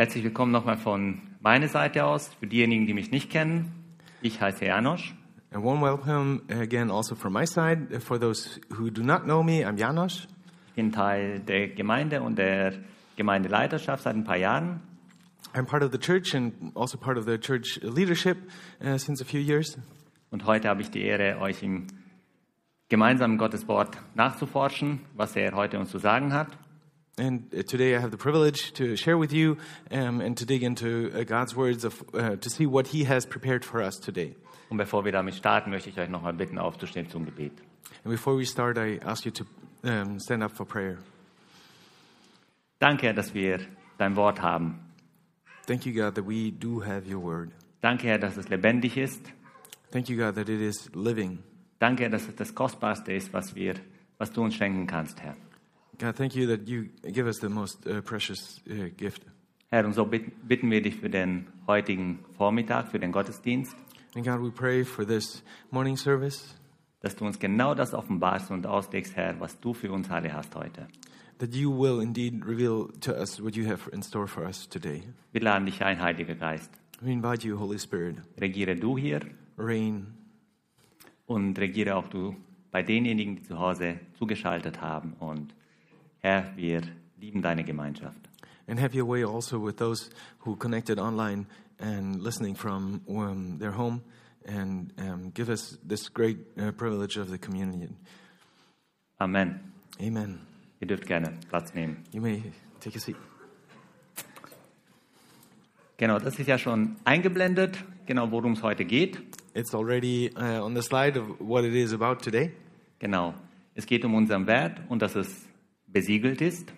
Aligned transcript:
Herzlich 0.00 0.24
willkommen 0.24 0.50
nochmal 0.50 0.78
von 0.78 1.20
meiner 1.40 1.68
Seite 1.68 2.06
aus. 2.06 2.32
Für 2.40 2.46
diejenigen, 2.46 2.86
die 2.86 2.94
mich 2.94 3.10
nicht 3.10 3.28
kennen, 3.28 3.70
ich 4.22 4.40
heiße 4.40 4.64
Janosch. 4.64 5.14
A 5.52 5.62
warm 5.62 5.82
welcome 5.82 6.40
again 6.48 6.90
also 6.90 7.14
from 7.14 7.34
my 7.34 7.46
side. 7.46 8.00
For 8.00 8.18
those 8.18 8.62
who 8.70 8.88
do 8.88 9.02
not 9.02 9.24
know 9.24 9.42
me, 9.42 9.62
I'm 9.62 9.76
Janos. 9.76 10.26
Ich 10.68 10.72
bin 10.76 10.90
Teil 10.90 11.40
der 11.40 11.68
Gemeinde 11.68 12.22
und 12.22 12.38
der 12.38 12.78
Gemeindeleiterschaft 13.16 14.04
seit 14.04 14.14
ein 14.14 14.24
paar 14.24 14.38
Jahren. 14.38 14.80
I'm 15.52 15.66
part 15.66 15.82
of 15.82 15.92
the 15.92 15.98
church 15.98 16.34
and 16.34 16.74
also 16.74 16.96
part 16.96 17.18
of 17.18 17.26
the 17.26 17.36
church 17.36 17.78
leadership 17.82 18.38
uh, 18.82 18.96
since 18.96 19.22
a 19.22 19.26
few 19.26 19.38
years. 19.38 19.76
Und 20.30 20.46
heute 20.46 20.70
habe 20.70 20.80
ich 20.80 20.90
die 20.90 21.02
Ehre, 21.02 21.38
euch 21.42 21.62
im 21.62 21.88
gemeinsamen 22.88 23.36
Gotteswort 23.36 23.98
nachzuforschen, 24.14 25.00
was 25.14 25.36
er 25.36 25.52
heute 25.52 25.78
uns 25.78 25.90
zu 25.90 25.98
sagen 25.98 26.32
hat. 26.32 26.48
And 27.18 27.50
today 27.68 27.94
I 27.94 27.98
have 27.98 28.10
the 28.10 28.16
privilege 28.16 28.72
to 28.74 28.96
share 28.96 29.18
with 29.18 29.32
you 29.32 29.58
um, 29.90 30.20
and 30.20 30.36
to 30.38 30.46
dig 30.46 30.62
into 30.62 31.12
uh, 31.14 31.24
God's 31.24 31.54
words 31.54 31.84
of, 31.84 32.02
uh, 32.14 32.36
to 32.36 32.48
see 32.48 32.66
what 32.66 32.88
He 32.88 33.04
has 33.04 33.26
prepared 33.26 33.64
for 33.64 33.82
us 33.82 33.98
today. 33.98 34.36
Und 34.70 34.78
bevor 34.78 35.04
wir 35.04 35.12
damit 35.12 35.34
starten, 35.34 35.70
möchte 35.70 35.90
ich 35.90 35.98
euch 35.98 36.08
nochmal 36.08 36.32
bitten, 36.32 36.58
aufzustehen 36.58 37.08
zum 37.08 37.26
Gebet. 37.26 37.52
And 38.04 38.12
before 38.12 38.36
we 38.36 38.44
start, 38.44 38.78
I 38.78 39.00
ask 39.04 39.24
you 39.26 39.32
to 39.32 39.44
um, 39.82 40.18
stand 40.20 40.42
up 40.42 40.52
for 40.52 40.64
prayer. 40.64 40.98
Danke, 42.78 43.08
Herr, 43.08 43.14
dass 43.14 43.34
wir 43.34 43.60
dein 43.98 44.16
Wort 44.16 44.40
haben. 44.40 44.78
Thank 45.66 45.84
you, 45.84 45.92
God, 45.92 46.14
that 46.14 46.26
we 46.26 46.50
do 46.50 46.80
have 46.80 47.06
your 47.06 47.22
word. 47.22 47.50
Danke, 47.82 48.08
Herr, 48.08 48.18
dass 48.18 48.36
es 48.36 48.48
lebendig 48.48 48.96
ist. 48.96 49.20
Thank 49.90 50.08
you, 50.08 50.16
God, 50.16 50.36
that 50.36 50.48
it 50.48 50.60
is 50.60 50.88
living. 50.94 51.40
Danke, 51.78 52.04
Herr, 52.04 52.10
dass 52.10 52.28
es 52.28 52.36
das 52.36 52.54
Kostbarste 52.54 53.12
ist, 53.12 53.32
was, 53.32 53.54
wir, 53.54 53.74
was 54.18 54.32
du 54.32 54.42
uns 54.42 54.54
schenken 54.54 54.86
kannst, 54.86 55.20
Herr. 55.20 55.36
God, 56.00 56.16
thank 56.16 56.34
you 56.34 56.46
that 56.46 56.66
you 56.66 56.88
give 57.12 57.26
us 57.28 57.38
the 57.40 57.48
most 57.48 57.86
uh, 57.86 58.00
precious 58.02 58.60
uh, 58.68 58.88
gift. 58.96 59.22
Herr, 59.70 59.84
und 59.84 59.92
so 59.92 60.04
bit- 60.06 60.32
bitten 60.48 60.70
wir 60.70 60.80
dich 60.82 60.96
für 60.96 61.10
den 61.10 61.46
heutigen 61.66 62.20
Vormittag, 62.36 62.88
für 62.88 62.98
den 62.98 63.12
Gottesdienst, 63.12 63.76
And 64.16 64.24
God, 64.24 64.40
we 64.42 64.50
pray 64.50 64.82
for 64.84 65.06
this 65.06 65.42
morning 65.70 65.96
service 65.96 66.56
dass 67.02 67.16
du 67.16 67.24
uns 67.24 67.38
genau 67.38 67.74
das 67.74 67.94
offenbarst 67.94 68.50
und 68.50 68.66
auslegst, 68.66 69.14
Herr, 69.16 69.38
was 69.40 69.58
du 69.60 69.72
für 69.72 69.90
uns 69.92 70.10
alle 70.10 70.32
hast 70.32 70.54
heute. 70.56 70.86
that 71.38 71.54
you 71.54 71.70
will 71.70 72.02
indeed 72.02 72.44
reveal 72.44 72.88
to 73.00 73.12
us 73.12 73.40
what 73.42 73.54
you 73.56 73.66
have 73.66 73.88
in 73.92 74.02
store 74.02 74.26
for 74.26 74.44
us 74.44 74.68
today. 74.68 75.02
Wir 75.32 75.40
laden 75.42 75.64
dich 75.66 75.82
ein, 75.82 76.00
Heiliger 76.00 76.34
Geist. 76.34 76.70
We 77.00 77.12
invite 77.12 77.46
you, 77.46 77.58
Holy 77.58 77.78
Spirit, 77.78 78.16
Regiere 78.40 78.74
du 78.76 78.98
hier 78.98 79.20
reign 79.56 80.08
und 81.26 81.58
regiere 81.58 81.94
auch 81.96 82.08
du 82.08 82.34
bei 82.70 82.82
denjenigen, 82.82 83.36
die 83.36 83.42
zu 83.44 83.58
Hause 83.58 84.00
zugeschaltet 84.18 84.80
haben. 84.82 85.14
Und 85.20 85.54
Herr, 86.20 86.56
wir 86.56 86.82
lieben 87.18 87.42
deine 87.42 87.64
Gemeinschaft. 87.64 88.30
and 88.70 88.78
have 88.78 88.94
your 88.94 89.04
way 89.04 89.24
also 89.24 89.58
with 89.58 89.76
those 89.78 90.10
who 90.38 90.54
connected 90.54 90.98
online 90.98 91.46
and 91.80 92.22
listening 92.22 92.54
from 92.54 93.02
um, 93.08 93.58
their 93.58 93.72
home 93.72 94.00
and 94.46 94.92
um, 94.98 95.30
give 95.34 95.50
us 95.50 95.76
this 95.84 96.08
great 96.08 96.38
uh, 96.56 96.70
privilege 96.70 97.16
of 97.16 97.30
the 97.30 97.38
communion. 97.38 97.96
Amen. 99.20 99.60
Amen. 100.00 100.38
Ihr 100.80 100.86
dürft 100.86 101.06
gerne 101.06 101.32
Platz 101.50 101.74
nehmen. 101.74 102.04
You 102.12 102.20
may 102.20 102.42
take 102.80 102.96
a 102.96 103.00
seat. 103.00 103.16
Genau, 105.98 106.18
das 106.18 106.38
ist 106.38 106.46
ja 106.46 106.56
schon 106.56 106.96
eingeblendet, 107.04 107.76
genau 108.06 108.30
worum 108.30 108.52
es 108.52 108.62
heute 108.62 108.86
geht. 108.86 109.18
It's 109.52 109.74
already 109.74 110.30
uh, 110.36 110.64
on 110.64 110.74
the 110.74 110.80
slide 110.82 111.18
of 111.18 111.40
what 111.40 111.64
it 111.64 111.74
is 111.74 111.92
about 111.92 112.22
today. 112.22 112.52
Genau, 113.00 113.34
es 113.74 113.84
geht 113.84 114.04
um 114.04 114.14
unseren 114.14 114.46
Wert 114.46 114.80
und 114.88 115.02
dass 115.02 115.16
es 115.16 115.49
besiegelt 115.92 116.40
ist. 116.40 116.72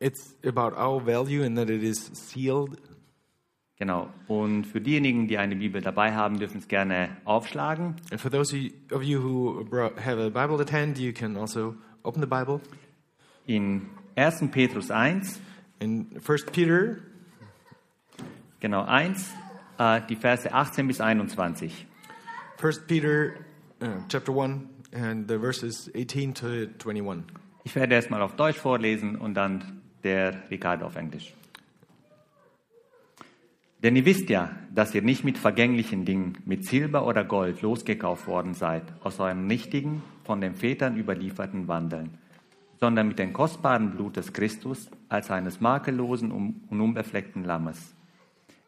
It's 0.00 0.36
about 0.44 0.76
our 0.76 1.04
value 1.04 1.44
and 1.44 1.56
that 1.56 1.70
it 1.70 1.82
is 1.82 2.10
sealed. 2.12 2.76
Genau, 3.78 4.10
und 4.28 4.64
für 4.64 4.80
diejenigen, 4.80 5.26
die 5.26 5.38
eine 5.38 5.56
Bibel 5.56 5.80
dabei 5.80 6.14
haben, 6.14 6.38
dürfen 6.38 6.58
es 6.58 6.68
gerne 6.68 7.16
aufschlagen. 7.24 7.96
And 8.10 8.20
for 8.20 8.30
those 8.30 8.54
of 8.92 9.02
you 9.02 9.20
who 9.20 9.64
have 10.00 10.20
a 10.20 10.28
Bible 10.28 10.60
at 10.60 10.72
hand, 10.72 10.98
you 10.98 11.12
can 11.12 11.36
also 11.36 11.74
open 12.04 12.20
the 12.20 12.28
Bible 12.28 12.60
In 13.46 13.90
1. 14.14 14.52
Petrus 14.52 14.90
1, 14.90 15.40
in 15.80 16.20
1 16.24 16.46
Peter 16.52 16.98
genau 18.60 18.84
1, 18.84 19.34
äh, 19.78 20.00
die 20.08 20.14
Verse 20.14 20.52
18 20.52 20.86
bis 20.86 21.00
21. 21.00 21.86
1 22.62 22.86
Peter 22.86 23.32
uh, 23.82 23.86
chapter 24.08 24.32
1 24.32 24.68
and 24.92 25.28
the 25.28 25.38
verses 25.38 25.90
18 25.94 26.34
to 26.34 26.68
21. 26.78 27.24
Ich 27.64 27.74
werde 27.76 27.94
erstmal 27.94 28.22
auf 28.22 28.36
Deutsch 28.36 28.58
vorlesen 28.58 29.16
und 29.16 29.34
dann 29.34 29.82
der 30.02 30.50
Ricardo 30.50 30.86
auf 30.86 30.96
Englisch. 30.96 31.32
Denn 33.82 33.96
ihr 33.96 34.04
wisst 34.04 34.30
ja, 34.30 34.50
dass 34.72 34.94
ihr 34.94 35.02
nicht 35.02 35.24
mit 35.24 35.38
vergänglichen 35.38 36.04
Dingen, 36.04 36.38
mit 36.44 36.64
Silber 36.64 37.04
oder 37.04 37.24
Gold 37.24 37.62
losgekauft 37.62 38.28
worden 38.28 38.54
seid, 38.54 38.84
aus 39.02 39.18
eurem 39.18 39.46
nichtigen, 39.48 40.02
von 40.24 40.40
den 40.40 40.54
Vätern 40.54 40.96
überlieferten 40.96 41.66
Wandeln, 41.66 42.16
sondern 42.78 43.08
mit 43.08 43.18
dem 43.18 43.32
kostbaren 43.32 43.90
Blut 43.90 44.16
des 44.16 44.32
Christus 44.32 44.88
als 45.08 45.32
eines 45.32 45.60
makellosen 45.60 46.30
und 46.30 46.80
unbefleckten 46.80 47.44
Lammes. 47.44 47.94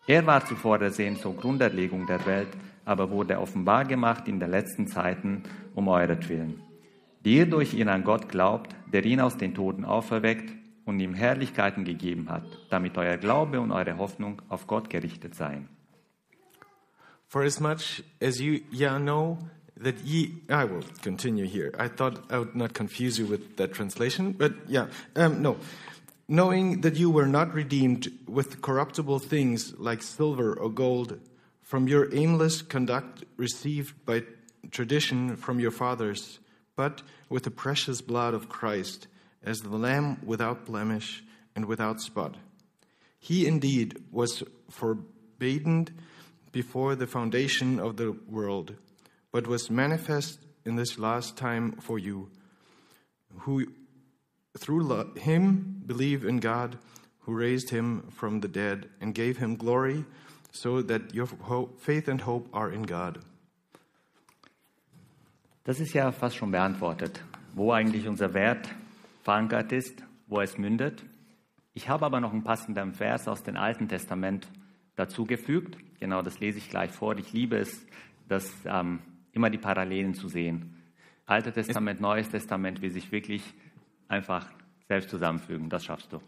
Er 0.06 0.26
war 0.26 0.44
zuvor 0.44 0.80
ersehen 0.80 1.16
zur 1.16 1.36
Grunderlegung 1.36 2.06
der 2.06 2.26
Welt, 2.26 2.48
aber 2.84 3.10
wurde 3.10 3.38
offenbar 3.38 3.84
gemacht 3.84 4.26
in 4.26 4.40
den 4.40 4.50
letzten 4.50 4.88
Zeiten 4.88 5.44
um 5.74 5.86
euretwillen, 5.88 6.60
die 7.24 7.36
ihr 7.36 7.46
durch 7.46 7.74
ihn 7.74 7.88
an 7.88 8.04
Gott 8.04 8.28
glaubt, 8.28 8.74
der 8.92 9.04
ihn 9.04 9.20
aus 9.20 9.36
den 9.36 9.54
Toten 9.54 9.84
auferweckt 9.84 10.52
und 10.84 11.00
ihm 11.00 11.14
Herrlichkeiten 11.14 11.84
gegeben 11.84 12.28
hat, 12.28 12.44
damit 12.70 12.98
euer 12.98 13.16
Glaube 13.16 13.60
und 13.60 13.72
eure 13.72 13.96
Hoffnung 13.98 14.42
auf 14.48 14.66
Gott 14.66 14.90
gerichtet 14.90 15.34
seien. 15.34 15.68
For 17.26 17.42
as 17.42 17.58
much 17.58 18.04
as 18.20 18.38
you 18.38 18.60
yeah, 18.70 18.98
know 18.98 19.38
that 19.82 19.96
ye, 20.04 20.42
I 20.48 20.64
will 20.64 20.84
continue 21.02 21.46
here. 21.46 21.72
I 21.78 21.88
thought 21.88 22.30
I 22.30 22.38
would 22.38 22.54
not 22.54 22.74
confuse 22.74 23.18
you 23.18 23.26
with 23.26 23.56
that 23.56 23.72
translation, 23.72 24.32
but 24.32 24.52
yeah, 24.68 24.86
um, 25.16 25.42
no. 25.42 25.56
Knowing 26.28 26.82
that 26.82 26.96
you 26.96 27.10
were 27.10 27.26
not 27.26 27.52
redeemed 27.52 28.08
with 28.26 28.62
corruptible 28.62 29.18
things 29.18 29.74
like 29.78 30.02
silver 30.02 30.54
or 30.54 30.70
gold 30.70 31.18
from 31.62 31.88
your 31.88 32.08
aimless 32.14 32.62
conduct 32.62 33.24
received 33.36 33.94
by 34.06 34.22
tradition 34.70 35.36
from 35.36 35.58
your 35.58 35.72
fathers, 35.72 36.38
but 36.76 37.02
with 37.28 37.44
the 37.44 37.50
precious 37.50 38.00
blood 38.00 38.34
of 38.34 38.48
Christ 38.48 39.06
as 39.42 39.60
the 39.60 39.76
Lamb 39.76 40.18
without 40.24 40.66
blemish 40.66 41.22
and 41.54 41.66
without 41.66 42.00
spot. 42.00 42.36
He 43.18 43.46
indeed 43.46 44.02
was 44.10 44.42
forbidden 44.70 45.88
before 46.52 46.94
the 46.94 47.06
foundation 47.06 47.80
of 47.80 47.96
the 47.96 48.12
world, 48.28 48.74
but 49.32 49.46
was 49.46 49.70
manifest 49.70 50.38
in 50.64 50.76
this 50.76 50.98
last 50.98 51.36
time 51.36 51.72
for 51.72 51.98
you, 51.98 52.30
who 53.38 53.66
through 54.58 55.12
him 55.16 55.82
believe 55.86 56.24
in 56.24 56.38
God, 56.38 56.78
who 57.20 57.34
raised 57.34 57.70
him 57.70 58.08
from 58.10 58.40
the 58.40 58.48
dead 58.48 58.88
and 59.00 59.14
gave 59.14 59.38
him 59.38 59.56
glory, 59.56 60.04
so 60.52 60.82
that 60.82 61.14
your 61.14 61.26
hope, 61.26 61.80
faith 61.80 62.06
and 62.06 62.20
hope 62.20 62.48
are 62.52 62.70
in 62.70 62.82
God. 62.82 63.18
Das 65.64 65.80
ist 65.80 65.94
ja 65.94 66.12
fast 66.12 66.36
schon 66.36 66.50
beantwortet, 66.50 67.22
wo 67.54 67.72
eigentlich 67.72 68.06
unser 68.06 68.34
Wert 68.34 68.68
verankert 69.22 69.72
ist, 69.72 70.02
wo 70.26 70.40
es 70.40 70.58
mündet. 70.58 71.04
Ich 71.72 71.88
habe 71.88 72.04
aber 72.04 72.20
noch 72.20 72.32
einen 72.32 72.44
passenden 72.44 72.92
Vers 72.92 73.26
aus 73.28 73.42
dem 73.42 73.56
Alten 73.56 73.88
Testament 73.88 74.46
dazugefügt. 74.96 75.76
Genau, 75.98 76.22
das 76.22 76.38
lese 76.38 76.58
ich 76.58 76.68
gleich 76.68 76.90
vor. 76.90 77.16
Ich 77.16 77.32
liebe 77.32 77.56
es, 77.56 77.84
das 78.28 78.52
ähm, 78.66 79.00
immer 79.32 79.50
die 79.50 79.58
Parallelen 79.58 80.14
zu 80.14 80.28
sehen. 80.28 80.82
Altes 81.26 81.54
Testament, 81.54 82.00
Neues 82.00 82.28
Testament, 82.28 82.82
wie 82.82 82.90
sich 82.90 83.10
wirklich 83.10 83.42
einfach 84.08 84.46
selbst 84.86 85.08
zusammenfügen. 85.08 85.70
Das 85.70 85.84
schaffst 85.84 86.12
du. 86.12 86.20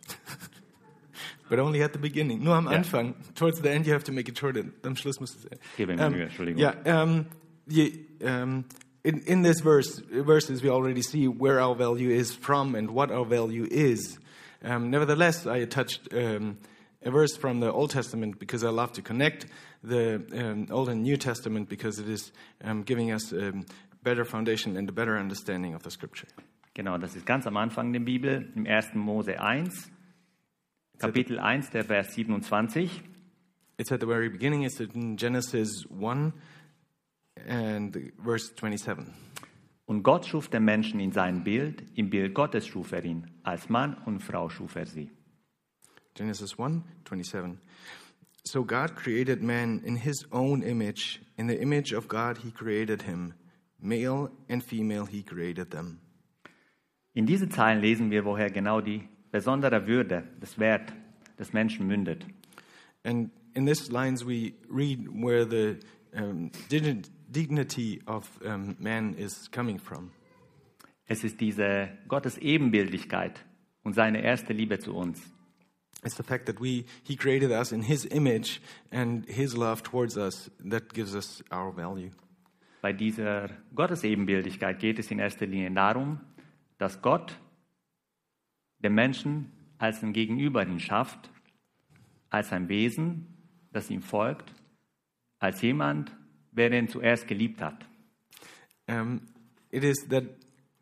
But 1.49 1.59
only 1.59 1.83
at 1.83 1.93
the 1.93 1.99
beginning. 1.99 2.43
Nur 2.43 2.55
am 2.55 2.65
Ja. 2.65 2.73
Anfang. 2.73 3.15
Towards 3.35 3.61
the 3.63 3.69
end 3.69 3.87
you 3.87 3.93
have 3.93 4.05
to 4.05 4.13
make 4.13 4.31
it 4.31 4.39
short. 4.39 4.57
Am 4.83 4.97
Schluss 4.97 5.21
musst 5.21 5.45
du 5.45 5.49
es. 5.51 5.59
Gebe 5.77 5.95
mir 5.95 6.11
Mühe, 6.11 6.25
Entschuldigung. 6.25 6.61
Yeah. 6.61 7.03
Um, 7.03 7.27
yeah, 7.71 8.43
um, 8.43 8.65
in, 9.07 9.21
in 9.21 9.43
this 9.43 9.61
verse, 9.61 10.01
verses, 10.11 10.65
we 10.65 10.69
already 10.69 11.01
see 11.01 11.29
where 11.29 11.61
our 11.61 11.77
value 11.77 12.11
is 12.11 12.35
from 12.35 12.75
and 12.75 12.91
what 12.91 13.13
our 13.13 13.25
value 13.25 13.67
is. 13.71 14.19
Um, 14.65 14.91
nevertheless, 14.91 15.47
I 15.47 15.65
touched 15.65 16.13
um, 16.13 16.59
a 17.03 17.13
verse 17.13 17.37
from 17.37 17.61
the 17.61 17.73
Old 17.73 17.91
Testament 17.91 18.41
because 18.41 18.65
I 18.65 18.71
love 18.71 18.93
to 18.95 19.03
connect 19.03 19.47
the 19.85 20.17
um, 20.33 20.67
Old 20.73 20.89
and 20.89 21.05
New 21.05 21.17
Testament 21.17 21.69
because 21.69 22.01
it 22.01 22.09
is 22.09 22.33
um, 22.65 22.83
giving 22.83 23.13
us 23.13 23.33
a 23.33 23.53
better 24.03 24.25
foundation 24.25 24.77
and 24.77 24.89
a 24.89 24.93
better 24.93 25.17
understanding 25.17 25.75
of 25.75 25.85
the 25.85 25.91
Scripture. 25.93 26.27
Genau, 26.75 26.99
das 26.99 27.15
ist 27.15 27.25
ganz 27.25 27.47
am 27.47 27.57
Anfang 27.57 27.93
der 27.93 28.01
Bibel, 28.01 28.53
im 28.57 28.67
1. 28.67 28.97
Mose 28.97 29.41
1, 29.41 29.89
Kapitel 30.99 31.39
1, 31.39 31.71
der 31.71 31.85
Vers 31.85 32.13
27. 32.13 32.91
It's 33.79 33.93
at 33.93 34.01
the 34.01 34.07
very 34.07 34.29
beginning. 34.29 34.65
It's 34.65 34.81
in 34.81 35.17
Genesis 35.17 35.85
1 35.91 36.33
and 37.47 38.13
verse 38.23 38.53
27. 38.55 39.07
Und 39.87 40.03
Gott 40.03 40.27
schuf 40.27 40.49
den 40.49 40.65
Menschen 40.65 40.99
in 41.01 41.13
sein 41.13 41.45
Bild, 41.45 41.85
im 41.95 42.11
Bild 42.11 42.35
Gottes 42.35 42.67
schuf 42.67 42.93
er 42.93 43.05
ihn, 43.05 43.31
als 43.45 43.69
Mann 43.69 43.97
und 44.05 44.21
Frau 44.21 44.49
schuf 44.49 44.75
er 44.75 44.87
sie. 44.87 45.11
Genesis 46.15 46.59
1 46.59 46.83
27. 47.09 47.59
So 48.43 48.65
God 48.65 48.97
created 48.97 49.43
man 49.43 49.81
in 49.85 49.97
his 49.97 50.27
own 50.31 50.63
image. 50.63 51.21
In 51.37 51.49
the 51.49 51.57
image 51.57 51.93
of 51.93 52.09
God, 52.09 52.39
he 52.39 52.51
created 52.51 53.03
him. 53.03 53.35
Male 53.81 54.31
and 54.49 54.63
female, 54.63 55.07
he 55.07 55.23
created 55.23 55.71
them. 55.71 55.99
In 57.13 57.27
diese 57.27 57.49
Zeilen 57.49 57.81
lesen 57.81 58.11
wir, 58.11 58.25
woher 58.25 58.51
genau 58.51 58.81
die 58.81 59.09
besondere 59.31 59.87
Würde, 59.87 60.25
das 60.41 60.59
Wert 60.59 60.93
des 61.39 61.53
Menschen 61.53 61.87
mündet. 61.87 62.25
And 63.05 63.31
in 63.55 63.67
these 63.67 63.91
lines, 63.91 64.25
we 64.25 64.55
read 64.69 65.09
where 65.09 65.45
the 65.45 65.79
um, 66.17 66.51
dignity 67.37 68.01
of 68.07 68.25
um, 68.43 68.77
man 68.79 69.15
is 69.15 69.51
coming 69.51 69.79
from. 69.79 70.11
Es 71.07 71.23
ist 71.23 71.39
diese 71.39 71.91
Gottes 72.09 72.39
Ebenbildlichkeit 72.39 73.45
und 73.83 73.93
seine 73.93 74.23
erste 74.23 74.55
Liebe 74.55 74.79
zu 74.79 74.95
uns. 74.95 75.21
It's 76.03 76.17
the 76.17 76.23
fact 76.23 76.47
that 76.47 76.61
we 76.61 76.85
he 77.05 77.15
created 77.15 77.51
us 77.51 77.73
in 77.73 77.83
his 77.83 78.07
image 78.07 78.61
and 78.91 79.27
his 79.29 79.55
love 79.55 79.83
towards 79.83 80.17
us 80.17 80.51
that 80.65 80.95
gives 80.95 81.15
us 81.15 81.45
our 81.53 81.77
value. 81.77 82.11
Bei 82.81 82.95
dieser 82.95 83.51
Gottesebenbildlichkeit 83.75 84.79
geht 84.79 84.99
es 84.99 85.11
in 85.11 85.19
erster 85.19 85.47
Linie 85.47 85.71
darum, 85.73 86.21
dass 86.79 87.03
Gott 87.03 87.39
den 88.79 88.95
Menschen 88.95 89.53
als 89.79 90.03
ein 90.03 90.15
Gegenüber 90.15 90.67
ihn 90.67 90.81
schafft, 90.81 91.31
als 92.31 92.53
ein 92.53 92.69
Wesen, 92.69 93.27
das 93.73 93.91
ihm 93.91 94.01
folgt, 94.01 94.55
als 95.39 95.61
jemand, 95.61 96.16
wer 96.57 96.73
ihn 96.73 96.89
zuerst 96.89 97.29
geliebt 97.29 97.61
hat. 97.61 97.85
Um, 98.89 99.23
it 99.71 99.85
is 99.85 100.07
that 100.09 100.25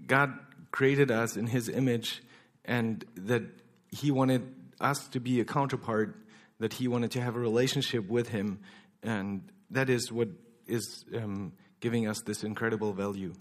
God 0.07 0.31
created 0.71 1.11
us 1.11 1.37
in 1.37 1.47
his 1.47 1.69
image 1.69 2.23
and 2.65 3.05
that 3.17 3.43
he 3.91 4.11
wanted 4.11 4.43
us 4.81 5.09
to 5.09 5.21
be 5.21 5.41
a 5.41 5.45
counterpart, 5.45 6.15
that 6.61 6.75
he 6.75 6.89
wanted 6.89 7.11
to 7.13 7.21
have 7.21 7.37
a 7.37 7.41
relationship 7.41 8.09
with 8.09 8.29
him, 8.29 8.61
and 9.03 9.43
that 9.71 9.89
is 9.89 10.11
what 10.11 10.29
is 10.67 11.05
um, 11.15 11.53
giving 11.81 12.07
us 12.07 12.23
this 12.25 12.45
incredible 12.45 12.93
value. 12.93 13.33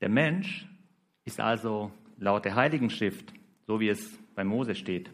Der 0.00 0.08
Mensch 0.08 0.64
ist 1.24 1.40
also 1.40 1.90
laut 2.18 2.44
der 2.44 2.54
Heiligen 2.54 2.90
Schrift, 2.90 3.32
so 3.66 3.80
wie 3.80 3.88
es 3.88 3.98
bei 4.34 4.44
Mose 4.44 4.74
steht, 4.74 5.10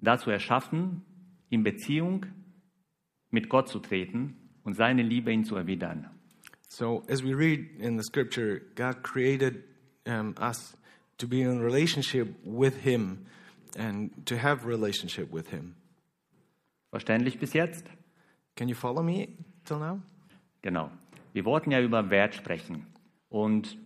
dazu 0.00 0.30
erschaffen, 0.30 1.02
in 1.48 1.62
Beziehung 1.62 2.26
mit 3.30 3.48
Gott 3.48 3.68
zu 3.68 3.78
treten 3.78 4.36
und 4.64 4.74
seine 4.74 5.02
Liebe 5.02 5.32
ihm 5.32 5.44
zu 5.44 5.56
erwidern. 5.56 6.08
So, 6.68 7.02
as 7.08 7.24
we 7.24 7.34
read 7.34 7.80
in 7.80 7.98
the 7.98 8.04
scripture, 8.04 8.60
God 8.76 9.02
created 9.02 9.64
um, 10.06 10.34
us 10.40 10.76
to 11.18 11.26
be 11.26 11.42
in 11.42 11.60
relationship 11.60 12.28
with 12.44 12.84
Him 12.84 13.26
and 13.76 14.10
to 14.26 14.36
have 14.36 14.64
relationship 14.66 15.32
with 15.32 15.50
Him. 15.50 15.74
Verständlich 16.90 17.38
bis 17.38 17.52
jetzt? 17.52 17.86
Can 18.56 18.68
you 18.68 18.74
follow 18.74 19.02
me 19.02 19.28
till 19.64 19.78
now? 19.78 20.00
Genau. 20.62 20.90
Wir 21.32 21.44
wollten 21.44 21.70
ja 21.70 21.80
über 21.80 22.10
Wert 22.10 22.34
sprechen. 22.34 22.86
Und 23.28 23.76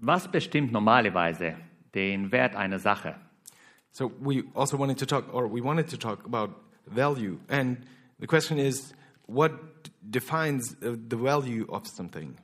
was 0.00 0.30
bestimmt 0.30 0.72
normalerweise 0.72 1.56
den 1.94 2.32
Wert 2.32 2.56
einer 2.56 2.78
Sache? 2.78 3.14
So 3.90 4.10
we 4.20 4.44
also 4.54 4.78
wanted 4.78 4.98
to 4.98 5.06
talk, 5.06 5.32
or 5.32 5.52
we 5.52 5.62
wanted 5.62 5.88
to 5.90 5.96
talk 5.96 6.24
about 6.24 6.54
value, 6.86 7.38
and 7.48 7.78
the 8.18 8.26
question 8.26 8.58
is, 8.58 8.92
what 9.26 9.52
defines 10.08 10.76
uh, 10.82 10.96
the 11.08 11.16
value 11.16 11.66
of 11.68 11.86
something? 11.86 12.36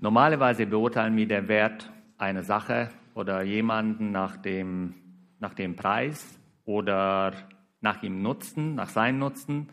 Normalerweise 0.00 0.66
beurteilen 0.66 1.16
wir 1.16 1.26
den 1.26 1.48
Wert 1.48 1.90
einer 2.18 2.44
Sache 2.44 2.90
oder 3.14 3.42
jemanden 3.42 4.12
nach 4.12 4.36
dem, 4.36 4.94
nach 5.40 5.54
dem 5.54 5.74
Preis 5.74 6.38
oder 6.64 7.32
nach 7.80 8.02
ihm 8.02 8.22
Nutzen, 8.22 8.74
nach 8.74 8.90
seinem 8.90 9.18
Nutzen 9.18 9.68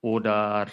oder 0.00 0.66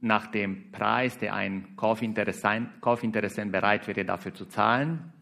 nach 0.00 0.26
dem 0.28 0.70
Preis, 0.70 1.18
der 1.18 1.34
ein 1.34 1.76
Kaufinteressent, 1.76 2.80
Kaufinteressent 2.80 3.52
bereit 3.52 3.86
wäre, 3.86 4.04
dafür 4.04 4.34
zu 4.34 4.46
zahlen. 4.46 5.12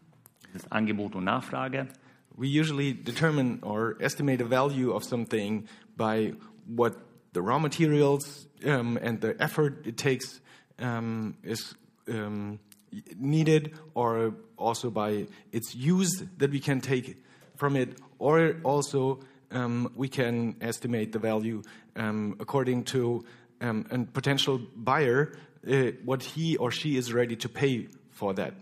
Das 0.53 0.63
ist 0.63 0.71
Angebot 0.71 1.15
und 1.15 1.23
Nachfrage. 1.23 1.87
We 2.35 2.47
usually 2.47 2.93
determine 2.93 3.59
or 3.63 3.97
estimate 3.99 4.39
the 4.39 4.45
value 4.45 4.91
of 4.91 5.03
something 5.03 5.67
by 5.95 6.33
what 6.65 6.95
the 7.33 7.41
raw 7.41 7.59
materials 7.59 8.47
um, 8.65 8.97
and 9.01 9.21
the 9.21 9.35
effort 9.41 9.85
it 9.85 9.97
takes 9.97 10.39
um, 10.79 11.35
is 11.43 11.75
um, 12.07 12.59
needed, 13.17 13.77
or 13.93 14.33
also 14.57 14.89
by 14.89 15.27
its 15.51 15.75
use 15.75 16.23
that 16.37 16.51
we 16.51 16.59
can 16.59 16.81
take 16.81 17.23
from 17.55 17.75
it, 17.75 17.97
or 18.19 18.55
also 18.63 19.19
um, 19.51 19.91
we 19.95 20.07
can 20.07 20.55
estimate 20.61 21.11
the 21.11 21.19
value 21.19 21.61
um, 21.95 22.35
according 22.39 22.83
to 22.83 23.23
um, 23.61 23.85
a 23.91 23.99
potential 23.99 24.59
buyer, 24.75 25.33
uh, 25.67 25.91
what 26.03 26.23
he 26.23 26.57
or 26.57 26.71
she 26.71 26.97
is 26.97 27.13
ready 27.13 27.35
to 27.35 27.49
pay 27.49 27.87
for 28.11 28.33
that. 28.33 28.53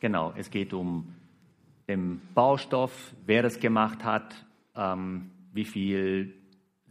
Genau, 0.00 0.34
es 0.36 0.48
geht 0.48 0.72
um 0.72 1.14
den 1.88 2.20
Baustoff, 2.34 3.14
wer 3.26 3.44
es 3.44 3.60
gemacht 3.60 4.04
hat, 4.04 4.46
ähm, 4.74 5.30
wie 5.52 5.64
viel 5.64 6.34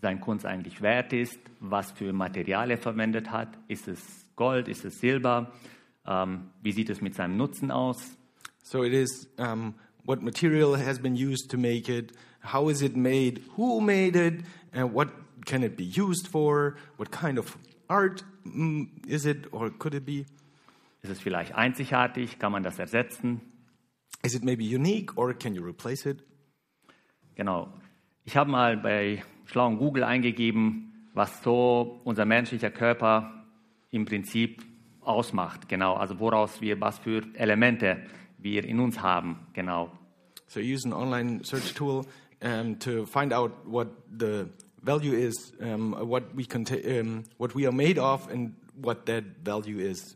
sein 0.01 0.19
Kunst 0.19 0.45
eigentlich 0.45 0.81
wert 0.81 1.13
ist, 1.13 1.40
was 1.60 1.92
für 1.92 2.13
Material 2.13 2.72
er 2.72 2.78
verwendet 2.78 3.31
hat. 3.31 3.57
Ist 3.68 3.88
es 3.88 4.25
Gold, 4.36 4.68
ist 4.68 4.86
es 4.86 5.00
Silber? 5.00 5.51
Ähm, 6.06 6.50
wie 6.62 6.72
sieht 6.72 6.90
es 6.90 7.01
mit 7.01 7.16
seinem 7.16 7.38
Nutzen 7.38 7.72
aus? 7.72 8.18
So 8.62 8.84
it 8.84 8.94
is 8.94 9.30
um, 9.38 9.75
what 10.06 10.22
material 10.22 10.78
has 10.78 11.00
been 11.00 11.16
used 11.16 11.50
to 11.51 11.57
make 11.57 11.90
it, 11.90 12.13
how 12.42 12.69
is 12.69 12.81
it 12.81 12.95
made, 12.95 13.42
who 13.57 13.81
made 13.81 14.18
it, 14.18 14.44
and 14.74 14.94
what 14.94 15.10
can 15.45 15.63
it 15.63 15.75
be 15.75 15.84
used 15.84 16.28
for, 16.28 16.75
what 16.98 17.12
kind 17.12 17.38
of 17.38 17.57
art 17.88 18.24
mm, 18.45 18.88
is 19.07 19.25
it 19.25 19.51
or 19.51 19.69
could 19.69 19.94
it 19.94 20.06
be? 20.06 20.25
Ist 21.01 21.12
es 21.12 21.19
vielleicht 21.19 21.56
einzigartig? 21.56 22.40
Kann 22.40 22.51
man 22.51 22.63
das 22.63 22.80
ersetzen? 22.80 23.42
Is 24.25 24.35
it 24.35 24.43
maybe 24.43 24.63
unique 24.63 25.17
or 25.17 25.33
can 25.33 25.53
you 25.53 25.61
replace 25.61 26.05
it? 26.05 26.23
Genau. 27.35 27.67
Ich 28.23 28.37
habe 28.37 28.49
mal 28.49 28.77
bei 28.77 29.21
schlauen 29.45 29.77
Google 29.77 30.05
eingegeben, 30.05 30.93
was 31.13 31.43
so 31.43 31.99
unser 32.05 32.23
menschlicher 32.23 32.71
Körper 32.71 33.43
im 33.91 34.05
Prinzip 34.05 34.63
ausmacht. 35.01 35.67
Genau. 35.67 35.95
Also 35.95 36.19
woraus 36.19 36.61
wir, 36.61 36.79
was 36.79 36.99
für 36.99 37.21
Elemente 37.33 37.97
wir 38.37 38.63
in 38.63 38.79
uns 38.79 39.01
haben. 39.01 39.39
Genau. 39.51 39.91
So 40.47 40.61
you 40.61 40.73
use 40.75 40.85
an 40.85 40.93
online 40.93 41.43
search 41.43 41.73
tool 41.73 42.05
um, 42.42 42.80
to 42.80 43.06
find 43.06 43.33
out 43.33 43.51
what 43.65 43.89
the 44.09 44.45
value 44.81 45.13
is, 45.13 45.53
um, 45.59 45.94
what 45.99 46.23
we 46.33 46.45
um, 46.99 47.23
what 47.37 47.53
we 47.56 47.65
are 47.65 47.73
made 47.75 47.99
of, 47.99 48.31
and 48.31 48.53
what 48.75 49.06
that 49.07 49.23
value 49.44 49.80
is. 49.80 50.15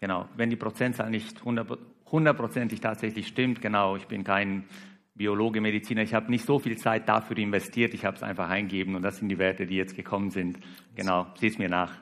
Genau. 0.00 0.28
Wenn 0.36 0.50
die 0.50 0.56
Prozentzahl 0.56 1.10
nicht 1.10 1.44
hundert- 1.44 1.78
hundertprozentig 2.14 2.80
tatsächlich 2.80 3.26
stimmt, 3.26 3.60
genau. 3.60 3.96
Ich 3.96 4.06
bin 4.06 4.22
kein 4.22 4.64
Biologe, 5.16 5.60
Mediziner. 5.60 6.02
Ich 6.02 6.14
habe 6.14 6.30
nicht 6.30 6.46
so 6.46 6.58
viel 6.60 6.78
Zeit 6.78 7.08
dafür 7.08 7.36
investiert. 7.38 7.92
Ich 7.92 8.04
habe 8.04 8.16
es 8.16 8.22
einfach 8.22 8.48
eingegeben 8.48 8.94
und 8.94 9.02
das 9.02 9.18
sind 9.18 9.28
die 9.28 9.38
Werte, 9.38 9.66
die 9.66 9.74
jetzt 9.74 9.96
gekommen 9.96 10.30
sind. 10.30 10.58
Genau. 10.94 11.26
Sieh's 11.38 11.58
mir 11.58 11.68
nach. 11.68 11.92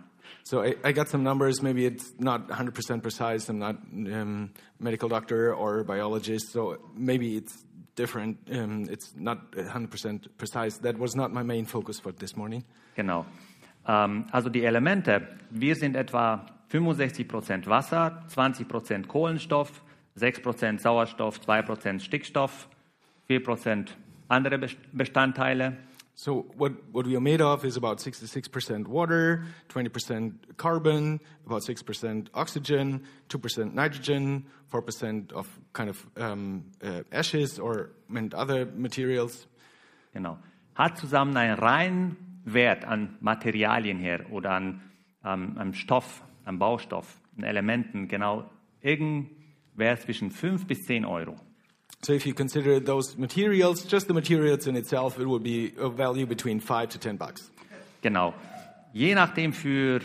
So 0.44 0.62
I, 0.62 0.74
I 0.84 0.92
got 0.92 1.08
some 1.08 1.24
numbers. 1.24 1.62
Maybe 1.62 1.86
it's 1.86 2.14
not 2.18 2.48
100% 2.48 3.00
precise. 3.00 3.48
I'm 3.48 3.58
not 3.58 3.76
um, 3.92 4.50
medical 4.78 5.08
doctor 5.08 5.54
or 5.54 5.84
biologist, 5.84 6.52
so 6.52 6.76
maybe 6.94 7.36
it's 7.36 7.64
different. 7.94 8.38
Um, 8.50 8.88
it's 8.90 9.14
not 9.16 9.52
100% 9.52 10.28
precise. 10.36 10.78
That 10.78 10.98
was 10.98 11.14
not 11.14 11.32
my 11.32 11.42
main 11.42 11.64
focus 11.64 12.00
for 12.00 12.12
this 12.12 12.36
morning. 12.36 12.64
Genau. 12.96 13.24
Ähm, 13.86 14.26
also 14.32 14.50
die 14.50 14.64
Elemente, 14.64 15.28
wir 15.50 15.76
sind 15.76 15.96
etwa 15.96 16.46
65% 16.72 17.66
Wasser, 17.66 18.24
20% 18.28 19.06
Kohlenstoff, 19.06 19.82
6% 20.18 20.80
Sauerstoff, 20.80 21.40
2% 21.40 22.00
Stickstoff, 22.00 22.68
4% 23.28 23.88
andere 24.28 24.58
Best- 24.58 24.78
Bestandteile. 24.92 25.76
So 26.14 26.46
what, 26.56 26.72
what 26.92 27.06
we 27.06 27.16
are 27.16 27.20
made 27.20 27.40
of 27.40 27.64
is 27.64 27.76
about 27.76 27.98
66% 27.98 28.86
water, 28.86 29.44
20% 29.70 30.56
carbon, 30.56 31.20
about 31.46 31.62
6% 31.62 32.28
oxygen, 32.34 33.02
2% 33.28 33.72
nitrogen, 33.72 34.44
4% 34.70 35.32
of 35.32 35.48
kind 35.72 35.88
of 35.88 36.06
um, 36.18 36.64
uh, 36.84 37.02
ashes 37.10 37.58
or 37.58 37.90
and 38.14 38.34
other 38.34 38.66
materials. 38.66 39.46
Genau. 40.12 40.38
Hat 40.74 40.98
zusammen 40.98 41.36
einen 41.36 41.58
reinen 41.58 42.16
Wert 42.44 42.84
an 42.84 43.16
Materialien 43.20 43.98
her 43.98 44.26
oder 44.30 44.50
an, 44.50 44.82
ähm, 45.24 45.56
am 45.58 45.72
Stoff, 45.72 46.22
am 46.44 46.58
Baustoff, 46.58 47.20
an 47.38 47.44
Elementen, 47.44 48.08
genau, 48.08 48.50
irgendwer 49.72 49.98
zwischen 50.00 50.30
5 50.30 50.66
bis 50.66 50.84
10 50.84 51.04
Euro. 51.04 51.36
So 52.04 52.12
if 52.12 52.26
you 52.26 52.34
consider 52.34 52.80
those 52.80 53.16
materials, 53.16 53.86
just 53.88 54.08
the 54.08 54.14
materials 54.14 54.66
in 54.66 54.76
itself, 54.76 55.18
it 55.18 55.26
would 55.26 55.42
be 55.42 55.72
a 55.78 55.88
value 55.88 56.26
between 56.26 56.60
five 56.60 56.88
to 56.88 56.98
ten 56.98 57.16
bucks. 57.16 57.52
Genau. 58.02 58.34
Je 58.92 59.14
nachdem 59.14 59.52
für 59.52 60.00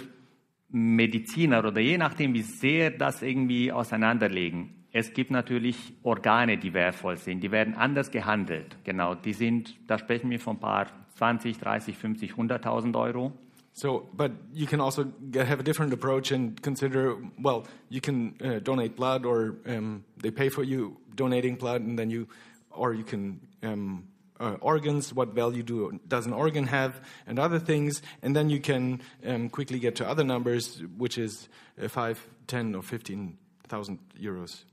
Mediziner 0.70 1.66
oder 1.66 1.82
je 1.82 1.98
nachdem, 1.98 2.34
wie 2.34 2.44
sehr 2.44 2.92
das 2.92 3.24
irgendwie 3.24 3.72
auseinanderlegen, 3.72 4.76
es 4.92 5.14
gibt 5.14 5.32
natürlich 5.32 5.94
Organe, 6.04 6.58
die 6.58 6.74
wertvoll 6.74 7.18
sind. 7.18 7.42
Die 7.42 7.52
werden 7.52 7.74
anders 7.74 8.12
gehandelt. 8.12 8.78
Genau, 8.84 9.16
die 9.16 9.34
sind, 9.34 9.76
da 9.88 9.98
sprechen 9.98 10.30
wir 10.30 10.40
von 10.40 10.58
ein 10.58 10.60
paar 10.60 10.88
20, 11.16 11.58
30, 11.58 11.98
50, 11.98 12.34
100.000 12.34 12.96
Euro. 13.00 13.34
So, 13.78 14.08
but 14.12 14.32
you 14.54 14.66
can 14.66 14.82
also 14.82 15.04
get, 15.04 15.46
have 15.46 15.60
a 15.60 15.64
different 15.64 15.94
approach 15.94 16.32
and 16.32 16.60
consider, 16.64 17.16
well, 17.40 17.68
you 17.90 18.02
can 18.02 18.36
uh, 18.44 18.58
donate 18.58 18.96
blood 18.96 19.24
or 19.24 19.58
um, 19.68 20.04
they 20.18 20.32
pay 20.32 20.50
for 20.50 20.64
you 20.64 20.98
donating 21.14 21.58
blood 21.58 21.82
and 21.82 21.98
then 21.98 22.10
you, 22.10 22.28
or 22.72 22.96
you 22.96 23.04
can, 23.04 23.40
um, 23.62 24.08
uh, 24.40 24.56
organs, 24.62 25.14
what 25.14 25.36
value 25.36 25.62
do, 25.62 26.00
does 26.08 26.26
an 26.26 26.34
organ 26.34 26.66
have 26.66 27.00
and 27.28 27.38
other 27.38 27.60
things. 27.60 28.02
And 28.24 28.36
then 28.36 28.50
you 28.50 28.60
can 28.60 29.00
um, 29.24 29.48
quickly 29.48 29.78
get 29.78 29.96
to 29.98 30.10
other 30.10 30.24
numbers, 30.24 30.82
which 30.98 31.20
is 31.20 31.48
uh, 31.80 31.88
5, 31.88 32.28
10 32.48 32.74
or 32.74 32.82
15,000 32.82 34.00
euros. 34.20 34.66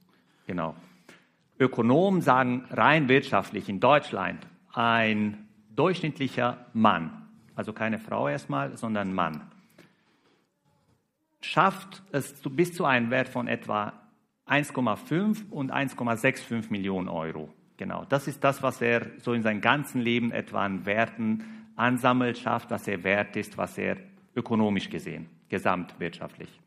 Genau. 0.46 0.76
Ökonomen 1.60 2.22
sagen 2.22 2.64
rein 2.70 3.08
wirtschaftlich 3.08 3.68
in 3.68 3.80
Deutschland, 3.80 4.46
ein 4.72 5.46
durchschnittlicher 5.76 6.66
Mann, 6.72 7.23
also 7.54 7.72
keine 7.72 7.98
Frau 7.98 8.28
erstmal, 8.28 8.76
sondern 8.76 9.12
Mann, 9.12 9.50
schafft 11.40 12.02
es 12.12 12.34
bis 12.50 12.72
zu 12.74 12.84
einem 12.84 13.10
Wert 13.10 13.28
von 13.28 13.48
etwa 13.48 13.92
1,5 14.46 15.50
und 15.50 15.72
1,65 15.72 16.70
Millionen 16.70 17.08
Euro. 17.08 17.52
Genau, 17.76 18.04
das 18.08 18.28
ist 18.28 18.44
das, 18.44 18.62
was 18.62 18.80
er 18.80 19.10
so 19.18 19.32
in 19.32 19.42
seinem 19.42 19.60
ganzen 19.60 20.00
Leben 20.00 20.30
etwa 20.32 20.64
an 20.64 20.86
Werten 20.86 21.44
ansammelt, 21.76 22.38
schafft, 22.38 22.70
was 22.70 22.86
er 22.86 23.02
wert 23.02 23.36
ist, 23.36 23.58
was 23.58 23.76
er 23.78 23.96
ökonomisch 24.36 24.88
gesehen, 24.90 25.26
gesamtwirtschaftlich. 25.48 26.60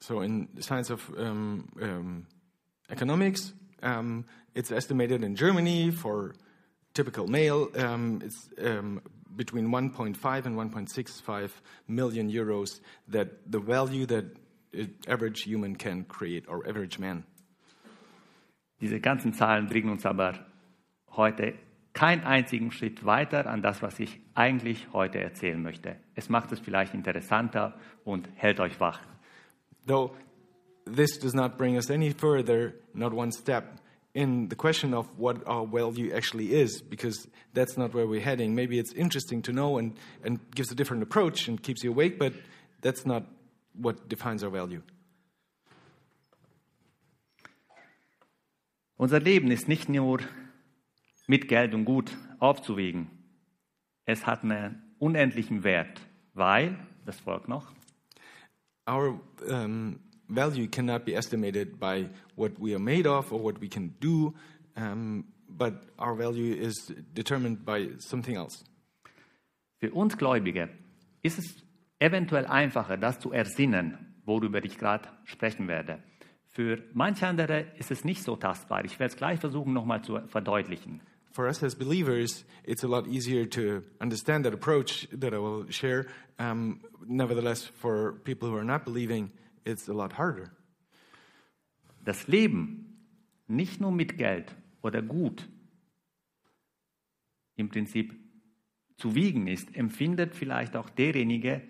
So, 0.00 0.20
in 0.20 0.48
science 0.60 0.90
of 0.90 1.08
um, 1.16 1.68
um, 1.80 2.26
economics, 2.88 3.54
um, 3.82 4.24
it's 4.54 4.70
estimated 4.70 5.22
in 5.22 5.34
Germany 5.34 5.92
for 5.92 6.34
typical 6.94 7.26
male, 7.26 7.68
it's 8.22 8.50
between 9.36 9.68
1.5 9.68 10.46
and 10.46 10.56
1.65 10.56 11.50
million 11.88 12.30
euros 12.30 12.80
that 13.08 13.28
the 13.50 13.58
value 13.58 14.06
that 14.06 14.24
average 15.08 15.42
human 15.42 15.76
can 15.76 16.04
create 16.04 16.48
or 16.48 16.66
average 16.68 16.98
man. 16.98 17.24
Diese 18.80 19.00
ganzen 19.00 19.32
Zahlen 19.32 19.66
bringen 19.66 19.90
uns 19.90 20.04
aber 20.04 20.46
heute 21.12 21.54
keinen 21.92 22.24
einzigen 22.24 22.72
Schritt 22.72 23.04
weiter 23.04 23.46
an 23.46 23.62
das, 23.62 23.80
was 23.80 24.00
ich 24.00 24.20
eigentlich 24.34 24.92
heute 24.92 25.20
erzählen 25.20 25.62
möchte. 25.62 25.96
Es 26.14 26.28
macht 26.28 26.50
es 26.52 26.58
vielleicht 26.58 26.92
interessanter 26.92 27.78
und 28.04 28.28
hält 28.34 28.58
euch 28.60 28.80
wach. 28.80 29.00
Though 29.86 30.16
this 30.84 31.18
does 31.18 31.34
not 31.34 31.56
bring 31.56 31.76
us 31.76 31.90
any 31.90 32.10
further, 32.10 32.74
not 32.92 33.12
one 33.12 33.30
step, 33.32 33.80
in 34.14 34.48
the 34.48 34.56
question 34.56 34.94
of 34.94 35.06
what 35.18 35.46
our 35.46 35.66
value 35.66 36.12
actually 36.14 36.54
is, 36.54 36.80
because 36.80 37.28
that's 37.52 37.76
not 37.76 37.92
where 37.92 38.06
we're 38.06 38.20
heading. 38.20 38.54
Maybe 38.54 38.78
it's 38.78 38.92
interesting 38.92 39.42
to 39.42 39.52
know 39.52 39.76
and, 39.78 39.96
and 40.22 40.38
gives 40.54 40.70
a 40.70 40.74
different 40.74 41.02
approach 41.02 41.48
and 41.48 41.60
keeps 41.60 41.82
you 41.82 41.90
awake, 41.90 42.18
but 42.18 42.32
that's 42.80 43.04
not 43.04 43.24
what 43.74 44.08
defines 44.08 44.44
our 44.44 44.50
value. 44.50 44.82
Unser 48.96 49.18
Leben 49.18 49.50
ist 49.50 49.68
nicht 49.68 49.88
nur 49.88 50.20
mit 51.26 51.48
Geld 51.48 51.74
und 51.74 51.84
Gut 51.84 52.12
aufzuwiegen. 52.38 53.10
Es 54.06 54.26
hat 54.26 54.44
einen 54.44 54.82
unendlichen 55.00 55.64
Wert, 55.64 56.00
weil, 56.34 56.78
das 57.04 57.18
folgt 57.18 57.48
noch, 57.48 57.72
Our 58.86 59.18
um, 59.48 59.98
value 60.34 60.66
cannot 60.68 61.04
be 61.04 61.14
estimated 61.16 61.78
by 61.78 62.08
what 62.36 62.58
we 62.58 62.74
are 62.74 62.78
made 62.78 63.06
of 63.06 63.32
or 63.32 63.40
what 63.40 63.60
we 63.60 63.68
can 63.68 63.94
do, 64.00 64.34
um, 64.76 65.24
but 65.48 65.84
our 65.98 66.14
value 66.14 66.54
is 66.54 66.92
determined 67.14 67.64
by 67.64 67.90
something 67.98 68.36
else. 68.36 68.64
für 69.84 69.92
uns 69.92 70.16
Gläubige 70.16 70.70
ist 71.22 71.38
es 71.38 71.62
eventuell 71.98 72.46
einfacher, 72.46 72.96
das 72.96 73.18
zu 73.20 73.32
ersinnen, 73.32 73.98
worüber 74.24 74.64
ich 74.64 74.78
gerade 74.78 75.10
sprechen 75.24 75.68
werde. 75.68 75.98
Für 76.48 76.82
manche 76.94 77.26
andere 77.26 77.66
ist 77.76 77.90
es 77.90 78.02
nicht 78.02 78.22
so 78.22 78.34
tastbar. 78.36 78.86
Ich 78.86 78.98
werde 78.98 79.12
es 79.12 79.16
gleich 79.18 79.40
versuchen, 79.40 79.74
nochmal 79.74 80.02
zu 80.02 80.18
verdeutlichen. 80.28 81.02
For 81.32 81.46
us 81.46 81.62
as 81.62 81.74
believers, 81.74 82.46
it's 82.64 82.82
a 82.82 82.86
lot 82.86 83.06
easier 83.08 83.44
to 83.50 83.82
understand 84.00 84.46
that 84.46 84.54
approach 84.54 85.06
that 85.10 85.34
I 85.34 85.38
will 85.38 85.70
share. 85.70 86.06
Um, 86.38 86.80
nevertheless, 87.06 87.64
for 87.64 88.14
people 88.24 88.48
who 88.48 88.56
are 88.56 88.64
not 88.64 88.86
believing, 88.86 89.32
it's 89.64 89.88
a 89.88 89.92
lot 89.92 90.18
harder. 90.18 90.50
Das 92.04 92.26
Leben 92.28 92.84
nicht 93.46 93.80
nur 93.80 93.92
mit 93.92 94.18
Geld 94.18 94.54
oder 94.82 95.02
Gut 95.02 95.48
im 97.56 97.68
Prinzip 97.68 98.14
zu 98.96 99.14
wiegen 99.14 99.46
ist, 99.46 99.74
empfindet 99.74 100.34
vielleicht 100.34 100.76
auch 100.76 100.90
derjenige, 100.90 101.62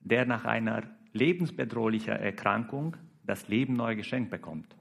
der 0.00 0.26
nach 0.26 0.44
einer 0.44 0.82
lebensbedrohlichen 1.12 2.14
Erkrankung 2.14 2.96
das 3.24 3.48
Leben 3.48 3.74
neu 3.74 3.96
geschenkt 3.96 4.30
bekommt. 4.30 4.74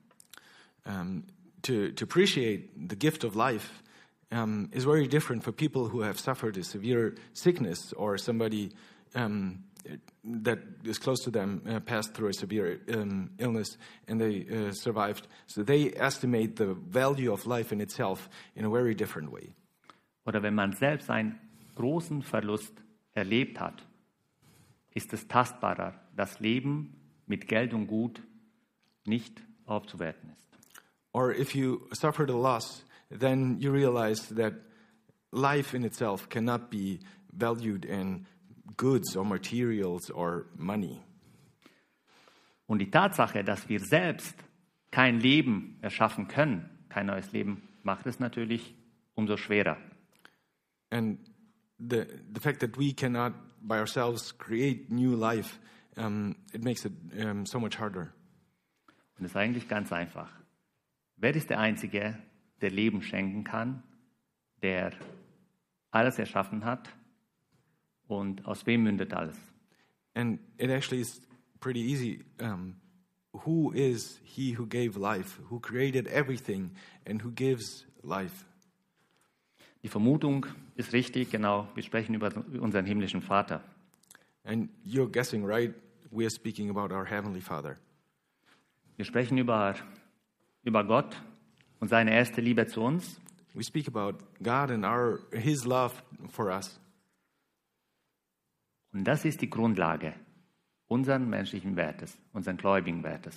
Um, 0.86 1.24
to, 1.64 1.92
to 1.92 2.06
appreciate 2.06 2.70
the 2.90 2.96
gift 2.96 3.26
of 3.26 3.36
life 3.36 3.84
um, 4.32 4.70
is 4.72 4.86
very 4.86 5.08
different 5.08 5.44
for 5.44 5.52
people 5.52 5.90
who 5.90 6.02
have 6.02 6.18
suffered 6.18 6.58
a 6.58 6.64
severe 6.64 7.16
sickness 7.34 7.94
or 7.94 8.18
somebody 8.18 8.72
um, 9.16 9.64
that 10.24 10.60
is 10.84 10.98
close 10.98 11.24
to 11.24 11.32
them 11.32 11.62
uh, 11.68 11.80
passed 11.80 12.14
through 12.14 12.30
a 12.30 12.34
severe 12.34 12.80
um, 12.94 13.32
illness 13.40 13.78
and 14.08 14.20
they 14.20 14.46
uh, 14.50 14.72
survived. 14.74 15.28
So 15.48 15.64
they 15.64 15.94
estimate 15.96 16.56
the 16.56 16.74
value 16.74 17.32
of 17.32 17.46
life 17.46 17.72
in 17.72 17.82
itself 17.82 18.30
in 18.56 18.66
a 18.66 18.70
very 18.70 18.96
different 18.96 19.32
way. 19.32 19.54
Oder 20.26 20.42
wenn 20.44 20.56
man 20.56 20.74
selbst 20.74 21.10
einen 21.10 21.40
großen 21.76 22.22
Verlust 22.22 22.74
erlebt 23.14 23.60
hat, 23.60 23.84
ist 24.94 25.14
es 25.14 25.28
tastbarer, 25.28 25.94
dass 26.16 26.40
Leben 26.40 26.96
mit 27.28 27.48
Geld 27.48 27.74
und 27.74 27.88
Gut 27.88 28.22
nicht 29.06 29.42
aufzuwerten 29.66 30.32
ist. 30.32 30.48
Or 31.14 31.32
if 31.32 31.56
you 31.56 31.88
suffered 31.94 32.30
a 32.30 32.38
loss, 32.38 32.84
then 33.10 33.58
you 33.60 33.72
realize 33.72 34.34
that 34.36 34.54
life 35.32 35.76
in 35.76 35.84
itself 35.84 36.30
cannot 36.30 36.70
be 36.70 37.00
valued 37.32 37.86
in 37.86 38.26
goods 38.76 39.16
or 39.16 39.24
materials 39.24 40.12
or 40.12 40.46
money. 40.56 41.00
Und 42.68 42.80
die 42.80 42.92
Tatsache, 42.92 43.44
dass 43.44 43.70
wir 43.70 43.80
selbst 43.80 44.36
kein 44.92 45.20
Leben 45.20 45.78
erschaffen 45.82 46.28
können, 46.28 46.70
kein 46.90 47.06
neues 47.06 47.32
Leben, 47.32 47.62
macht 47.84 48.06
es 48.06 48.20
natürlich 48.20 48.76
umso 49.16 49.38
schwerer. 49.38 49.78
And 50.90 51.20
the, 51.80 52.06
the 52.34 52.40
fact 52.40 52.60
that 52.60 52.78
we 52.78 52.94
cannot 52.94 53.34
by 53.62 53.80
ourselves 53.80 54.38
create 54.38 54.90
new 54.90 55.16
life, 55.16 55.60
um, 55.96 56.36
it 56.54 56.64
makes 56.64 56.86
it 56.86 56.94
um, 57.20 57.46
so 57.46 57.60
much 57.60 57.80
harder. 57.80 58.14
Und 59.18 59.26
es 59.26 59.32
ist 59.32 59.38
eigentlich 59.38 59.68
ganz 59.68 59.92
einfach. 59.92 60.30
Wer 61.16 61.36
ist 61.36 61.50
der 61.50 61.60
Einzige, 61.60 62.18
der 62.62 62.70
Leben 62.70 63.02
schenken 63.02 63.44
kann, 63.44 63.84
der 64.62 64.92
alles 65.92 66.20
erschaffen 66.20 66.66
hat? 66.66 66.90
Und 68.08 68.46
aus 68.46 68.66
wem 68.66 68.84
mündet 68.84 69.14
alles? 69.14 69.38
And 70.14 70.40
it 70.58 70.70
actually 70.70 71.02
is 71.02 71.22
pretty 71.60 71.82
easy. 71.82 72.24
Um, 72.40 72.76
who 73.46 73.72
is 73.74 74.20
he 74.24 74.58
who 74.58 74.66
gave 74.66 74.98
life, 74.98 75.40
who 75.50 75.60
created 75.60 76.08
everything, 76.08 76.72
and 77.06 77.22
who 77.22 77.32
gives 77.32 77.86
life? 78.04 78.46
Die 79.84 79.90
Vermutung 79.90 80.46
ist 80.76 80.94
richtig, 80.94 81.32
genau. 81.32 81.68
Wir 81.76 81.84
sprechen 81.84 82.16
über 82.16 82.32
unseren 82.60 82.86
himmlischen 82.86 83.22
Vater. 83.22 83.62
And 84.44 84.70
you're 84.86 85.10
guessing 85.10 85.46
right, 85.46 85.74
we 86.10 86.26
are 86.26 86.30
speaking 86.30 86.70
about 86.70 86.94
our 86.94 87.06
Heavenly 87.06 87.42
Father. 87.42 87.78
Wir 88.96 89.06
sprechen 89.06 89.38
über, 89.38 89.76
über 90.64 90.84
Gott 90.84 91.16
und 91.80 91.90
seine 91.90 92.12
erste 92.12 92.42
Liebe 92.42 92.66
zu 92.66 92.82
uns. 92.82 93.20
We 93.54 93.64
speak 93.64 93.88
about 93.88 94.18
God 94.42 94.72
and 94.72 94.84
our, 94.84 95.20
His 95.32 95.66
love 95.66 95.94
for 96.30 96.50
us. 96.50 96.80
Und 98.94 99.04
das 99.04 99.26
ist 99.26 99.42
die 99.42 99.50
Grundlage 99.50 100.14
unseren 100.88 101.30
menschlichen 101.30 101.76
Wertes, 101.76 102.18
unseren 102.34 102.58
gläubigen 102.58 103.04
Wertes. 103.04 103.36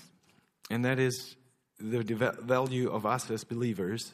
And 0.71 0.85
that 0.85 0.99
is 0.99 1.37
the 1.79 2.03
value 2.43 2.89
of 2.89 3.05
us 3.05 3.31
as 3.31 3.45
believers. 3.45 4.13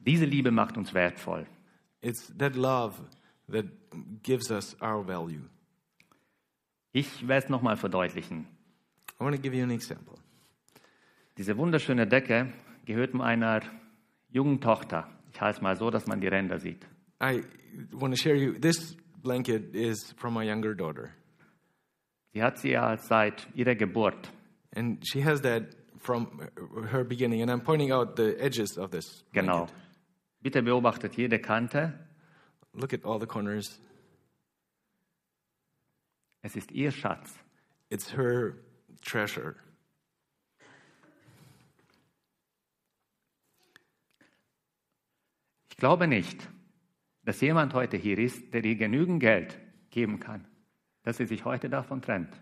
Diese 0.00 0.24
Liebe 0.24 0.50
macht 0.50 0.76
uns 0.76 0.94
wertvoll. 0.94 1.46
It's 2.00 2.32
that 2.38 2.56
love 2.56 3.00
that 3.48 3.66
gives 4.22 4.50
us 4.50 4.76
our 4.80 5.06
value. 5.06 5.42
Ich 6.92 7.26
werde 7.26 7.44
es 7.44 7.50
nochmal 7.50 7.76
verdeutlichen. 7.76 8.46
I 9.20 9.24
want 9.24 9.36
to 9.36 9.40
give 9.40 9.56
you 9.56 9.62
an 9.62 9.70
example. 9.70 10.14
Diese 11.38 11.56
wunderschöne 11.56 12.06
Decke 12.06 12.52
gehört 12.84 13.14
einer 13.14 13.60
jungen 14.30 14.60
Tochter. 14.60 15.08
Ich 15.32 15.40
halte 15.40 15.56
es 15.56 15.62
mal 15.62 15.76
so, 15.76 15.90
dass 15.90 16.06
man 16.06 16.20
die 16.20 16.26
Ränder 16.28 16.58
sieht. 16.58 16.86
I 17.22 17.42
want 17.92 18.14
to 18.14 18.20
share 18.20 18.36
you 18.36 18.52
this 18.58 18.96
blanket 19.22 19.74
is 19.74 20.12
from 20.16 20.34
my 20.34 20.44
younger 20.44 20.74
daughter. 20.74 21.12
Sie 22.32 22.40
hat 22.40 22.58
sie 22.58 22.72
ja 22.72 22.96
seit 22.96 23.46
ihrer 23.54 23.74
Geburt. 23.74 24.28
And 24.74 25.06
she 25.06 25.20
has 25.20 25.42
that 25.42 25.74
from 25.98 26.48
her 26.90 27.04
beginning, 27.04 27.42
and 27.42 27.50
I'm 27.50 27.60
pointing 27.60 27.92
out 27.92 28.16
the 28.16 28.36
edges 28.40 28.76
of 28.78 28.90
this. 28.90 29.22
Genau. 29.32 29.66
blanket. 29.66 29.74
Bitte 30.42 30.62
beobachtet 30.62 31.16
jede 31.16 31.38
Kante. 31.38 31.92
Look 32.74 32.92
at 32.92 33.04
all 33.04 33.18
the 33.18 33.26
corners. 33.26 33.78
Es 36.42 36.56
ist 36.56 36.72
ihr 36.72 36.90
Schatz. 36.90 37.34
It's 37.90 38.10
her 38.10 38.54
treasure. 39.02 39.56
Ich 45.70 45.76
glaube 45.76 46.06
nicht, 46.06 46.48
dass 47.24 47.40
jemand 47.40 47.74
heute 47.74 47.96
hier 47.96 48.18
ist, 48.18 48.52
der 48.52 48.64
ihr 48.64 48.76
genügend 48.76 49.20
Geld 49.20 49.58
geben 49.90 50.18
kann, 50.20 50.44
dass 51.04 51.18
sie 51.18 51.26
sich 51.26 51.44
heute 51.44 51.68
davon 51.68 52.02
trennt. 52.02 52.34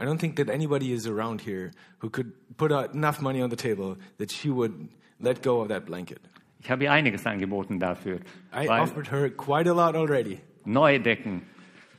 I 0.00 0.04
don't 0.04 0.18
think 0.18 0.36
that 0.36 0.48
anybody 0.48 0.92
is 0.92 1.06
around 1.06 1.40
here 1.40 1.70
who 2.00 2.08
could 2.10 2.32
put 2.56 2.70
enough 2.70 3.20
money 3.20 3.42
on 3.42 3.50
the 3.50 3.56
table 3.56 3.96
that 4.18 4.32
she 4.32 4.50
would 4.50 4.72
let 5.20 5.42
go 5.42 5.60
of 5.60 5.68
that 5.68 5.86
blanket. 5.86 6.20
Ich 6.60 6.70
habe 6.70 6.84
ihr 6.84 6.92
einiges 6.92 7.26
angeboten 7.26 7.78
dafür. 7.78 8.20
I 8.52 8.68
offered 8.68 9.10
her 9.10 9.28
quite 9.30 9.68
a 9.68 9.74
lot 9.74 9.94
already. 9.94 10.40
neue 10.64 11.00
Decken, 11.00 11.42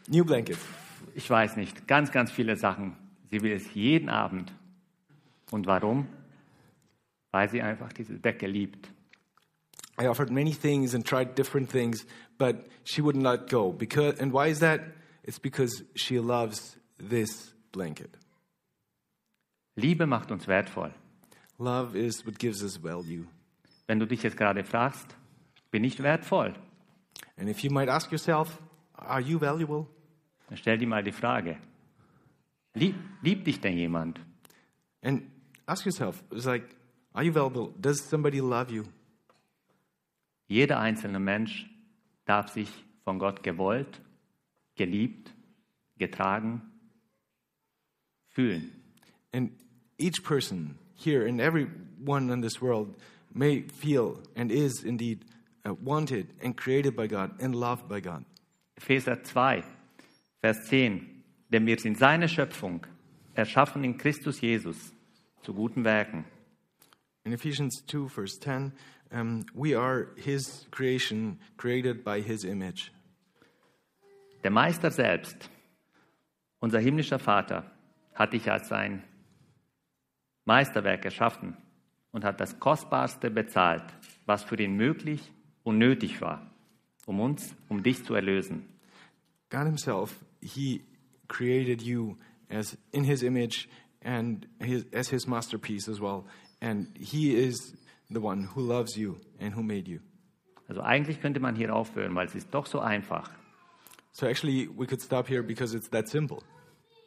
New 0.08 0.24
blankets. 0.26 0.60
ich 1.16 1.30
weiß 1.30 1.58
nicht, 1.58 1.88
ganz, 1.88 2.12
ganz 2.12 2.32
viele 2.32 2.56
Sachen. 2.56 2.96
Sie 3.30 3.42
will 3.42 3.52
es 3.52 3.74
jeden 3.74 4.10
Abend. 4.10 4.54
Und 5.52 5.66
warum? 5.68 6.08
Weil 7.32 7.50
sie 7.50 7.62
einfach 7.62 7.92
diese 7.94 8.20
Decke 8.20 8.48
liebt. 8.48 8.93
I 9.98 10.08
offered 10.08 10.32
many 10.32 10.54
things 10.54 10.94
and 10.94 11.06
tried 11.06 11.36
different 11.36 11.70
things, 11.70 12.06
but 12.38 12.68
she 12.84 13.02
wouldn't 13.02 13.24
let 13.24 13.48
go. 13.48 13.72
Because, 13.72 14.20
and 14.20 14.32
why 14.32 14.48
is 14.48 14.60
that? 14.60 14.82
It's 15.24 15.40
because 15.40 15.84
she 15.96 16.20
loves 16.20 16.76
this 16.98 17.54
blanket. 17.72 18.18
Liebe 19.76 20.06
macht 20.06 20.32
uns 20.32 20.48
wertvoll. 20.48 20.92
Love 21.60 21.96
is 21.96 22.26
what 22.26 22.38
gives 22.38 22.64
us 22.64 22.78
value. 22.78 23.26
Wenn 23.88 24.00
du 24.00 24.06
dich 24.06 24.24
jetzt 24.24 24.38
gerade 24.38 24.64
fragst, 24.64 25.16
bin 25.72 25.84
ich 25.84 26.02
wertvoll? 26.02 26.54
And 27.38 27.50
if 27.50 27.64
you 27.64 27.72
might 27.72 27.90
ask 27.90 28.12
yourself, 28.12 28.62
are 28.96 29.22
you 29.22 29.40
valuable? 29.40 29.88
Dann 30.50 30.58
stell 30.58 30.78
dir 30.78 30.88
mal 30.88 31.04
die 31.04 31.12
Frage. 31.12 31.58
Lieb, 32.76 32.96
liebt 33.22 33.46
dich 33.46 33.60
denn 33.62 33.78
jemand? 33.78 34.20
And 35.02 35.24
ask 35.68 35.86
yourself, 35.86 36.24
it's 36.32 36.46
like, 36.46 36.64
are 37.14 37.24
you 37.24 37.32
valuable? 37.32 37.74
Does 37.80 38.02
somebody 38.02 38.40
love 38.40 38.72
you? 38.72 38.86
Jeder 40.54 40.80
einzelne 40.80 41.20
Mensch 41.20 41.68
darf 42.26 42.50
sich 42.50 42.70
von 43.04 43.18
Gott 43.18 43.42
gewollt, 43.42 44.00
geliebt, 44.76 45.34
getragen 45.98 46.62
fühlen. 48.28 48.72
And 49.32 49.50
each 49.98 50.24
person 50.24 50.78
here 50.94 51.28
and 51.28 51.42
everyone 51.42 52.32
in 52.32 52.44
this 52.44 52.62
world 52.62 52.96
may 53.34 53.64
feel 53.68 54.22
and 54.36 54.52
is 54.52 54.84
indeed 54.84 55.26
uh, 55.66 55.74
wanted 55.84 56.28
and 56.44 56.56
created 56.56 56.96
by 56.96 57.08
God 57.08 57.32
and 57.42 57.56
loved 57.56 57.88
by 57.88 58.00
God. 58.00 58.24
Epheser 58.80 59.24
2, 59.24 59.64
Vers 60.40 60.68
10. 60.70 61.24
Denn 61.52 61.66
wir 61.66 61.80
sind 61.80 61.98
seine 61.98 62.30
Schöpfung, 62.30 62.86
erschaffen 63.34 63.84
in 63.84 63.98
Christus 63.98 64.40
Jesus 64.40 64.94
zu 65.42 65.56
guten 65.56 65.84
Werken. 65.84 66.26
In 67.24 67.34
Ephesians 67.34 67.84
2, 67.88 68.08
verse 68.08 68.40
10, 68.40 68.72
um, 69.14 69.46
we 69.54 69.76
are 69.76 70.08
His 70.18 70.66
creation, 70.72 71.40
created 71.58 72.04
by 72.04 72.22
His 72.22 72.44
image. 72.44 72.92
Der 74.44 74.52
Meister 74.52 74.92
selbst, 74.92 75.50
unser 76.60 76.80
himmlischer 76.80 77.20
Vater, 77.20 77.72
hat 78.14 78.34
dich 78.34 78.52
als 78.52 78.68
sein 78.68 79.04
Meisterwerk 80.46 81.06
erschaffen 81.06 81.56
und 82.12 82.26
hat 82.26 82.42
das 82.42 82.60
Kostbarste 82.60 83.32
bezahlt, 83.32 83.84
was 84.26 84.44
für 84.44 84.60
ihn 84.60 84.76
möglich 84.76 85.32
und 85.64 85.78
nötig 85.78 86.20
war, 86.20 86.52
um 87.06 87.20
uns, 87.20 87.56
um 87.70 87.84
dich 87.84 88.04
zu 88.04 88.14
erlösen. 88.16 88.68
God 89.50 89.66
Himself, 89.66 90.26
He 90.42 90.82
created 91.28 91.82
you 91.82 92.18
as 92.50 92.78
in 92.92 93.04
His 93.04 93.24
image 93.24 93.70
and 94.04 94.48
his, 94.60 94.86
as 94.94 95.10
His 95.10 95.28
masterpiece 95.28 95.88
as 95.88 96.02
well. 96.02 96.26
And 96.60 96.98
He 96.98 97.34
is 97.34 97.76
the 98.14 98.22
one 98.22 98.50
who 98.56 98.62
loves 98.62 98.96
you 98.98 99.18
and 99.40 99.56
who 99.56 99.64
made 99.64 99.88
you. 99.88 100.00
Also 100.68 100.82
eigentlich 100.82 101.22
könnte 101.22 101.40
man 101.40 101.56
hier 101.56 101.76
aufhören, 101.76 102.16
weil 102.16 102.28
es 102.28 102.36
ist 102.36 102.54
doch 102.54 102.66
so 102.66 102.80
einfach. 102.80 103.30
So 104.12 104.28
actually, 104.28 104.70
we 104.70 104.86
could 104.86 105.02
stop 105.02 105.28
here 105.28 105.44
because 105.44 105.76
it's 105.76 105.90
that 105.90 106.08
simple. 106.08 106.40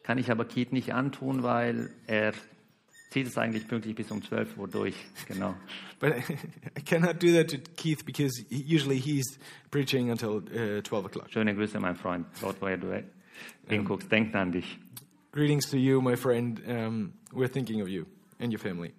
Kann 0.03 0.17
ich 0.17 0.29
aber 0.29 0.45
Keith 0.45 0.71
nicht 0.71 0.93
antun, 0.93 1.43
weil 1.43 1.89
er 2.05 2.33
zieht 3.09 3.27
es 3.27 3.37
eigentlich 3.37 3.67
pünktlich 3.67 3.95
bis 3.95 4.11
um 4.11 4.21
12 4.21 4.57
Uhr 4.57 4.67
durch. 4.67 4.95
Genau. 5.27 5.55
But 5.99 6.15
I 6.77 6.81
cannot 6.81 7.21
do 7.21 7.31
that 7.33 7.49
to 7.49 7.57
Keith 7.75 8.05
because 8.05 8.45
usually 8.49 8.99
he's 8.99 9.39
preaching 9.71 10.11
until 10.11 10.43
uh, 10.53 10.81
12 10.81 11.05
o'clock. 11.05 11.31
Schöne 11.31 11.55
Grüße, 11.55 11.79
mein 11.79 11.95
Freund. 11.95 12.27
Dort, 12.41 12.61
wo 12.61 12.67
du 12.67 13.03
hinguckst, 13.67 14.11
denk 14.11 14.35
an 14.35 14.51
dich. 14.51 14.77
Greetings 15.31 15.69
to 15.69 15.77
you, 15.77 16.01
my 16.01 16.15
friend. 16.15 16.61
Um, 16.67 17.13
we're 17.31 17.51
thinking 17.51 17.81
of 17.81 17.87
you 17.87 18.05
and 18.39 18.51
your 18.51 18.59
family. 18.59 18.93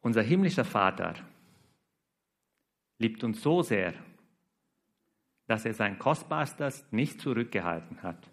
Unser 0.00 0.22
himmlischer 0.22 0.64
Vater 0.64 1.14
liebt 2.98 3.24
uns 3.24 3.42
so 3.42 3.62
sehr, 3.62 3.94
dass 5.46 5.64
er 5.64 5.74
sein 5.74 5.98
Kostbarstes 5.98 6.84
nicht 6.90 7.20
zurückgehalten 7.20 8.02
hat. 8.02 8.30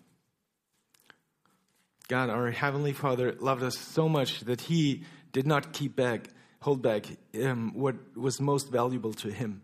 God, 2.07 2.29
our 2.29 2.51
Heavenly 2.51 2.93
Father, 2.93 3.33
loved 3.39 3.63
us 3.63 3.75
so 3.93 4.07
much 4.07 4.45
that 4.45 4.61
He 4.61 5.05
did 5.33 5.47
not 5.47 5.73
keep 5.73 5.95
back, 5.95 6.29
hold 6.61 6.81
back 6.81 7.05
um, 7.33 7.73
what 7.73 7.95
was 8.15 8.39
most 8.39 8.71
valuable 8.71 9.13
to 9.13 9.29
Him. 9.29 9.61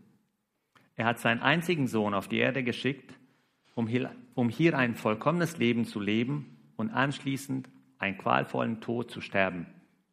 Er 0.95 1.05
hat 1.05 1.19
seinen 1.19 1.41
einzigen 1.41 1.87
Sohn 1.87 2.13
auf 2.13 2.27
die 2.27 2.39
Erde 2.39 2.63
geschickt, 2.63 3.13
um 3.75 3.87
hier, 3.87 4.15
um 4.33 4.49
hier 4.49 4.77
ein 4.77 4.95
vollkommenes 4.95 5.57
Leben 5.57 5.85
zu 5.85 5.99
leben 5.99 6.57
und 6.77 6.89
anschließend 6.89 7.69
einen 7.99 8.17
qualvollen 8.17 8.81
Tod 8.81 9.11
zu 9.11 9.21
sterben. 9.21 9.67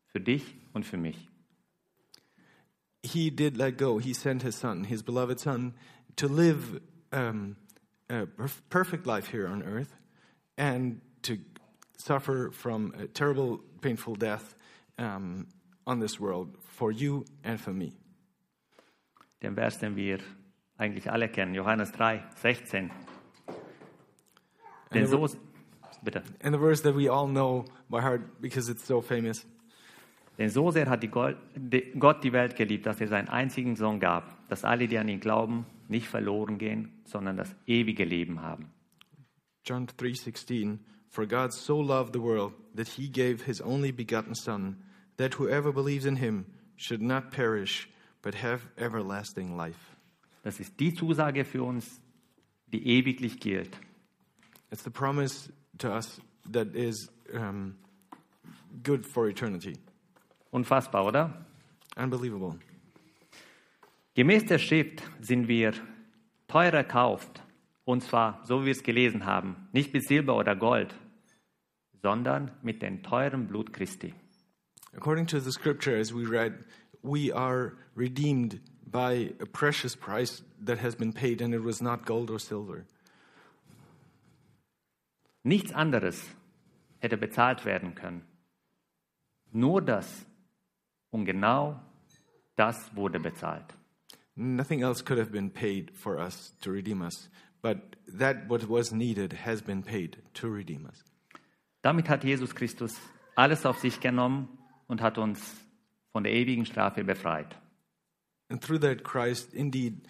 Für 0.07 0.21
dich 0.21 0.55
und 0.73 0.85
für 0.85 0.97
mich. 0.97 1.28
He 3.03 3.31
did 3.31 3.57
let 3.57 3.77
go. 3.77 3.99
He 3.99 4.13
sent 4.13 4.43
His 4.43 4.57
Son, 4.57 4.85
His 4.85 5.03
beloved 5.03 5.41
Son, 5.41 5.75
to 6.17 6.29
live 6.29 6.81
um, 7.13 7.57
a 8.11 8.27
perf- 8.27 8.61
perfect 8.71 9.07
life 9.07 9.29
here 9.29 9.47
on 9.47 9.63
earth 9.63 9.95
and 10.57 11.01
to 11.23 11.39
suffer 11.97 12.51
from 12.51 12.95
a 12.99 13.07
terrible, 13.07 13.61
painful 13.81 14.15
death 14.17 14.55
um, 14.99 15.47
on 15.87 16.01
this 16.01 16.19
world 16.19 16.57
for 16.61 16.91
you 16.91 17.25
and 17.45 17.61
for 17.61 17.73
me. 17.73 17.93
Den 19.41 19.55
Vers, 19.55 19.79
den 19.79 19.95
wir 19.95 20.19
eigentlich 20.79 21.11
alle 21.11 21.29
kennen, 21.29 21.55
Johannes 21.55 21.91
3, 21.93 22.23
16. 22.43 22.91
Denn 24.93 25.07
so, 25.07 25.29
bitte. 26.03 26.23
And 26.41 26.55
the 26.55 26.59
verse 26.59 26.81
that 26.83 26.95
we 26.95 27.09
all 27.09 27.27
know 27.27 27.67
by 27.91 28.01
heart 28.01 28.41
because 28.41 28.69
it's 28.69 28.85
so 28.85 29.01
famous. 29.01 29.45
Denn 30.39 30.51
so 30.51 30.71
sehr 30.71 30.89
hat 30.89 31.03
die 31.03 31.09
Gott, 31.09 31.37
die, 31.57 32.33
Welt 32.33 32.55
geliebt, 32.55 32.87
dass 32.87 33.01
er 33.01 33.09
seinen 33.09 33.29
einzigen 33.29 33.75
Sohn 33.75 33.99
gab, 33.99 34.49
dass 34.49 34.65
alle, 34.65 34.87
die 34.87 34.97
an 34.97 35.09
ihn 35.09 35.19
glauben, 35.19 35.67
nicht 35.89 36.07
verloren 36.07 36.59
gehen, 36.59 36.93
sondern 37.05 37.37
das 37.37 37.55
ewige 37.67 38.05
Leben 38.05 38.41
haben. 38.41 38.71
John 39.65 39.87
3:16 39.87 40.79
For 41.11 41.27
God 41.27 41.53
so 41.53 41.83
loved 41.83 42.13
the 42.13 42.21
world 42.21 42.53
that 42.77 42.87
he 42.87 43.09
gave 43.09 43.45
his 43.45 43.61
only 43.61 43.93
begotten 43.93 44.35
son 44.35 44.77
that 45.17 45.39
whoever 45.39 45.73
believes 45.73 46.05
in 46.05 46.17
him 46.17 46.47
should 46.77 47.03
not 47.03 47.31
perish 47.31 47.89
but 48.23 48.43
have 48.43 48.61
everlasting 48.77 49.57
life. 49.57 49.97
Das 50.45 50.61
ist 50.61 50.79
die 50.79 50.95
Zusage 50.95 51.45
für 51.45 51.65
uns, 51.65 52.01
die 52.73 52.87
ewiglich 52.87 53.41
gilt. 53.41 53.77
It's 54.71 54.85
the 54.85 54.91
promise 54.91 55.51
to 55.79 55.89
us 55.89 56.21
that 56.53 56.75
is 56.75 57.11
um, 57.35 57.75
good 58.83 59.05
for 59.05 59.29
eternity. 59.29 59.75
Unfassbar, 60.51 61.05
oder? 61.07 61.47
Unbelievable. 61.97 62.59
Gemäß 64.15 64.47
der 64.47 64.59
Schrift 64.59 65.03
sind 65.21 65.49
wir 65.49 65.73
teuer 66.49 66.73
erkauft, 66.73 67.43
und 67.85 68.03
zwar, 68.03 68.45
so 68.45 68.63
wie 68.63 68.67
wir 68.67 68.73
es 68.73 68.83
gelesen 68.83 69.25
haben, 69.27 69.69
nicht 69.73 69.93
mit 69.93 70.07
Silber 70.07 70.37
oder 70.37 70.57
Gold, 70.57 70.95
sondern 72.03 72.51
mit 72.63 72.83
dem 72.83 73.03
teuren 73.03 73.47
Blut 73.47 73.73
Christi. 73.73 74.15
According 74.95 75.27
to 75.29 75.39
the 75.39 75.53
scripture, 75.53 75.97
as 75.97 76.13
we 76.13 76.27
read, 76.27 76.65
we 77.03 77.33
are 77.33 77.75
redeemed 77.95 78.61
by 78.91 79.35
a 79.41 79.47
precious 79.47 79.95
price 79.95 80.43
that 80.65 80.83
has 80.83 80.97
been 80.97 81.13
paid, 81.13 81.43
and 81.43 81.55
it 81.55 81.63
was 81.63 81.81
not 81.81 82.07
gold 82.07 82.31
or 82.31 82.39
silver. 82.39 82.85
Nichts 85.45 85.73
anderes 85.73 86.25
hätte 86.99 87.17
bezahlt 87.17 87.65
werden 87.65 87.95
können. 87.95 88.23
Nur 89.53 89.81
das 89.81 90.27
und 91.11 91.25
genau 91.25 91.81
das 92.57 92.95
wurde 92.95 93.21
bezahlt. 93.21 93.75
Nothing 94.35 94.83
else 94.83 95.03
could 95.03 95.19
have 95.19 95.33
been 95.33 95.51
paid 95.51 95.91
for 95.95 96.19
us 96.19 96.55
to 96.61 96.71
redeem 96.71 97.03
us, 97.03 97.29
but 97.61 97.97
that 98.07 98.49
what 98.49 98.69
was 98.69 98.93
needed 98.93 99.33
has 99.45 99.63
been 99.63 99.83
paid 99.83 100.19
to 100.35 100.49
redeem 100.49 100.87
us. 100.87 101.05
Damit 101.83 102.09
hat 102.09 102.25
Jesus 102.25 102.55
Christus 102.55 102.95
alles 103.35 103.65
auf 103.67 103.79
sich 103.79 104.01
genommen 104.01 104.49
und 104.87 105.01
hat 105.01 105.19
uns 105.19 105.41
von 106.13 106.25
der 106.25 106.33
ewigen 106.33 106.67
Strafe 106.67 107.05
befreit. 107.05 107.57
And 108.51 108.61
through 108.61 108.79
that, 108.81 109.05
Christ 109.05 109.55
indeed 109.55 110.09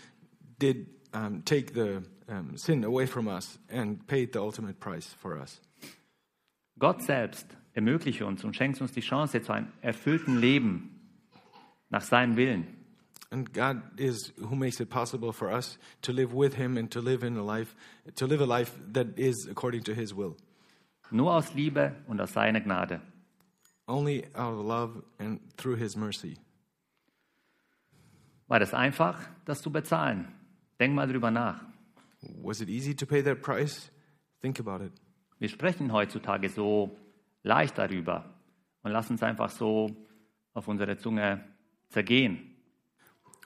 did 0.59 0.87
um, 1.13 1.43
take 1.45 1.73
the 1.75 2.03
um, 2.29 2.57
sin 2.57 2.85
away 2.85 3.07
from 3.07 3.29
us 3.29 3.59
and 3.69 4.07
paid 4.07 4.33
the 4.33 4.41
ultimate 4.41 4.79
price 4.79 5.13
for 5.21 5.39
us. 5.39 5.61
Gott 6.79 7.03
selbst 7.03 7.47
ermögliche 7.79 8.27
uns 8.27 8.45
und 8.45 8.55
schenkt 8.55 8.81
uns 8.81 8.93
die 8.93 9.01
Chance 9.01 9.41
zu 9.41 9.53
einem 9.53 9.69
erfüllten 9.81 10.39
Leben 10.39 11.01
nach 11.91 12.03
seinem 12.03 12.37
Willen. 12.37 12.67
And 13.31 13.53
God 13.53 13.83
is 13.97 14.33
who 14.39 14.57
makes 14.57 14.81
it 14.81 14.89
possible 14.89 15.33
for 15.33 15.49
us 15.49 15.79
to 16.03 16.13
live 16.13 16.33
with 16.33 16.55
Him 16.55 16.77
and 16.77 16.91
to 16.91 17.01
live 17.01 17.23
in 17.23 17.37
a 17.37 17.43
life, 17.43 17.75
to 18.17 18.27
live 18.27 18.41
a 18.41 18.47
life 18.47 18.73
that 18.93 19.19
is 19.19 19.47
according 19.49 19.85
to 19.85 19.95
His 19.95 20.17
will. 20.17 20.37
Nur 21.11 21.35
aus 21.35 21.55
Liebe 21.55 21.95
und 22.07 22.21
aus 22.21 22.33
seiner 22.33 22.61
Gnade. 22.61 23.01
Only 23.87 24.25
out 24.35 24.59
of 24.59 24.67
love 24.67 25.03
and 25.19 25.41
through 25.57 25.77
His 25.77 25.95
mercy. 25.95 26.37
War 28.49 28.59
das 28.59 28.73
einfach, 28.73 29.21
das 29.45 29.61
zu 29.61 29.71
bezahlen? 29.71 30.27
Denk 30.81 30.95
mal 30.95 31.07
drüber 31.07 31.31
nach. 31.31 31.63
Was 32.43 32.61
it 32.61 32.69
easy 32.69 32.95
to 32.95 33.07
pay 33.07 33.23
that 33.23 33.43
price? 33.43 33.91
Think 34.41 34.59
about 34.59 34.83
it. 34.83 34.93
Wir 35.39 35.49
sprechen 35.49 35.93
heutzutage 35.93 36.49
so 36.49 36.97
leicht 37.49 37.79
darüber 37.79 38.25
und 38.83 38.93
lassen 38.93 39.15
es 39.15 39.23
einfach 39.23 39.51
so 39.51 39.91
auf 40.55 40.69
unsere 40.69 40.97
Zunge 40.99 41.45
zergehen. 41.89 42.55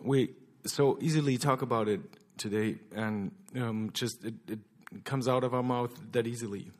We 0.00 0.28
so 0.64 0.98
easily 1.00 1.38
talk 1.38 1.62
about 1.62 1.88
it 1.90 2.00
today, 2.36 2.78
and 2.94 3.32
um, 3.54 3.90
just 3.94 4.24
it, 4.24 4.34
it 4.48 5.04
comes 5.04 5.28
out 5.28 5.44
of 5.44 5.52
our 5.52 5.62
mouth 5.62 5.92
that 6.12 6.26
easily. 6.26 6.70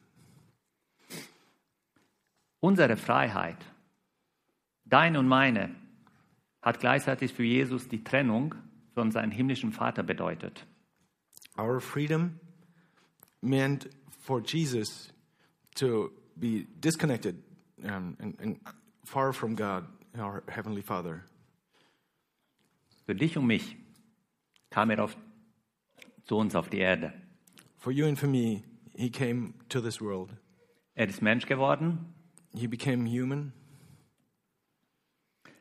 Unsere 2.61 2.97
Freiheit, 2.97 3.59
deine 4.85 5.19
und 5.19 5.29
meine, 5.29 5.75
hat 6.61 6.79
gleichzeitig 6.81 7.33
für 7.33 7.45
Jesus 7.45 7.89
die 7.89 8.05
Trennung 8.05 8.55
von 8.95 9.11
seinem 9.11 9.33
himmlischen 9.33 9.73
Vater 9.73 10.03
bedeutet. 10.03 10.65
Our 11.59 11.81
freedom 11.81 12.39
meant 13.41 13.89
for 14.21 14.41
Jesus 14.41 15.13
to 15.75 16.11
be 16.39 16.67
disconnected 16.81 17.43
um, 17.85 18.17
and, 18.21 18.37
and 18.41 18.61
far 19.05 19.33
from 19.33 19.55
God, 19.55 19.87
our 20.19 20.43
Heavenly 20.49 20.83
Father. 20.83 21.25
Für 23.07 23.15
dich 23.15 23.37
und 23.37 23.47
mich 23.47 23.77
kam 24.71 24.91
er 24.91 25.03
auf, 25.03 25.17
zu 26.25 26.37
uns 26.37 26.55
auf 26.55 26.69
die 26.69 26.79
Erde. 26.79 27.13
For 27.79 27.93
you 27.93 28.07
and 28.07 28.19
for 28.19 28.29
me, 28.29 28.63
He 28.95 29.11
came 29.11 29.55
to 29.69 29.81
this 29.81 30.01
world. 30.01 30.31
Er 30.95 31.09
ist 31.09 31.23
Mensch 31.23 31.47
geworden. 31.47 32.15
He 32.55 32.67
became 32.67 33.07
human. 33.07 33.53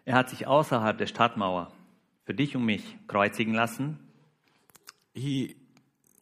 Er 0.06 0.16
hat 0.16 0.30
sich 0.30 0.48
außerhalb 0.48 0.98
der 0.98 1.08
Stadtmauer 1.08 1.72
für 2.26 2.34
dich 2.34 2.56
und 2.56 2.66
mich 2.66 2.98
kreuzigen 3.08 3.54
lassen. 3.54 4.00
He 5.14 5.56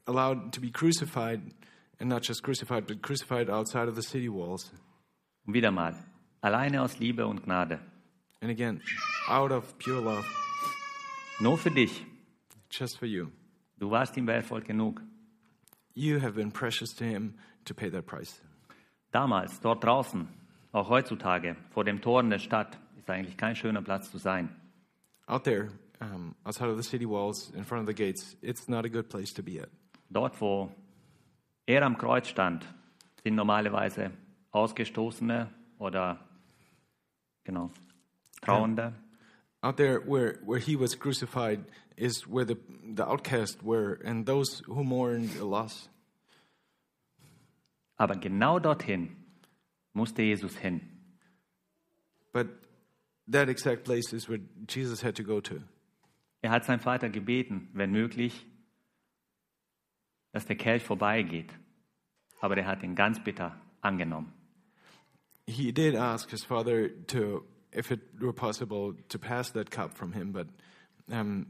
allowed 0.06 0.54
to 0.54 0.62
be 0.62 0.72
crucified, 0.72 1.42
and 2.00 2.10
not 2.10 2.24
just 2.24 2.44
crucified, 2.44 2.88
but 2.88 3.02
crucified 3.02 3.50
outside 3.50 3.88
of 3.88 3.96
the 3.96 4.02
city 4.02 4.30
walls. 4.30 4.72
Und 5.46 5.54
wieder 5.54 5.72
mal, 5.72 5.96
alleine 6.42 6.82
aus 6.82 7.00
Liebe 7.00 7.26
und 7.28 7.44
Gnade. 7.44 7.80
And 8.42 8.50
again, 8.52 8.82
out 9.28 9.52
of 9.52 9.78
pure 9.80 10.02
love, 10.02 10.26
Nur 11.40 11.58
für 11.58 11.72
dich. 11.72 12.06
just 12.70 12.98
for 12.98 13.08
you. 13.08 13.32
Du 13.80 13.90
warst 13.90 14.16
ihm 14.18 14.28
wertvoll 14.28 14.62
genug. 14.62 15.02
You 15.94 16.20
have 16.20 16.36
been 16.36 16.52
precious 16.52 16.94
to 16.96 17.04
Him 17.04 17.34
to 17.66 17.74
pay 17.74 17.90
that 17.90 18.06
price. 18.06 18.42
Damals, 19.12 19.60
dort 19.62 19.84
draußen, 19.84 20.28
auch 20.72 20.90
heutzutage, 20.90 21.56
vor 21.72 21.84
dem 21.84 22.00
Toren 22.02 22.30
der 22.30 22.40
Stadt, 22.40 22.78
ist 22.98 23.10
eigentlich 23.10 23.38
kein 23.38 23.56
schöner 23.56 23.82
Platz 23.82 24.12
zu 24.12 24.18
sein. 24.20 24.50
Out 25.28 25.44
there, 25.44 25.70
um, 26.00 26.36
outside 26.46 26.70
of 26.70 26.78
the 26.78 26.84
city 26.88 27.06
walls, 27.06 27.52
in 27.56 27.64
front 27.64 27.82
of 27.82 27.88
the 27.88 27.94
gates, 27.96 28.38
it's 28.42 28.68
not 28.68 28.86
a 28.86 28.90
good 28.90 29.10
place 29.10 29.34
to 29.34 29.42
be 29.42 29.60
at. 29.62 29.70
Dort, 30.10 30.40
wo 30.40 30.72
er 31.70 31.84
am 31.84 31.98
Kreuz 31.98 32.28
stand, 32.28 32.66
sind 33.24 33.36
normalerweise 33.36 34.12
Ausgestoßene 34.52 35.54
oder 35.78 36.20
genau, 37.44 37.70
Trauernde. 38.42 38.94
Out 39.62 39.78
there 39.78 40.00
where, 40.00 40.40
where 40.44 40.60
he 40.60 40.76
was 40.76 40.96
crucified 40.98 41.66
is 41.96 42.26
where 42.28 42.46
the, 42.46 42.58
the 42.96 43.06
outcast 43.06 43.62
were 43.62 44.00
and 44.04 44.26
those 44.26 44.64
who 44.66 44.84
mourned 44.84 45.30
a 45.40 45.46
loss. 45.46 45.90
Aber 47.98 48.16
genau 48.16 48.58
dorthin 48.60 49.16
musste 49.94 50.24
Jesus 50.24 50.56
hin. 50.58 50.82
But 52.34 52.48
that 53.28 53.48
exact 53.48 53.84
place 53.84 54.12
is 54.12 54.28
where 54.28 54.40
Jesus 54.68 55.02
had 55.02 55.16
to 55.18 55.24
go 55.24 55.40
to. 55.42 55.62
Er 56.42 56.50
hat 56.50 56.66
seinen 56.66 56.80
Vater 56.80 57.10
gebeten, 57.10 57.68
wenn 57.74 57.92
möglich, 57.92 58.46
dass 60.32 60.46
der 60.46 60.56
Kelch 60.56 60.84
vorbeigeht. 60.84 61.52
Aber 62.42 62.58
er 62.58 62.68
hat 62.68 62.84
ihn 62.84 62.96
ganz 62.96 63.24
bitter 63.24 63.60
angenommen. 63.82 64.34
He 65.48 65.72
did 65.72 65.96
ask 65.96 66.30
his 66.30 66.44
father 66.44 66.90
to, 67.08 67.44
if 67.72 67.92
it 67.92 68.02
were 68.20 68.34
possible, 68.34 68.94
to 69.10 69.18
pass 69.18 69.52
that 69.54 69.72
cup 69.72 69.98
from 69.98 70.14
him, 70.14 70.32
but 70.32 70.48
um, 71.12 71.48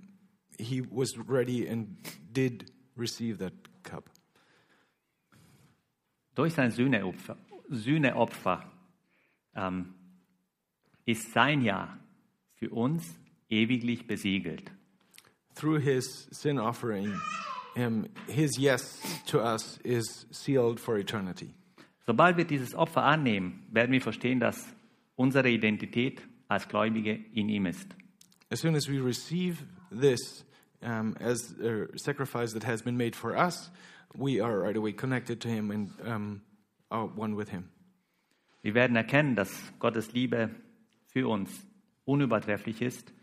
he 0.58 0.82
was 0.82 1.18
ready 1.18 1.68
and 1.68 1.98
did 2.32 2.72
receive 2.96 3.40
that 3.40 3.54
cup. 3.84 4.10
Durch 6.36 6.54
sein 6.54 6.72
Sühneopfer, 6.72 7.38
Sühneopfer 7.70 8.64
ähm, 9.56 9.94
ist 11.06 11.34
sein 11.34 11.62
Ja 11.62 11.98
für 12.56 12.70
uns 12.70 13.20
ewiglich 13.50 14.08
besiegelt. 14.08 14.72
Through 15.56 15.82
his 15.82 16.28
sin 16.32 16.58
offering, 16.58 17.14
um, 17.86 18.08
his 18.28 18.58
yes 18.58 19.00
to 19.28 19.40
us 19.40 19.80
is 19.84 20.26
sealed 20.32 20.80
for 20.80 20.98
eternity. 20.98 21.54
Sobald 22.06 22.38
wir 22.38 22.46
dieses 22.46 22.74
Opfer 22.74 23.04
annehmen, 23.04 23.68
werden 23.72 23.92
wir 23.92 24.02
verstehen, 24.02 24.40
dass 24.40 24.66
unsere 25.16 25.50
Identität 25.50 26.22
als 26.48 26.68
Gläubige 26.68 27.20
in 27.34 27.50
ihm 27.50 27.66
ist. 27.66 27.88
As 28.50 28.62
soon 28.62 28.76
as 28.76 28.90
we 28.90 29.00
receive 29.00 29.64
this 29.92 30.44
um, 30.82 31.16
as 31.20 31.54
a 31.62 31.88
sacrifice 31.98 32.54
that 32.54 32.64
has 32.64 32.82
been 32.82 32.98
made 32.98 33.16
for 33.16 33.36
us, 33.36 33.70
we 34.16 34.42
are 34.42 34.60
right 34.60 34.76
away 34.76 34.92
connected 34.92 35.40
to 35.42 35.48
him 35.48 35.72
and 35.72 35.92
um, 36.04 36.42
are 36.90 37.06
one 37.06 37.36
with 37.36 37.50
him. 37.50 37.70
Wir 38.62 38.74
werden 38.74 38.96
erkennen, 38.96 39.36
dass 39.36 39.52
Gottes 39.80 40.12
Liebe 40.14 40.50
für 41.08 41.28
uns 41.28 41.50
unübertrefflich 42.06 42.82
ist 42.82 43.14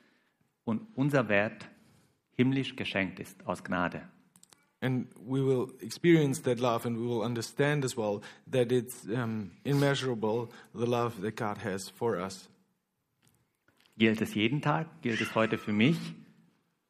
und 0.64 0.82
unser 0.94 1.28
Wert 1.28 1.68
himmlisch 2.30 2.76
geschenkt 2.76 3.20
ist 3.20 3.46
aus 3.46 3.64
Gnade. 3.64 4.02
And 4.82 5.06
we 5.24 5.42
will 5.42 5.70
experience 5.80 6.40
that 6.40 6.60
love 6.60 6.84
and 6.84 6.98
we 6.98 7.06
will 7.06 7.22
understand 7.22 7.84
as 7.84 7.96
well 7.96 8.22
that 8.46 8.70
it's 8.70 9.06
um, 9.06 9.52
immeasurable, 9.64 10.50
the 10.74 10.86
love 10.86 11.22
that 11.22 11.34
God 11.34 11.58
has 11.58 11.88
for 11.88 12.20
us. 12.20 12.48
Gilt 13.98 14.20
es 14.20 14.34
jeden 14.34 14.60
Tag? 14.60 14.86
Gilt 15.00 15.20
es 15.20 15.34
heute 15.34 15.56
für 15.56 15.72
mich? 15.72 15.96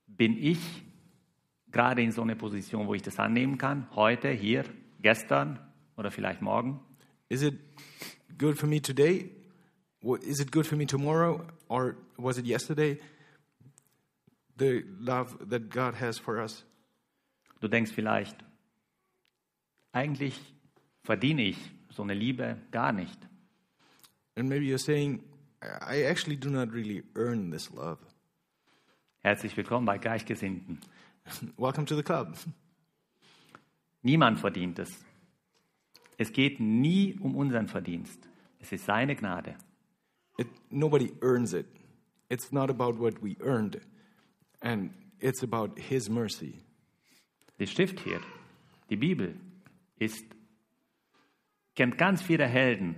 Bin 0.08 0.36
ich 0.36 0.58
gerade 1.70 2.02
in 2.02 2.10
so 2.10 2.22
einer 2.22 2.34
Position, 2.34 2.88
wo 2.88 2.94
ich 2.94 3.02
das 3.02 3.18
annehmen 3.18 3.58
kann? 3.58 3.86
Heute, 3.94 4.30
hier, 4.30 4.64
gestern 5.00 5.60
oder 5.96 6.10
vielleicht 6.10 6.42
morgen? 6.42 6.80
Is 7.28 7.42
it 7.42 7.54
good 8.36 8.58
for 8.58 8.66
me 8.66 8.80
today? 8.80 9.30
Is 10.22 10.40
it 10.40 10.50
good 10.50 10.66
for 10.66 10.76
me 10.76 10.86
tomorrow? 10.86 11.46
Or 11.68 11.96
was 12.16 12.38
it 12.38 12.46
yesterday? 12.46 12.98
The 14.56 14.84
love 14.98 15.36
that 15.48 15.70
God 15.70 15.94
has 16.00 16.18
for 16.18 16.40
us. 16.40 16.64
Du 17.60 17.68
denkst 17.68 17.92
vielleicht, 17.92 18.36
eigentlich 19.92 20.38
verdiene 21.02 21.42
ich 21.42 21.58
so 21.90 22.02
eine 22.02 22.14
Liebe 22.14 22.58
gar 22.70 22.92
nicht. 22.92 23.18
And 24.36 24.48
maybe 24.48 24.66
you're 24.66 24.78
saying, 24.78 25.22
I 25.62 26.02
actually 26.02 26.36
do 26.36 26.50
not 26.50 26.72
really 26.72 27.02
earn 27.14 27.50
this 27.50 27.70
love. 27.70 27.98
Herzlich 29.20 29.56
willkommen 29.56 29.86
bei 29.86 29.96
Gleichgesinnten. 29.96 30.80
Welcome 31.56 31.86
to 31.86 31.96
the 31.96 32.02
club. 32.02 32.36
Niemand 34.02 34.38
verdient 34.38 34.78
es. 34.78 35.04
Es 36.18 36.32
geht 36.32 36.60
nie 36.60 37.18
um 37.20 37.34
unseren 37.34 37.66
Verdienst. 37.66 38.28
Es 38.60 38.72
ist 38.72 38.84
seine 38.84 39.16
Gnade. 39.16 39.56
It, 40.38 40.48
nobody 40.70 41.12
earns 41.22 41.54
it. 41.54 41.66
It's 42.28 42.52
not 42.52 42.70
about 42.70 42.98
what 43.00 43.22
we 43.22 43.36
earned, 43.40 43.80
and 44.60 44.90
it's 45.20 45.42
about 45.42 45.78
His 45.78 46.10
mercy. 46.10 46.65
Die 47.58 47.66
Schrift 47.66 48.00
hier, 48.00 48.20
die 48.90 48.96
Bibel, 48.96 49.34
ist, 49.98 50.24
kennt 51.74 51.96
ganz 51.98 52.22
viele 52.22 52.46
Helden, 52.46 52.96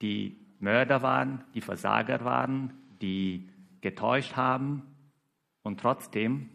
die 0.00 0.36
Mörder 0.58 1.02
waren, 1.02 1.44
die 1.54 1.60
Versager 1.60 2.24
waren, 2.24 2.72
die 3.00 3.48
getäuscht 3.80 4.36
haben 4.36 4.82
und 5.62 5.80
trotzdem 5.80 6.50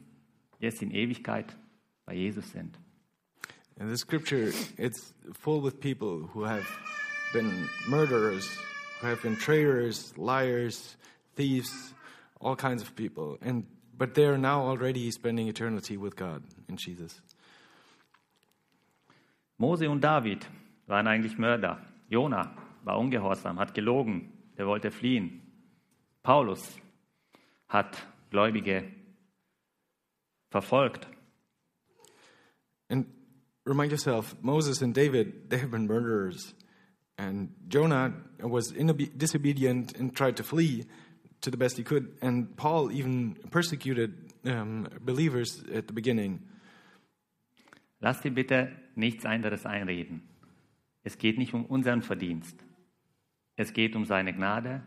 jetzt 0.60 0.82
in 0.82 0.92
Ewigkeit 0.92 1.58
bei 2.06 2.16
Jesus 2.16 2.52
sind. 2.52 2.78
And 3.80 3.90
the 3.90 3.98
scripture, 3.98 4.52
it's 4.78 5.14
full 5.34 5.62
with 5.62 5.80
people 5.80 6.28
who 6.34 6.44
have 6.46 6.66
been 7.32 7.70
murderers, 7.88 8.50
who 9.00 9.08
have 9.08 9.22
been 9.22 9.38
traitors, 9.38 10.14
liars, 10.18 10.98
thieves, 11.36 11.94
all 12.40 12.56
kinds 12.56 12.82
of 12.82 12.96
people. 12.96 13.38
And 13.42 13.66
but 13.96 14.14
they 14.16 14.26
are 14.26 14.38
now 14.38 14.62
already 14.62 15.12
spending 15.12 15.48
eternity 15.48 15.98
with 15.98 16.16
God 16.16 16.44
in 16.68 16.78
Jesus. 16.78 17.22
Mose 19.58 19.90
und 19.90 20.02
David 20.04 20.48
waren 20.86 21.08
eigentlich 21.08 21.38
Mörder. 21.38 21.82
Jona 22.10 22.56
war 22.84 23.00
ungehorsam, 23.00 23.60
hat 23.60 23.74
gelogen, 23.74 24.32
der 24.58 24.68
wollte 24.68 24.92
fliehen. 24.92 25.42
Paulus 26.24 26.78
hat 27.68 28.06
Gläubige 28.30 28.84
verfolgt. 30.50 31.08
And 32.90 33.08
remind 33.66 33.92
yourself, 33.92 34.36
Moses 34.42 34.82
and 34.82 34.96
David, 34.96 35.50
they 35.50 35.60
have 35.60 35.72
been 35.72 35.88
murderers. 35.88 36.56
And 37.18 37.50
Jonah 37.68 38.14
was 38.42 38.72
disobedient 38.72 39.98
and 39.98 40.16
tried 40.16 40.38
to 40.38 40.44
flee 40.44 40.86
to 41.42 41.50
the 41.50 41.58
best 41.58 41.78
he 41.78 41.84
could. 41.84 42.18
And 42.22 42.56
Paul 42.56 42.92
even 42.92 43.38
persecuted 43.50 44.32
um, 44.46 44.88
believers 45.02 45.64
at 45.74 45.88
the 45.88 45.94
beginning. 45.94 46.42
Lass 48.00 48.22
dir 48.22 48.32
bitte 48.32 48.72
nichts 48.96 49.26
anderes 49.26 49.66
einreden. 49.66 50.22
Es 51.04 51.18
geht 51.18 51.38
nicht 51.38 51.54
um 51.54 51.66
unseren 51.66 52.02
Verdienst. 52.02 52.64
Es 53.56 53.74
geht 53.74 53.96
um 53.96 54.06
seine 54.06 54.34
Gnade 54.34 54.84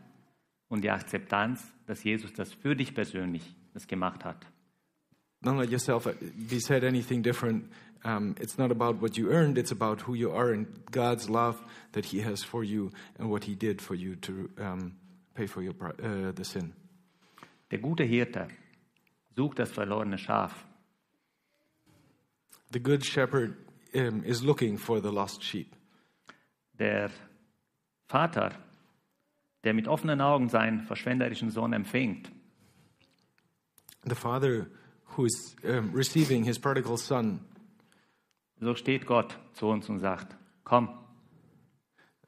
und 0.69 0.83
die 0.83 0.89
Akzeptanz, 0.89 1.73
dass 1.87 2.03
Jesus 2.03 2.31
das 2.33 2.53
für 2.53 2.75
dich 2.75 2.93
persönlich 2.95 3.55
das 3.73 3.87
gemacht 3.87 4.23
hat. 4.23 4.45
Don't 5.43 5.59
let 5.59 5.71
yourself 5.71 6.05
uh, 6.05 6.13
be 6.49 6.59
said 6.59 6.83
anything 6.83 7.23
different. 7.23 7.65
Um, 8.03 8.35
it's 8.39 8.57
not 8.57 8.71
about 8.71 9.01
what 9.01 9.17
you 9.17 9.29
earned, 9.29 9.57
it's 9.57 9.71
about 9.71 10.03
who 10.07 10.13
you 10.13 10.31
are 10.31 10.53
and 10.53 10.67
God's 10.91 11.29
love 11.29 11.57
that 11.93 12.05
He 12.05 12.21
has 12.21 12.43
for 12.43 12.63
you 12.63 12.91
and 13.17 13.29
what 13.29 13.43
He 13.45 13.55
did 13.55 13.81
for 13.81 13.95
you 13.95 14.15
to 14.17 14.49
um, 14.59 14.97
pay 15.33 15.47
for 15.47 15.61
your, 15.63 15.73
uh, 15.81 16.31
the 16.35 16.43
sin. 16.43 16.73
Der 17.71 17.79
gute 17.79 18.03
Hirte 18.03 18.47
sucht 19.35 19.59
das 19.59 19.71
verlorene 19.71 20.17
Schaf. 20.17 20.65
The 22.71 22.79
Good 22.79 23.03
Shepherd 23.03 23.55
um, 23.93 24.23
is 24.23 24.43
looking 24.43 24.77
for 24.77 25.01
the 25.01 25.11
lost 25.11 25.43
sheep. 25.43 25.75
Der 26.79 27.11
Vater, 28.07 28.51
der 29.63 29.73
mit 29.73 29.87
offenen 29.87 30.21
Augen 30.21 30.49
seinen 30.49 30.81
verschwenderischen 30.81 31.51
Sohn 31.51 31.73
empfängt, 31.73 32.31
The 34.03 34.15
Father 34.15 34.67
who 35.15 35.25
is 35.25 35.55
um, 35.63 35.91
receiving 35.93 36.43
His 36.43 36.57
prodigal 36.57 36.97
Son, 36.97 37.41
so 38.59 38.73
steht 38.75 39.05
Gott 39.05 39.37
zu 39.53 39.67
uns 39.67 39.89
und 39.89 39.99
sagt, 39.99 40.35
komm, 40.63 40.89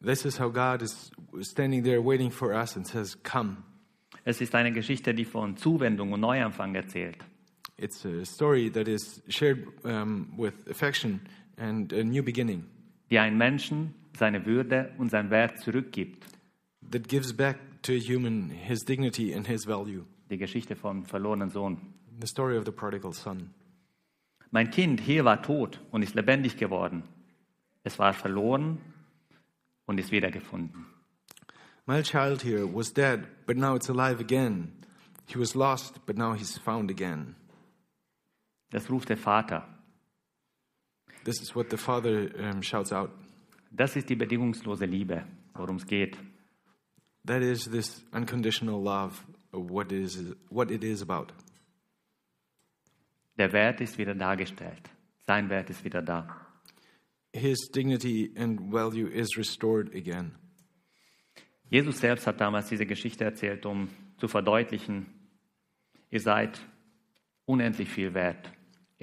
this 0.02 0.26
is 0.26 0.40
how 0.40 0.52
God 0.52 0.82
is 0.82 1.12
standing 1.42 1.84
there 1.84 2.02
waiting 2.02 2.30
for 2.30 2.54
us 2.54 2.76
and 2.76 2.86
says, 2.86 3.16
Come. 3.24 3.64
es 4.26 4.42
ist 4.42 4.54
eine 4.56 4.72
Geschichte, 4.72 5.14
die 5.14 5.26
von 5.26 5.58
Zuwendung 5.58 6.12
und 6.12 6.20
Neuanfang 6.20 6.76
erzählt. 6.76 7.18
It's 7.84 8.06
a 8.06 8.24
story 8.24 8.70
that 8.70 8.88
is 8.88 9.22
shared 9.28 9.68
um, 9.84 10.34
with 10.38 10.54
affection 10.70 11.20
and 11.58 11.92
a 11.92 12.02
new 12.02 12.24
beginning. 12.24 12.64
die 13.10 13.20
einen 13.20 13.38
Menschen 13.38 13.94
seine 14.18 14.46
Würde 14.46 14.94
und 14.98 15.12
sein 15.12 15.30
Wert 15.30 15.60
zurückgibt. 15.60 16.24
that 16.92 17.10
gives 17.10 17.34
back 17.34 17.58
to 17.82 17.92
a 17.94 18.00
human 18.00 18.50
his 18.50 18.86
dignity 18.86 19.34
and 19.34 19.46
his 19.46 19.66
value. 19.66 20.06
Die 20.30 20.38
Geschichte 20.38 20.78
vom 20.78 21.06
verlorenen 21.06 21.50
Sohn. 21.50 21.78
The 22.22 22.28
story 22.28 22.58
of 22.58 22.64
the 22.64 22.72
prodigal 22.72 23.12
son. 23.12 23.54
Mein 24.52 24.70
Kind 24.72 25.02
hier 25.02 25.26
war 25.26 25.42
tot 25.42 25.82
und 25.92 26.04
ist 26.04 26.16
lebendig 26.16 26.56
geworden. 26.56 27.04
Es 27.84 28.00
war 28.00 28.14
verloren 28.14 28.78
und 29.88 30.00
ist 30.00 30.12
wiedergefunden. 30.12 30.86
My 31.86 32.02
child 32.02 32.44
here 32.44 32.66
was 32.66 32.94
dead, 32.94 33.28
but 33.46 33.58
now 33.58 33.76
it's 33.76 33.90
alive 33.90 34.22
again. 34.22 34.72
He 35.26 35.38
was 35.38 35.54
lost, 35.54 36.06
but 36.06 36.18
now 36.18 36.34
he's 36.34 36.58
found 36.58 36.90
again. 36.90 37.36
Das 38.74 38.90
ruft 38.90 39.10
der 39.10 39.18
Vater. 39.18 39.68
This 41.24 41.40
is 41.42 41.56
what 41.56 41.70
the 41.70 41.78
father 41.78 42.28
um, 42.40 42.64
shouts 42.64 42.92
out. 42.92 43.12
Das 43.70 43.96
ist 43.96 44.10
die 44.10 44.16
bedingungslose 44.16 44.86
Liebe, 44.86 45.26
worum 45.54 45.76
es 45.76 45.86
geht. 45.86 46.18
That 47.26 47.44
is 47.44 47.70
this 47.70 48.04
unconditional 48.12 48.84
love 48.84 49.14
what 49.52 49.92
is 49.92 50.18
what 50.50 50.72
it 50.72 50.84
is 50.84 51.04
about. 51.04 51.28
Der 53.38 53.54
Wert 53.54 53.80
ist 53.80 54.00
wieder 54.00 54.16
dargestellt. 54.16 54.90
Sein 55.28 55.50
Wert 55.50 55.70
ist 55.70 55.86
wieder 55.86 56.02
da. 56.02 56.36
His 57.32 57.70
dignity 57.70 58.34
and 58.36 58.72
value 58.72 59.08
is 59.08 59.38
restored 59.38 59.96
again. 59.96 60.34
Jesus 61.70 62.00
selbst 62.00 62.26
hat 62.26 62.42
damals 62.42 62.70
diese 62.70 62.88
Geschichte 62.88 63.24
erzählt, 63.24 63.68
um 63.68 63.90
zu 64.18 64.28
verdeutlichen, 64.28 65.06
ihr 66.10 66.20
seid 66.20 66.60
unendlich 67.46 67.90
viel 67.90 68.14
wert, 68.14 68.52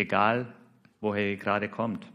egal 0.01 0.53
woher 1.01 1.31
ihr 1.31 1.37
gerade 1.37 1.69
kommt. 1.69 2.07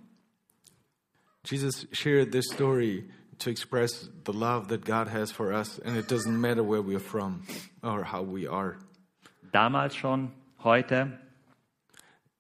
Jesus 1.44 1.88
shared 1.92 2.32
this 2.32 2.46
story 2.52 3.06
to 3.40 3.50
express 3.50 4.10
the 4.26 4.32
love 4.34 4.68
that 4.70 4.86
God 4.86 5.08
has 5.08 5.32
for 5.32 5.54
us, 5.54 5.80
and 5.80 5.96
it 5.98 6.08
doesn't 6.08 6.40
matter 6.40 6.64
where 6.64 6.82
we 6.82 6.96
are 6.96 7.00
from 7.00 7.42
or 7.84 8.04
how 8.04 8.22
we 8.24 8.48
are. 8.48 8.78
Damals 9.52 9.96
schon, 9.96 10.32
heute, 10.64 11.20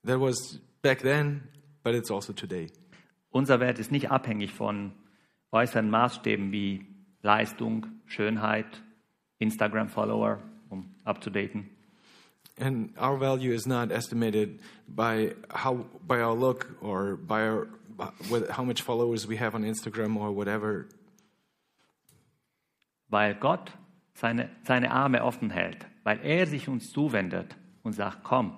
That 0.03 0.19
was 0.19 0.59
back 0.83 1.01
then, 1.01 1.47
but 1.83 1.95
it's 1.95 2.11
also 2.11 2.31
today. 2.33 2.69
unser 3.31 3.59
Wert 3.59 3.79
ist 3.79 3.91
nicht 3.91 4.11
abhängig 4.11 4.51
von 4.53 4.91
äußeren 5.51 5.89
Maßstäben 5.89 6.51
wie 6.51 6.85
Leistung, 7.21 7.87
Schönheit, 8.05 8.83
Instagram-Follower, 9.39 10.41
um 10.69 10.93
abzudaten. 11.03 11.69
And 12.57 12.93
our 12.97 13.17
value 13.17 13.51
is 13.51 13.67
not 13.67 13.91
estimated 13.91 14.59
by 14.87 15.33
how 15.49 15.85
by 16.07 16.21
our 16.21 16.33
look 16.33 16.77
or 16.81 17.17
by 17.17 17.41
our 17.41 17.67
with 18.29 18.49
how 18.49 18.63
much 18.63 18.81
followers 18.81 19.27
we 19.27 19.35
have 19.37 19.55
on 19.55 19.63
Instagram 19.63 20.15
or 20.15 20.31
whatever. 20.31 20.87
Weil 23.09 23.33
Gott 23.33 23.71
seine, 24.13 24.49
seine 24.63 24.89
Arme 24.89 25.21
offen 25.21 25.49
hält, 25.49 25.85
weil 26.03 26.19
er 26.23 26.47
sich 26.47 26.67
uns 26.67 26.91
zuwendet 26.91 27.55
und 27.83 27.93
sagt, 27.93 28.23
komm, 28.23 28.57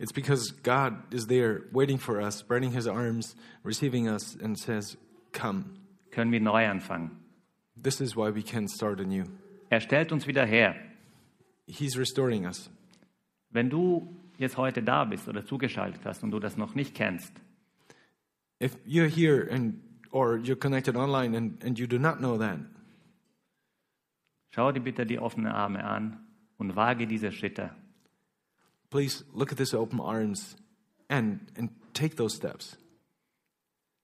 It's 0.00 0.12
because 0.12 0.50
God 0.50 1.14
is 1.14 1.26
there 1.26 1.62
waiting 1.72 1.98
for 1.98 2.20
us, 2.20 2.36
spreading 2.36 2.72
his 2.72 2.88
arms, 2.88 3.36
receiving 3.62 4.08
us 4.08 4.36
and 4.42 4.58
says, 4.58 4.96
"Come." 5.32 5.78
können 6.10 6.32
wir 6.32 6.40
neu 6.40 6.66
anfangen. 6.66 7.10
This 7.76 8.00
is 8.00 8.16
why 8.16 8.30
we 8.30 8.42
can 8.42 8.68
start 8.68 9.00
anew. 9.00 9.24
Er 9.70 9.80
stellt 9.80 10.12
uns 10.12 10.26
wieder 10.26 10.46
her. 10.46 10.76
He's 11.66 11.96
restoring 11.96 12.44
us. 12.46 12.70
Wenn 13.50 13.70
du 13.70 14.14
jetzt 14.38 14.56
heute 14.56 14.82
da 14.82 15.04
bist 15.04 15.28
oder 15.28 15.44
zugeschaltet 15.44 16.04
hast 16.04 16.22
und 16.22 16.30
du 16.30 16.40
das 16.40 16.56
noch 16.56 16.74
nicht 16.74 16.94
kennst, 16.94 17.32
If 18.62 18.76
you're 18.86 19.08
here 19.08 19.48
and 19.50 19.80
or 20.10 20.36
you're 20.36 20.56
connected 20.56 20.96
online 20.96 21.36
and, 21.36 21.62
and 21.64 21.78
you 21.78 21.86
do 21.86 21.98
not 21.98 22.18
know 22.18 22.38
that, 22.38 22.58
schau 24.50 24.70
dir 24.72 24.80
bitte 24.80 25.04
die 25.04 25.18
offenen 25.18 25.52
Arme 25.52 25.84
an 25.84 26.20
und 26.56 26.76
wage 26.76 27.06
diese 27.06 27.32
Schritte. 27.32 27.70
please 28.90 29.24
look 29.32 29.50
at 29.50 29.58
this 29.58 29.74
open 29.74 29.98
arms 30.00 30.56
and 31.10 31.40
and 31.56 31.70
take 31.94 32.14
those 32.16 32.36
steps. 32.36 32.76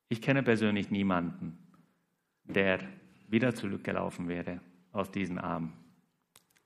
Ich 0.09 0.21
kenne 0.21 0.43
persönlich 0.43 0.91
niemanden, 0.91 1.57
der 2.45 2.81
wieder 3.29 3.55
zurückgelaufen 3.55 4.27
wäre 4.27 4.61
aus 4.93 5.11
diesen 5.13 5.39
Armen. 5.39 5.73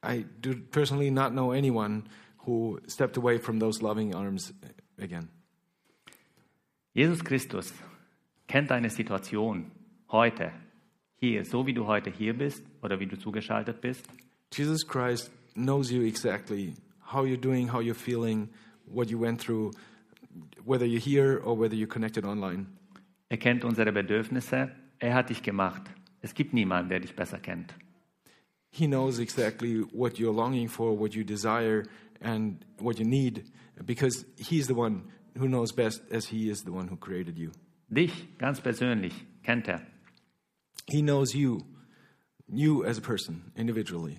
I 0.04 0.24
do 0.40 0.54
personally 0.70 1.10
not 1.10 1.32
know 1.32 1.52
anyone 1.52 2.04
who 2.46 2.80
stepped 2.86 3.16
away 3.16 3.38
from 3.38 3.58
those 3.58 3.82
loving 3.82 4.14
arms 4.14 4.52
again. 4.98 5.28
Jesus 6.94 7.22
Christus 7.22 7.72
kennt 8.46 8.70
deine 8.70 8.90
Situation 8.90 9.70
heute, 10.10 10.52
hier, 11.16 11.44
so 11.44 11.66
wie 11.66 11.72
du 11.72 11.86
heute 11.86 12.10
hier 12.10 12.34
bist 12.34 12.62
oder 12.82 13.00
wie 13.00 13.06
du 13.06 13.18
zugeschaltet 13.18 13.80
bist. 13.80 14.06
Jesus 14.52 14.86
Christ 14.86 15.30
knows 15.54 15.90
you 15.90 16.02
exactly 16.02 16.74
how 17.00 17.24
you're 17.24 17.40
doing, 17.40 17.68
how 17.72 17.80
you're 17.80 17.94
feeling, 17.94 18.48
what 18.86 19.10
you 19.10 19.18
went 19.18 19.40
through, 19.40 19.72
whether 20.64 20.86
you're 20.86 21.00
here 21.00 21.40
or 21.44 21.58
whether 21.58 21.74
you're 21.74 21.88
connected 21.88 22.24
online. 22.24 22.66
Er 23.28 23.38
kennt 23.38 23.64
unsere 23.64 23.90
Bedürfnisse. 23.90 24.70
Er 25.00 25.14
hat 25.14 25.30
dich 25.30 25.42
gemacht. 25.42 25.82
Es 26.20 26.34
gibt 26.34 26.54
niemanden, 26.54 26.90
der 26.90 27.00
dich 27.00 27.16
besser 27.16 27.38
kennt. 27.38 27.74
He 28.74 28.88
knows 28.88 29.20
exactly 29.20 29.76
what 29.92 30.18
you're 30.18 30.32
longing 30.32 30.66
for, 30.66 30.96
what 30.96 31.14
you 31.14 31.22
desire, 31.22 31.84
and 32.20 32.64
what 32.80 32.98
you 32.98 33.04
need, 33.04 33.44
because 33.84 34.24
He's 34.36 34.66
the 34.66 34.74
one 34.74 35.12
who 35.38 35.46
knows 35.46 35.70
best, 35.70 36.02
as 36.10 36.26
He 36.26 36.50
is 36.50 36.64
the 36.64 36.72
one 36.72 36.88
who 36.88 36.96
created 36.96 37.38
you. 37.38 37.52
Dich 37.88 38.36
ganz 38.36 38.60
persönlich 38.60 39.12
kennt 39.44 39.68
er. 39.68 39.80
He 40.88 41.02
knows 41.02 41.36
you, 41.36 41.64
you 42.48 42.84
as 42.84 42.98
a 42.98 43.00
person, 43.00 43.52
individually. 43.54 44.18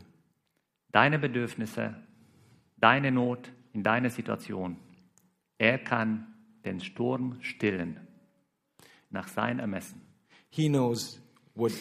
Deine 0.94 1.20
Bedürfnisse, 1.20 1.94
deine 2.80 3.12
Not 3.12 3.52
in 3.74 3.84
deiner 3.84 4.10
Situation. 4.10 4.78
Er 5.58 5.80
kann 5.80 6.28
den 6.64 6.80
Sturm 6.80 7.40
stillen 7.42 8.00
nach 9.10 9.28
seinem 9.28 9.60
Ermessen. 9.60 10.00
He 10.50 10.70
knows 10.70 11.20
what 11.56 11.74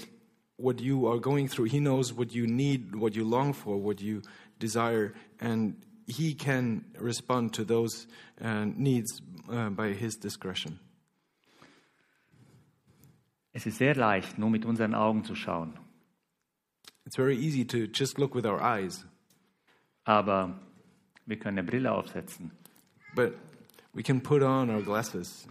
what 0.57 0.81
you 0.81 1.07
are 1.07 1.19
going 1.19 1.49
through. 1.49 1.67
He 1.67 1.81
knows 1.81 2.12
what 2.12 2.33
you 2.35 2.47
need, 2.47 2.95
what 2.95 3.14
you 3.14 3.25
long 3.25 3.53
for, 3.53 3.77
what 3.77 4.01
you 4.01 4.23
desire, 4.59 5.14
and 5.40 5.75
He 6.07 6.35
can 6.35 6.85
respond 6.99 7.55
to 7.55 7.64
those 7.64 8.07
uh, 8.40 8.67
needs 8.77 9.21
uh, 9.51 9.71
by 9.71 9.93
His 9.95 10.17
discretion. 10.17 10.79
Es 13.53 13.67
ist 13.67 13.79
sehr 13.79 13.95
leicht, 13.95 14.37
nur 14.38 14.51
mit 14.51 14.64
unseren 14.64 14.95
Augen 14.95 15.25
zu 15.25 15.35
schauen. 15.35 15.75
It's 17.07 17.17
very 17.17 17.37
easy 17.37 17.64
to 17.67 17.87
just 17.93 18.19
look 18.19 18.35
with 18.35 18.47
our 18.47 18.61
eyes, 18.61 19.05
Aber 20.05 20.59
wir 21.27 21.38
können 21.38 21.59
eine 21.59 21.67
Brille 21.67 21.93
aufsetzen. 21.93 22.51
but 23.14 23.35
we 23.95 24.03
can 24.03 24.21
put 24.21 24.43
on 24.43 24.71
our 24.71 24.83
glasses. 24.83 25.47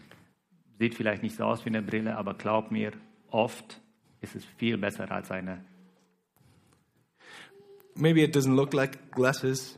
Sieht 0.79 0.95
vielleicht 0.95 1.23
nicht 1.23 1.35
so 1.37 1.45
aus 1.45 1.63
wie 1.65 1.69
eine 1.69 1.81
Brille, 1.81 2.17
aber 2.17 2.33
glaub 2.33 2.71
mir, 2.71 2.91
oft 3.31 3.79
ist 4.23 4.35
es 4.35 4.45
viel 4.57 4.77
besser 4.77 5.11
als 5.11 5.29
eine. 5.31 5.63
Maybe 7.95 8.23
it 8.23 8.35
doesn't 8.35 8.55
look 8.55 8.73
like 8.73 9.11
glasses, 9.11 9.77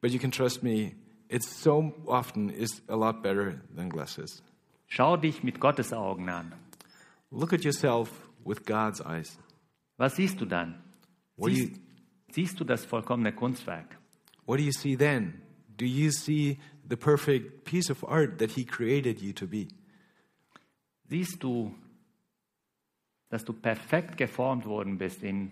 but 0.00 0.12
you 0.12 0.20
can 0.20 0.30
trust 0.30 0.62
me, 0.62 0.94
it's 1.28 1.48
so 1.48 1.92
often 2.06 2.50
is 2.50 2.80
a 2.88 2.94
lot 2.94 3.22
better 3.22 3.60
than 3.74 3.88
glasses. 3.88 4.42
Schau 4.86 5.16
dich 5.16 5.42
mit 5.42 5.58
Gottes 5.58 5.92
Augen 5.92 6.28
an. 6.28 6.52
Look 7.32 7.52
at 7.52 7.64
yourself 7.64 8.08
with 8.44 8.64
God's 8.64 9.00
eyes. 9.00 9.36
Was 9.98 10.14
siehst 10.14 10.40
du 10.40 10.46
dann? 10.46 10.80
Do 11.36 11.48
you, 11.48 11.66
Siehst, 11.66 11.80
siehst 12.32 12.60
du 12.60 12.64
das 12.64 12.84
vollkommene 12.84 13.32
Kunstwerk? 13.32 13.98
what 14.44 14.58
do 14.58 14.62
you 14.62 14.72
see 14.72 14.94
then? 14.94 15.42
Do 15.76 15.84
you 15.84 16.12
see 16.12 16.58
the 16.86 16.96
perfect 16.96 17.64
piece 17.64 17.90
of 17.90 18.04
art 18.06 18.38
that 18.38 18.52
He 18.52 18.64
created 18.64 19.20
you 19.20 19.32
to 19.32 19.46
be? 19.46 19.68
Siehst 21.10 21.40
du, 21.40 21.74
dass 23.28 23.44
du 23.44 23.52
perfekt 23.52 24.16
geformt 24.16 24.66
worden 24.66 24.98
bist 24.98 25.22
in 25.22 25.50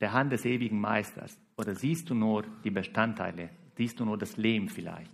der 0.00 0.12
Hand 0.12 0.32
des 0.32 0.44
ewigen 0.44 0.80
Meisters? 0.80 1.38
Oder 1.56 1.74
siehst 1.74 2.10
du 2.10 2.14
nur 2.14 2.44
die 2.64 2.70
Bestandteile? 2.70 3.50
Siehst 3.76 4.00
du 4.00 4.04
nur 4.04 4.18
das 4.18 4.36
Lehm 4.36 4.68
vielleicht? 4.68 5.12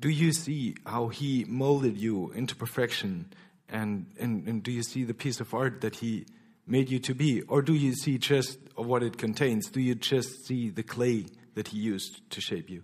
Do 0.00 0.08
you 0.08 0.32
see 0.32 0.74
how 0.84 1.10
He 1.10 1.44
molded 1.48 1.96
you 1.96 2.30
into 2.30 2.54
perfection? 2.54 3.26
And, 3.68 4.06
and, 4.20 4.46
and 4.46 4.62
do 4.62 4.70
you 4.70 4.82
see 4.82 5.04
the 5.04 5.12
piece 5.12 5.40
of 5.40 5.52
art 5.52 5.80
that 5.80 5.96
He 5.96 6.26
made 6.66 6.90
you 6.90 7.00
to 7.00 7.14
be? 7.14 7.42
Or 7.48 7.62
do 7.62 7.74
you 7.74 7.94
see 7.94 8.18
just 8.18 8.60
what 8.76 9.02
it 9.02 9.18
contains? 9.18 9.70
Do 9.70 9.80
you 9.80 9.94
just 9.94 10.46
see 10.46 10.70
the 10.70 10.84
clay 10.84 11.26
that 11.54 11.68
He 11.68 11.78
used 11.78 12.30
to 12.30 12.40
shape 12.40 12.70
you? 12.70 12.82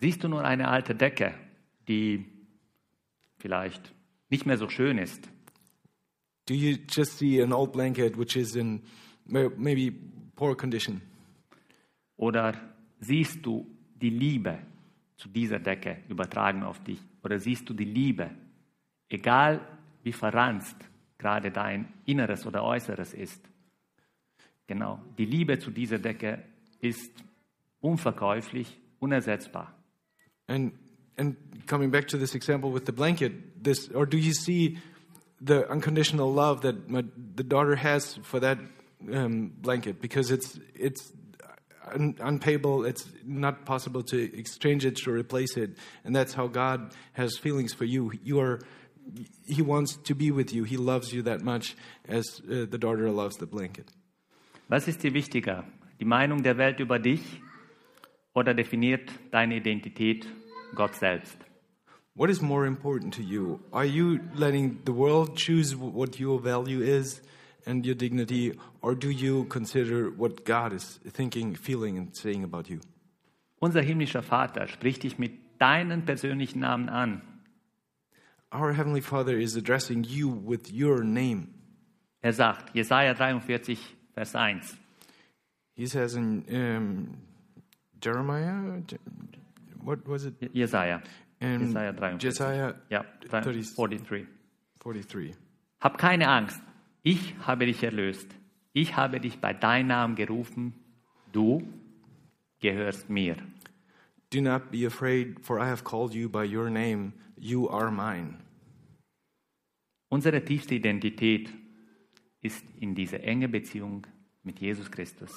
Siehst 0.00 0.24
du 0.24 0.28
nur 0.28 0.42
eine 0.42 0.68
alte 0.68 0.94
Decke, 0.94 1.34
die 1.88 2.24
vielleicht 3.38 3.92
nicht 4.30 4.46
mehr 4.46 4.56
so 4.56 4.70
schön 4.70 4.96
ist? 4.96 5.28
Do 6.50 6.56
you 6.56 6.78
just 6.88 7.16
see 7.16 7.40
an 7.40 7.52
old 7.52 7.70
blanket 7.70 8.16
which 8.16 8.34
is 8.34 8.56
in 8.56 8.82
may- 9.24 9.50
maybe 9.56 9.92
poor 10.34 10.56
condition? 10.56 11.00
Oder 12.16 12.54
siehst 12.98 13.46
du 13.46 13.64
die 13.94 14.10
Liebe 14.10 14.58
zu 15.16 15.28
dieser 15.28 15.60
Decke 15.60 15.98
übertragen 16.08 16.64
auf 16.64 16.82
dich? 16.82 16.98
Oder 17.22 17.38
siehst 17.38 17.68
du 17.68 17.72
die 17.72 17.84
Liebe, 17.84 18.32
egal 19.08 19.60
wie 20.02 20.10
verranzt 20.12 20.74
gerade 21.18 21.52
dein 21.52 21.86
Inneres 22.04 22.44
oder 22.44 22.64
Äußeres 22.64 23.14
ist? 23.14 23.48
Genau, 24.66 25.00
die 25.18 25.26
Liebe 25.26 25.56
zu 25.60 25.70
dieser 25.70 26.00
Decke 26.00 26.42
ist 26.80 27.12
unverkäuflich, 27.80 28.76
unersetzbar. 28.98 29.72
And 30.48 30.72
and 31.16 31.36
coming 31.68 31.92
back 31.92 32.08
to 32.08 32.18
this 32.18 32.34
example 32.34 32.72
with 32.74 32.86
the 32.86 32.92
blanket, 32.92 33.62
this 33.62 33.88
or 33.94 34.04
do 34.04 34.16
you 34.16 34.32
see 34.32 34.78
the 35.40 35.68
unconditional 35.70 36.32
love 36.32 36.62
that 36.62 36.88
my, 36.88 37.04
the 37.34 37.42
daughter 37.42 37.76
has 37.76 38.18
for 38.22 38.40
that 38.40 38.58
um, 39.12 39.52
blanket 39.60 40.00
because 40.00 40.30
it's 40.30 40.58
it's 40.74 41.12
un, 41.94 42.16
unpayable. 42.20 42.84
It's 42.84 43.08
not 43.24 43.64
possible 43.64 44.02
to 44.04 44.38
exchange 44.38 44.84
it 44.84 44.96
to 44.96 45.12
replace 45.12 45.56
it, 45.56 45.76
and 46.04 46.14
that's 46.14 46.34
how 46.34 46.46
God 46.46 46.92
has 47.12 47.38
feelings 47.38 47.72
for 47.72 47.84
you. 47.84 48.12
You 48.22 48.40
are. 48.40 48.60
He 49.46 49.62
wants 49.62 49.96
to 50.04 50.14
be 50.14 50.30
with 50.30 50.52
you. 50.52 50.64
He 50.64 50.76
loves 50.76 51.12
you 51.12 51.22
that 51.22 51.40
much 51.42 51.74
as 52.06 52.40
uh, 52.44 52.66
the 52.70 52.78
daughter 52.78 53.10
loves 53.10 53.36
the 53.38 53.46
blanket. 53.46 53.88
Was 54.68 54.86
ist 54.86 55.02
dir 55.02 55.14
wichtiger? 55.14 55.64
Die 55.98 56.04
Meinung 56.04 56.42
der 56.42 56.56
Welt 56.58 56.80
über 56.80 56.98
dich 56.98 57.20
oder 58.34 58.54
definiert 58.54 59.10
deine 59.32 59.56
Identität 59.56 60.26
Gott 60.74 60.94
selbst? 60.94 61.36
What 62.20 62.28
is 62.28 62.42
more 62.42 62.66
important 62.66 63.14
to 63.14 63.22
you? 63.22 63.60
Are 63.72 63.86
you 63.86 64.20
letting 64.34 64.80
the 64.84 64.92
world 64.92 65.38
choose 65.38 65.74
what 65.74 66.20
your 66.20 66.38
value 66.38 66.82
is 66.82 67.22
and 67.64 67.86
your 67.86 67.94
dignity, 67.94 68.58
or 68.82 68.94
do 68.94 69.08
you 69.08 69.44
consider 69.44 70.10
what 70.10 70.44
God 70.44 70.74
is 70.74 71.00
thinking, 71.08 71.54
feeling, 71.54 71.96
and 71.96 72.14
saying 72.14 72.44
about 72.44 72.68
you? 72.68 72.80
Unser 73.62 73.80
himmlischer 73.80 74.22
Vater 74.22 74.68
spricht 74.68 75.02
dich 75.02 75.18
mit 75.18 75.32
deinen 75.58 76.04
persönlichen 76.04 76.60
Namen 76.60 76.90
an. 76.90 77.22
Our 78.52 78.74
Heavenly 78.74 79.00
Father 79.00 79.38
is 79.38 79.56
addressing 79.56 80.04
you 80.04 80.28
with 80.28 80.70
your 80.70 81.02
name. 81.02 81.54
Er 82.22 82.34
sagt, 82.34 82.74
Jesaja 82.74 83.14
43, 83.14 83.78
Vers 84.14 84.34
1, 84.34 84.60
He 85.74 85.86
says 85.86 86.16
in 86.16 86.44
um, 86.50 87.16
Jeremiah, 87.98 88.82
what 89.82 90.06
was 90.06 90.26
it? 90.26 90.52
Jesaja, 90.52 91.00
In 91.40 91.60
Jesaja 91.60 91.92
43. 91.92 92.22
Jesaja 92.22 92.74
Ja, 92.90 93.04
30 93.28 93.74
43. 93.74 94.26
43. 94.80 95.34
Hab 95.80 95.98
keine 95.98 96.28
Angst, 96.28 96.60
ich 97.02 97.34
habe 97.46 97.66
dich 97.66 97.82
erlöst. 97.82 98.28
Ich 98.72 98.96
habe 98.96 99.20
dich 99.20 99.40
bei 99.40 99.52
deinem 99.52 99.88
Namen 99.88 100.14
gerufen. 100.14 100.74
Du 101.32 101.66
gehörst 102.60 103.08
mir. 103.08 103.36
Do 104.32 104.40
not 104.40 104.70
be 104.70 104.86
afraid, 104.86 105.40
for 105.40 105.58
I 105.58 105.66
have 105.66 105.82
called 105.82 106.14
you 106.14 106.28
by 106.28 106.44
your 106.44 106.70
name. 106.70 107.12
You 107.36 107.68
are 107.68 107.90
mine. 107.90 108.34
Unsere 110.08 110.44
tiefste 110.44 110.74
Identität 110.74 111.50
ist 112.42 112.64
in 112.78 112.94
diese 112.94 113.22
enge 113.22 113.48
Beziehung 113.48 114.06
mit 114.42 114.60
Jesus 114.60 114.90
Christus. 114.90 115.32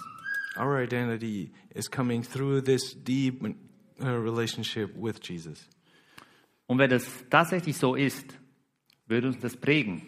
Our 0.57 0.83
identity 0.83 1.51
is 1.73 1.89
coming 1.89 2.21
through 2.21 2.61
this 2.61 2.93
deep 2.93 3.43
uh, 3.43 4.05
relationship 4.05 4.95
with 4.95 5.19
Jesus. 5.23 5.67
Und 6.73 6.79
wenn 6.79 6.89
das 6.89 7.05
tatsächlich 7.29 7.77
so 7.77 7.93
ist, 7.93 8.35
würde 9.05 9.27
uns 9.27 9.37
das 9.37 9.55
prägen, 9.55 10.01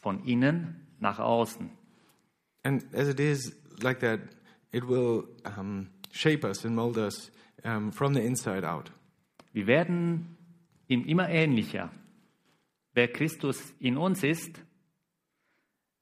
von 0.00 0.24
innen 0.24 0.88
nach 0.98 1.20
außen. 1.20 1.70
And 2.64 2.92
as 2.92 3.06
it 3.06 3.20
is 3.20 3.56
like 3.80 4.00
that, 4.00 4.18
it 4.72 4.82
will 4.82 5.28
um, 5.56 5.90
shape 6.10 6.44
us 6.44 6.66
and 6.66 6.74
mold 6.74 6.96
us 6.96 7.30
um, 7.62 7.92
from 7.92 8.14
the 8.14 8.20
inside 8.20 8.68
out. 8.68 8.90
Wir 9.52 9.68
werden 9.68 10.36
ihm 10.88 11.04
immer 11.04 11.28
ähnlicher. 11.28 11.92
Wer 12.94 13.12
Christus 13.12 13.72
in 13.78 13.96
uns 13.96 14.24
ist, 14.24 14.60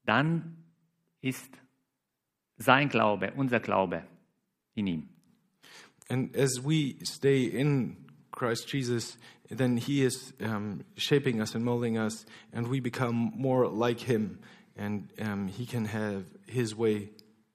dann 0.07 0.65
ist 1.21 1.61
sein 2.57 2.89
Glaube, 2.89 3.35
unser 3.37 3.61
Glaube 3.61 4.03
in 4.75 4.87
ihm. 4.87 5.09
And 6.09 6.35
as 6.35 6.65
we 6.65 6.95
stay 7.05 7.45
in 7.45 8.06
Christ 8.37 8.69
Jesus, 8.69 9.17
then 9.51 9.79
He 9.79 10.05
is 10.05 10.33
um, 10.41 10.85
shaping 10.97 11.41
us 11.41 11.55
and 11.55 11.65
molding 11.65 11.99
us, 11.99 12.25
and 12.53 12.69
we 12.69 12.81
become 12.81 13.33
more 13.35 13.67
like 13.67 13.99
Him, 13.99 14.39
and 14.77 15.09
um, 15.21 15.49
He 15.49 15.67
can 15.67 15.87
have 15.87 16.25
His 16.47 16.77
way 16.77 17.09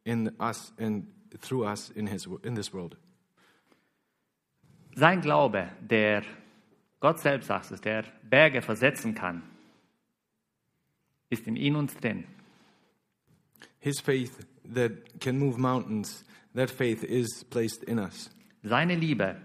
in 0.04 0.36
us 0.40 0.74
and 0.78 1.08
through 1.38 1.66
us 1.66 1.92
in 1.96 2.08
His 2.08 2.28
in 2.44 2.56
this 2.56 2.74
world. 2.74 2.98
Sein 4.98 5.22
Glaube, 5.22 5.70
der 5.80 6.24
Gott 7.00 7.20
selbst 7.20 7.48
sagt 7.48 7.72
es, 7.72 7.80
der 7.80 8.04
Berge 8.24 8.62
versetzen 8.62 9.16
kann, 9.16 9.44
ist 11.30 11.48
in 11.48 11.56
ihn 11.56 11.76
uns 11.76 11.96
drin. 11.96 12.26
His 13.80 14.00
faith 14.00 14.46
that 14.74 15.20
can 15.20 15.38
move 15.38 15.58
mountains, 15.58 16.24
that 16.56 16.70
faith 16.70 17.04
is 17.04 17.44
placed 17.50 17.84
in 17.84 18.00
us. 18.00 18.30
Seine 18.64 18.96
Liebe, 18.96 19.38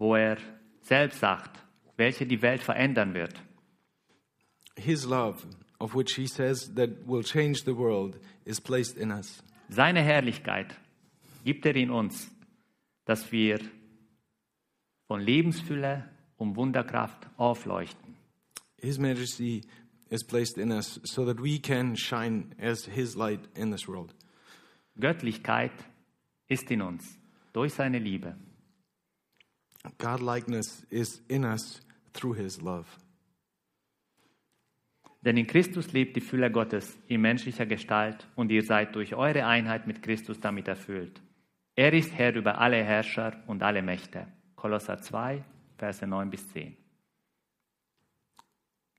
wo 0.00 0.16
er 0.16 0.38
selbst 0.80 1.20
sagt, 1.20 1.62
welche 1.96 2.26
die 2.26 2.40
Welt 2.42 2.62
verändern 2.62 3.14
wird, 3.14 3.34
His 4.76 5.04
love, 5.04 5.46
of 5.78 5.94
which 5.94 6.16
He 6.16 6.26
says 6.26 6.74
that 6.74 7.06
will 7.06 7.22
change 7.22 7.64
the 7.64 7.76
world, 7.76 8.18
is 8.44 8.60
placed 8.60 8.96
in 8.96 9.10
us. 9.12 9.44
seine 9.68 10.00
Herrlichkeit 10.00 10.74
gibt 11.44 11.66
er 11.66 11.76
in 11.76 11.90
uns, 11.90 12.30
dass 13.04 13.30
wir 13.30 13.60
von 15.06 15.20
Lebensfülle 15.20 16.08
und 16.38 16.56
Wunderkraft 16.56 17.28
aufleuchten. 17.36 18.16
His 18.80 18.98
majesty 18.98 19.60
is 20.08 20.24
placed 20.24 20.56
in 20.56 20.72
us 20.72 20.98
so 21.04 21.26
that 21.26 21.42
we 21.42 21.58
can 21.58 21.94
shine 21.94 22.54
as 22.58 22.86
His 22.86 23.14
light 23.16 23.40
in 23.54 23.70
this 23.70 23.86
world. 23.86 24.14
Göttlichkeit 24.98 25.72
ist 26.48 26.70
in 26.70 26.80
uns 26.80 27.18
durch 27.52 27.74
seine 27.74 27.98
Liebe. 27.98 28.34
Godlikeness 29.98 30.84
is 30.90 31.22
in 31.28 31.44
us 31.44 31.80
through 32.12 32.36
His 32.36 32.60
love. 32.60 32.86
Denn 35.22 35.36
in 35.36 35.46
Christus 35.46 35.92
lebt 35.92 36.16
die 36.16 36.22
Fülle 36.22 36.50
Gottes 36.50 36.98
in 37.06 37.20
menschlicher 37.20 37.66
Gestalt 37.66 38.26
und 38.36 38.50
ihr 38.50 38.62
seid 38.62 38.94
durch 38.94 39.14
eure 39.14 39.44
Einheit 39.44 39.86
mit 39.86 40.02
Christus 40.02 40.40
damit 40.40 40.66
erfüllt. 40.66 41.20
Er 41.76 41.92
ist 41.92 42.12
Herr 42.12 42.34
über 42.34 42.58
alle 42.58 42.82
Herrscher 42.82 43.42
und 43.46 43.62
alle 43.62 43.82
Mächte. 43.82 44.26
Kolosser 44.56 44.98
2, 44.98 45.44
Verse 45.78 46.06
9 46.06 46.30
bis 46.30 46.48
10. 46.52 46.76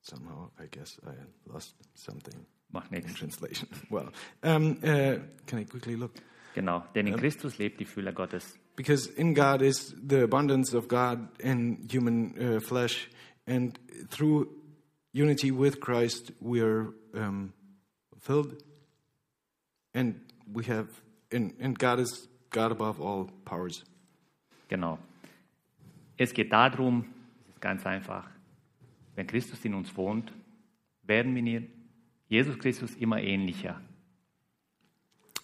Somehow, 0.01 0.51
I 0.59 0.67
guess 0.69 0.99
I 1.03 1.13
lost 1.45 1.75
something 1.93 2.45
Macht 2.69 2.91
in 2.91 2.99
nichts. 2.99 3.13
translation. 3.19 3.69
Well, 3.89 4.11
um, 4.43 4.77
uh, 4.83 5.19
can 5.45 5.59
I 5.59 5.65
quickly 5.65 5.95
look? 5.95 6.13
Genau, 6.53 6.83
denn 6.95 7.07
in 7.07 7.15
Christus 7.15 7.57
lebt 7.57 7.79
die 7.79 7.85
Fülle 7.85 8.13
Gottes. 8.13 8.57
Because 8.81 9.05
in 9.05 9.35
God 9.35 9.61
is 9.61 9.93
the 9.95 10.23
abundance 10.23 10.73
of 10.73 10.87
God 10.87 11.27
in 11.39 11.87
human 11.87 12.33
uh, 12.55 12.59
flesh, 12.59 13.11
and 13.45 13.77
through 14.09 14.49
unity 15.13 15.51
with 15.51 15.79
Christ, 15.79 16.31
we 16.39 16.61
are 16.61 16.91
um, 17.13 17.53
filled, 18.21 18.55
and 19.93 20.19
we 20.51 20.63
have, 20.63 20.87
and, 21.31 21.53
and 21.59 21.77
God 21.77 21.99
is 21.99 22.27
God 22.49 22.71
above 22.71 22.99
all 22.99 23.29
powers. 23.45 23.83
Genau. 24.67 24.97
Es 26.17 26.33
geht 26.33 26.51
darum, 26.51 27.05
es 27.43 27.53
ist 27.53 27.61
ganz 27.61 27.85
einfach, 27.85 28.31
wenn 29.15 29.27
Christus 29.27 29.63
in 29.63 29.75
uns 29.75 29.95
wohnt, 29.95 30.33
werden 31.05 31.35
wir 31.35 31.67
Jesus 32.29 32.57
Christus 32.57 32.95
immer 32.95 33.21
ähnlicher. 33.21 33.79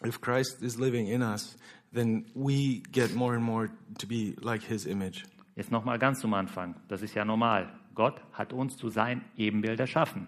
If 0.03 0.21
Christ 0.21 0.63
is 0.63 0.79
living 0.79 1.07
in 1.07 1.21
us, 1.21 1.55
then 1.97 2.25
we 2.35 2.83
get 2.91 3.13
more 3.15 3.33
and 3.33 3.43
more 3.43 3.69
to 3.99 4.07
be 4.07 4.35
like 4.41 4.63
His 4.63 4.85
image. 4.85 5.25
Jetzt 5.55 5.71
nochmal 5.71 5.97
ganz 5.97 6.19
zum 6.19 6.33
Anfang. 6.33 6.75
Das 6.87 7.01
ist 7.01 7.15
ja 7.15 7.25
normal. 7.25 7.67
Gott 7.95 8.21
hat 8.31 8.53
uns 8.53 8.77
zu 8.77 8.89
sein 8.89 9.25
Ebenbild 9.37 9.79
erschaffen. 9.79 10.27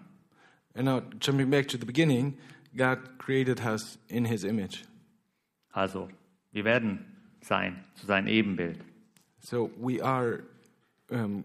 And 0.74 0.84
now, 0.86 1.02
jumping 1.20 1.50
back 1.50 1.68
to 1.68 1.78
the 1.78 1.86
beginning, 1.86 2.36
God 2.76 3.18
created 3.18 3.60
us 3.60 3.98
in 4.08 4.24
His 4.24 4.44
image. 4.44 4.84
Also, 5.72 6.08
wir 6.52 6.64
werden 6.64 7.04
sein 7.42 7.84
zu 7.94 8.06
seinem 8.06 8.26
Ebenbild. 8.26 8.78
So 9.40 9.70
we 9.78 10.02
are, 10.02 10.44
um, 11.10 11.44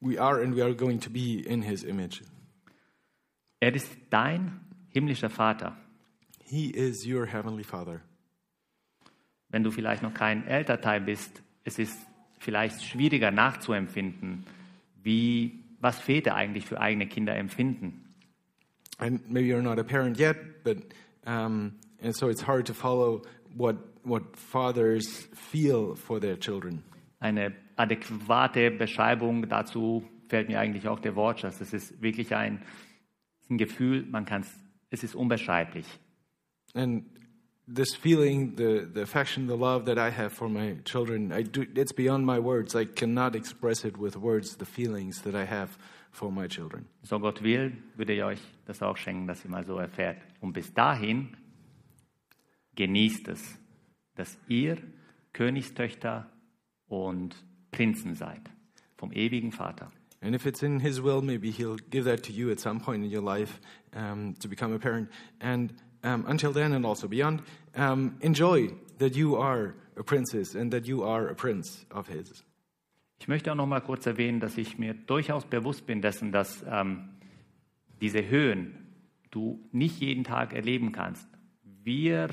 we 0.00 0.18
are, 0.18 0.40
and 0.40 0.54
we 0.54 0.62
are 0.62 0.74
going 0.74 1.00
to 1.00 1.10
be 1.10 1.40
in 1.46 1.62
His 1.62 1.84
image. 1.84 2.22
Er 3.60 3.74
ist 3.74 3.90
dein 4.10 4.60
himmlischer 4.88 5.30
Vater. 5.30 5.76
He 6.44 6.70
is 6.70 7.06
your 7.06 7.26
heavenly 7.26 7.64
Father. 7.64 8.02
Wenn 9.48 9.62
du 9.62 9.70
vielleicht 9.70 10.02
noch 10.02 10.14
kein 10.14 10.46
Elternteil 10.46 11.00
bist, 11.00 11.42
es 11.64 11.78
ist 11.78 11.98
vielleicht 12.38 12.84
schwieriger 12.84 13.30
nachzuempfinden, 13.30 14.44
wie, 15.02 15.64
was 15.80 15.98
Väter 15.98 16.34
eigentlich 16.34 16.66
für 16.66 16.80
eigene 16.80 17.06
Kinder 17.06 17.36
empfinden. 17.36 18.02
And 18.98 19.30
maybe 19.30 19.48
you're 19.48 19.62
not 19.62 19.78
a 19.78 19.84
parent 19.84 20.18
yet, 20.18 20.64
but 20.64 20.78
um, 21.26 21.74
and 22.02 22.16
so 22.16 22.28
it's 22.28 22.46
hard 22.46 22.66
to 22.66 22.74
follow 22.74 23.22
what 23.54 23.76
what 24.06 24.36
fathers 24.36 25.28
feel 25.34 25.96
for 25.96 26.20
their 26.20 26.38
children. 26.38 26.82
Eine 27.18 27.52
adäquate 27.76 28.70
Beschreibung 28.70 29.48
dazu 29.48 30.04
fällt 30.28 30.48
mir 30.48 30.60
eigentlich 30.60 30.88
auch 30.88 31.00
der 31.00 31.16
Wortschatz. 31.16 31.60
Es 31.60 31.72
ist 31.72 32.00
wirklich 32.00 32.34
ein, 32.34 32.62
ein 33.50 33.58
Gefühl, 33.58 34.06
man 34.06 34.24
kann 34.24 34.42
es, 34.42 34.58
es 34.90 35.02
ist 35.02 35.14
unbeschreiblich. 35.14 35.86
And 36.74 37.04
this 37.68 37.94
feeling, 37.94 38.54
the, 38.54 38.88
the 38.92 39.02
affection, 39.02 39.46
the 39.46 39.56
love 39.56 39.86
that 39.86 39.98
I 39.98 40.10
have 40.10 40.32
for 40.32 40.48
my 40.48 40.76
children, 40.84 41.32
I 41.32 41.42
do, 41.42 41.66
it's 41.74 41.92
beyond 41.92 42.24
my 42.24 42.38
words. 42.38 42.76
I 42.76 42.84
cannot 42.84 43.34
express 43.34 43.84
it 43.84 43.96
with 43.96 44.16
words, 44.16 44.56
the 44.56 44.66
feelings 44.66 45.22
that 45.22 45.34
I 45.34 45.44
have 45.44 45.76
for 46.12 46.30
my 46.30 46.46
children. 46.46 46.86
So 47.02 47.18
Gott 47.18 47.42
will, 47.42 47.72
würde 47.96 48.14
ich 48.14 48.22
euch 48.22 48.40
das 48.66 48.82
auch 48.82 48.96
schenken, 48.96 49.26
dass 49.26 49.44
ihr 49.44 49.50
mal 49.50 49.66
so 49.66 49.78
erfährt. 49.78 50.18
Und 50.40 50.52
bis 50.52 50.72
dahin 50.72 51.36
genießt 52.76 53.28
es, 53.28 53.58
dass 54.14 54.38
ihr 54.48 54.78
Königstöchter 55.32 56.30
und 56.88 57.36
Prinzen 57.72 58.14
seid 58.14 58.42
vom 58.96 59.12
ewigen 59.12 59.50
Vater. 59.52 59.90
And 60.22 60.34
if 60.34 60.46
it's 60.46 60.62
in 60.62 60.80
His 60.80 61.02
will, 61.02 61.20
maybe 61.20 61.50
He'll 61.50 61.76
give 61.90 62.04
that 62.04 62.22
to 62.24 62.32
you 62.32 62.50
at 62.50 62.58
some 62.58 62.80
point 62.80 63.04
in 63.04 63.10
your 63.10 63.22
life 63.22 63.60
um, 63.94 64.34
to 64.40 64.48
become 64.48 64.72
a 64.72 64.78
parent. 64.78 65.10
And 65.40 65.74
um, 66.06 66.24
until 66.26 66.52
then, 66.52 66.72
and 66.72 66.86
also 66.86 67.08
beyond, 67.08 67.42
um, 67.74 68.16
enjoy 68.20 68.70
that 68.98 69.16
you 69.16 69.36
are 69.36 69.74
a 69.96 70.02
princess 70.02 70.54
and 70.54 70.72
that 70.72 70.86
you 70.86 71.02
are 71.02 71.28
a 71.28 71.34
prince 71.34 71.84
of 71.90 72.08
His. 72.08 72.44
Ich 73.18 73.28
möchte 73.28 73.50
auch 73.50 73.56
noch 73.56 73.66
mal 73.66 73.80
kurz 73.80 74.06
erwähnen, 74.06 74.40
dass 74.40 74.58
ich 74.58 74.78
mir 74.78 74.94
durchaus 74.94 75.44
bewusst 75.44 75.86
bin 75.86 76.02
dessen, 76.02 76.32
dass 76.32 76.64
ähm, 76.68 77.08
diese 78.00 78.28
Höhen 78.28 78.74
du 79.30 79.58
nicht 79.72 80.00
jeden 80.00 80.22
Tag 80.22 80.52
erleben 80.52 80.92
kannst. 80.92 81.26
Wir 81.82 82.28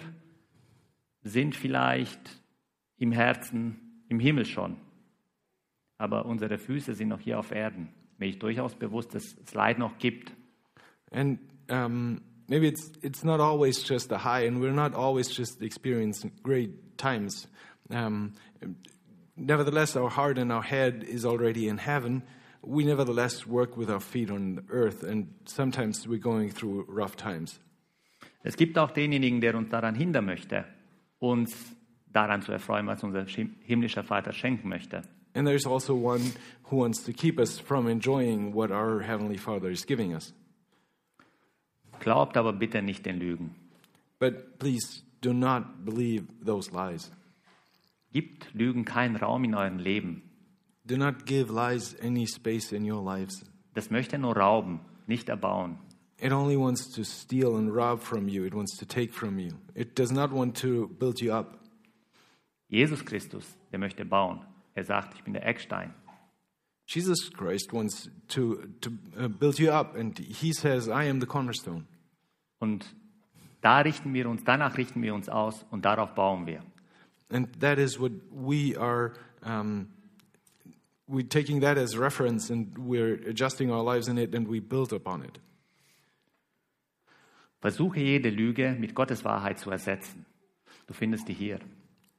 sind 1.23 1.55
vielleicht 1.55 2.41
im 2.97 3.11
Herzen 3.11 4.03
im 4.09 4.19
Himmel 4.19 4.45
schon, 4.45 4.75
aber 5.97 6.25
unsere 6.25 6.57
Füße 6.57 6.93
sind 6.93 7.07
noch 7.07 7.21
hier 7.21 7.39
auf 7.39 7.51
Erden. 7.51 7.89
Mir 8.17 8.29
ist 8.29 8.43
durchaus 8.43 8.75
bewusst, 8.75 9.15
dass 9.15 9.23
es 9.23 9.53
Leid 9.53 9.79
noch 9.79 9.97
gibt. 9.97 10.33
And 11.11 11.39
um, 11.71 12.21
maybe 12.47 12.67
it's 12.67 12.91
it's 13.01 13.23
not 13.23 13.39
always 13.39 13.83
just 13.83 14.11
a 14.11 14.17
high, 14.17 14.41
and 14.41 14.59
we're 14.59 14.71
not 14.71 14.93
always 14.93 15.29
just 15.29 15.61
experiencing 15.61 16.31
great 16.41 16.97
times. 16.97 17.47
Um, 17.89 18.33
nevertheless, 19.35 19.95
our 19.95 20.09
heart 20.09 20.37
and 20.37 20.51
our 20.51 20.63
head 20.63 21.03
is 21.07 21.25
already 21.25 21.67
in 21.67 21.77
heaven. 21.77 22.23
We 22.61 22.85
nevertheless 22.85 23.45
work 23.45 23.75
with 23.75 23.89
our 23.89 23.99
feet 23.99 24.31
on 24.31 24.65
earth, 24.69 25.03
and 25.03 25.33
sometimes 25.45 26.07
we're 26.07 26.19
going 26.19 26.51
through 26.51 26.85
rough 26.87 27.15
times. 27.15 27.59
Es 28.43 28.55
gibt 28.55 28.77
auch 28.77 28.91
denjenigen, 28.91 29.41
der 29.41 29.55
uns 29.55 29.69
daran 29.69 29.95
hindern 29.95 30.25
möchte, 30.25 30.65
uns 31.19 31.75
daran 32.11 32.41
zu 32.41 32.51
erfreuen, 32.51 32.87
was 32.87 33.03
unser 33.03 33.25
himmlischer 33.25 34.03
Vater 34.03 34.33
schenken 34.33 34.69
möchte. 34.69 35.03
And 35.35 35.47
there's 35.47 35.65
also 35.65 35.95
one 35.95 36.33
who 36.63 36.77
wants 36.77 37.03
to 37.05 37.13
keep 37.13 37.39
us 37.39 37.57
from 37.57 37.87
enjoying 37.87 38.53
what 38.53 38.71
our 38.71 38.99
heavenly 39.01 39.37
Father 39.37 39.71
is 39.71 39.85
giving 39.85 40.13
us. 40.13 40.33
Glaubt 42.03 42.35
aber 42.35 42.51
bitte 42.51 42.81
nicht 42.81 43.05
den 43.05 43.17
Lügen. 43.17 43.55
But 44.19 44.59
please 44.59 45.03
do 45.21 45.31
not 45.31 45.85
believe 45.85 46.25
those 46.45 46.69
lies. 46.69 47.09
Gibt 48.11 48.53
Lügen 48.53 48.83
keinen 48.83 49.15
Raum 49.15 49.45
in 49.45 49.55
eurem 49.55 49.79
Leben. 49.79 50.21
Do 50.83 50.97
not 50.97 51.25
give 51.25 51.49
lies 51.49 51.95
any 52.01 52.27
space 52.27 52.73
in 52.73 52.83
your 52.83 53.01
lives. 53.01 53.45
Das 53.73 53.89
möchte 53.89 54.17
nur 54.17 54.35
rauben, 54.35 54.81
nicht 55.07 55.29
erbauen. 55.29 55.79
It 56.17 56.33
only 56.33 56.57
wants 56.57 56.91
to 56.91 57.05
steal 57.05 57.55
and 57.55 57.73
rob 57.73 58.01
from 58.01 58.27
you. 58.27 58.43
It 58.43 58.53
wants 58.53 58.75
to 58.79 58.85
take 58.85 59.13
from 59.13 59.39
you. 59.39 59.51
It 59.73 59.97
does 59.97 60.11
not 60.11 60.33
want 60.33 60.59
to 60.59 60.89
build 60.99 61.21
you 61.21 61.31
up. 61.33 61.57
Jesus 62.67 63.03
Christus, 63.05 63.45
der 63.71 63.79
möchte 63.79 64.03
bauen. 64.03 64.41
Er 64.75 64.83
sagt, 64.83 65.15
ich 65.15 65.23
bin 65.23 65.31
der 65.31 65.47
Eckstein. 65.47 65.93
Jesus 66.85 67.31
Christ 67.31 67.71
wants 67.71 68.09
to, 68.27 68.57
to 68.81 68.91
uh, 69.17 69.29
build 69.29 69.57
you 69.57 69.71
up, 69.71 69.95
and 69.95 70.19
he 70.19 70.51
says, 70.51 70.89
I 70.89 71.05
am 71.05 71.21
the 71.21 71.25
cornerstone. 71.25 71.87
Und 72.63 72.85
da 73.59 73.79
richten 73.79 74.13
wir 74.13 74.29
uns, 74.29 74.45
danach 74.45 74.77
richten 74.77 75.01
wir 75.01 75.13
uns 75.13 75.27
aus 75.27 75.65
und 75.69 75.83
darauf 75.83 76.15
bauen 76.15 76.47
wir. 76.47 76.63
And 77.29 77.59
that 77.59 77.77
is 77.77 77.99
what 77.99 78.13
we 78.31 78.79
are, 78.79 79.11
um, 79.45 79.89
we're 81.09 81.27
taking 81.27 81.59
that 81.59 81.77
as 81.77 81.97
reference 81.99 82.49
and 82.49 82.77
we're 82.77 83.19
adjusting 83.27 83.69
our 83.69 83.83
lives 83.83 84.07
in 84.07 84.17
it 84.17 84.33
and 84.33 84.47
we 84.49 84.61
build 84.61 84.93
upon 84.93 85.25
it. 85.25 85.41
Versuche 87.59 87.99
jede 87.99 88.29
Lüge 88.29 88.77
mit 88.79 88.95
Gottes 88.95 89.25
Wahrheit 89.25 89.59
zu 89.59 89.69
ersetzen. 89.69 90.25
Du 90.87 90.93
findest 90.93 91.27
die 91.27 91.33
hier. 91.33 91.59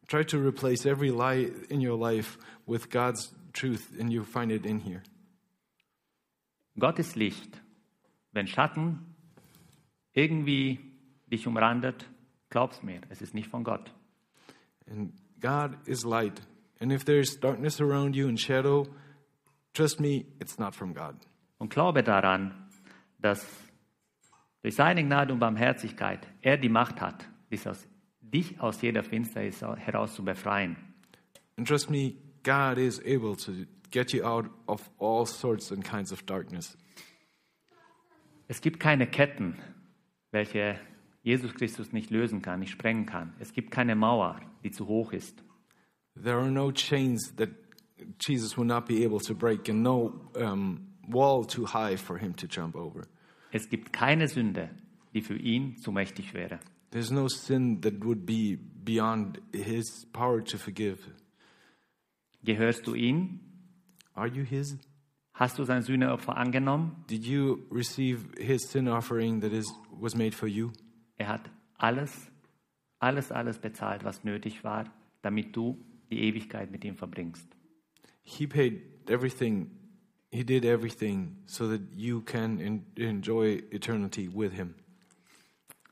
Try 0.09 0.24
to 0.26 0.36
replace 0.36 0.84
every 0.84 1.11
lie 1.11 1.51
in 1.70 1.80
your 1.80 1.97
life 1.99 2.36
with 2.66 2.90
God's 2.90 3.34
truth, 3.55 3.99
and 3.99 4.12
you 4.12 4.24
find 4.24 4.53
it 4.53 4.66
in 4.66 4.80
here. 4.80 5.03
Gott 6.78 6.99
ist 6.99 7.16
Licht. 7.16 7.62
Wenn 8.32 8.47
Schatten 8.47 9.13
irgendwie 10.14 10.78
dich 11.30 11.46
umrandet, 11.46 12.08
glaub's 12.48 12.82
mir, 12.82 13.00
es 13.10 13.20
ist 13.20 13.34
nicht 13.34 13.48
von 13.48 13.64
Gott. 13.64 13.92
And 14.90 15.12
God 15.40 15.76
is 15.86 16.04
light. 16.04 16.40
And 16.80 16.92
if 16.92 17.04
there's 17.04 17.38
darkness 17.38 17.80
around 17.80 18.16
you 18.16 18.28
and 18.28 18.40
shadow, 18.40 18.86
trust 19.74 20.00
me, 20.00 20.24
it's 20.40 20.58
not 20.58 20.74
from 20.74 20.94
God. 20.94 21.14
Und 21.58 21.70
glaube 21.70 22.02
daran, 22.02 22.68
dass 23.18 23.46
durch 24.62 24.76
seine 24.76 25.04
Gnade 25.04 25.32
und 25.32 25.40
Barmherzigkeit 25.40 26.26
er 26.42 26.56
die 26.56 26.68
Macht 26.68 27.00
hat, 27.00 27.28
dich 27.50 27.68
aus, 27.68 27.86
dich 28.20 28.60
aus 28.60 28.80
jeder 28.82 29.02
Finsternis 29.02 29.60
heraus 29.62 30.14
zu 30.14 30.24
befreien. 30.24 30.76
And 31.56 31.66
trust 31.66 31.90
me, 31.90 32.14
God 32.42 32.78
is 32.78 33.00
able 33.00 33.36
to 33.36 33.66
get 33.90 34.12
you 34.12 34.24
out 34.24 34.46
of 34.66 34.90
all 34.98 35.26
sorts 35.26 35.70
and 35.72 35.84
kinds 35.84 36.12
of 36.12 36.22
darkness. 36.24 36.76
Es 38.48 38.60
gibt 38.60 38.80
keine 38.80 39.06
Ketten, 39.06 39.56
welche 40.35 40.78
Jesus 41.22 41.55
Christus 41.55 41.93
nicht 41.93 42.11
lösen 42.11 42.43
kann, 42.43 42.61
nicht 42.61 42.72
sprengen 42.72 43.07
kann. 43.07 43.32
Es 43.39 43.55
gibt 43.55 43.70
keine 43.70 43.97
Mauer, 43.97 44.41
die 44.62 44.70
zu 44.70 44.87
hoch 44.87 45.12
ist. 45.12 45.43
There 46.22 46.37
are 46.37 46.51
no 46.51 46.70
chains 46.70 47.35
that 47.37 47.49
Jesus 48.20 48.59
will 48.59 48.66
not 48.66 48.87
be 48.87 49.05
able 49.05 49.20
to 49.20 49.35
break, 49.35 49.68
and 49.68 49.82
no 49.82 50.30
um, 50.37 50.87
wall 51.09 51.45
too 51.47 51.64
high 51.64 51.97
for 51.97 52.18
him 52.18 52.37
to 52.37 52.47
jump 52.47 52.76
over. 52.76 53.07
Es 53.53 53.68
gibt 53.68 53.93
keine 53.93 54.28
Sünde, 54.28 54.68
die 55.14 55.22
für 55.22 55.37
ihn 55.37 55.76
zu 55.78 55.93
mächtig 55.93 56.35
wäre. 56.35 56.61
There's 56.91 57.11
no 57.11 57.28
sin 57.28 57.80
that 57.80 58.05
would 58.05 58.26
be 58.26 58.59
beyond 58.85 59.41
his 59.53 60.07
power 60.12 60.45
to 60.45 60.59
forgive. 60.59 60.99
Gehörst 62.45 62.87
du 62.87 62.95
ihm? 62.95 63.41
Are 64.14 64.28
you 64.28 64.45
his? 64.45 64.76
Hast 65.35 65.59
du 65.59 65.64
sein 65.64 65.82
Sühneopfer 65.82 66.37
angenommen? 66.37 67.05
Did 67.11 67.24
you 67.26 67.59
receive 67.70 68.20
his 68.39 68.62
sin 68.70 68.87
offering 68.89 69.41
that 69.41 69.53
is 69.53 69.66
was 69.91 70.14
made 70.14 70.32
for 70.32 70.47
you? 70.47 70.70
Er 71.18 71.26
hat 71.28 71.51
alles, 71.76 72.30
alles, 73.01 73.32
alles 73.32 73.59
bezahlt, 73.59 74.05
was 74.05 74.22
nötig 74.22 74.62
war, 74.62 74.85
damit 75.22 75.55
du 75.57 75.76
die 76.11 76.20
Ewigkeit 76.22 76.70
mit 76.70 76.85
ihm 76.85 76.97
verbringst. 76.97 77.47
He 78.22 78.47
paid 78.47 78.80
everything. 79.09 79.70
He 80.30 80.45
did 80.45 80.64
everything 80.64 81.37
so 81.47 81.68
that 81.68 81.80
you 81.97 82.20
can 82.20 82.61
en- 82.61 82.87
enjoy 82.97 83.62
eternity 83.70 84.28
with 84.32 84.53
him. 84.53 84.74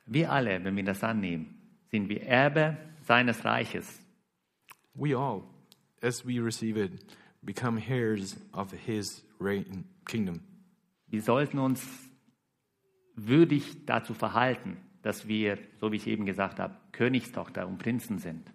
Wir 0.07 0.31
alle, 0.33 0.63
wenn 0.65 0.77
wir 0.77 0.85
das 0.85 1.03
annehmen, 1.03 1.55
sind 1.91 2.09
wir 2.09 2.23
Erbe 2.23 2.77
seines 3.03 3.45
Reiches. 3.45 3.99
We 4.95 5.17
all, 5.17 5.43
as 6.01 6.25
we 6.27 6.41
receive 6.41 6.77
it, 6.77 6.93
become 7.43 7.79
heirs 7.79 8.37
of 8.53 8.73
his 8.73 9.25
reign 9.43 9.85
kingdom. 10.05 10.41
Wir 11.09 11.23
sollten 11.23 11.59
uns 11.59 11.87
würdig 13.15 13.85
dazu 13.87 14.15
verhalten, 14.15 14.79
dass 15.03 15.29
wir, 15.29 15.59
so 15.81 15.93
wie 15.93 15.97
ich 15.97 16.07
eben 16.07 16.25
gesagt 16.25 16.59
habe, 16.59 16.77
Königstochter 16.93 17.67
und 17.67 17.79
Prinzen 17.79 18.19
sind. 18.19 18.51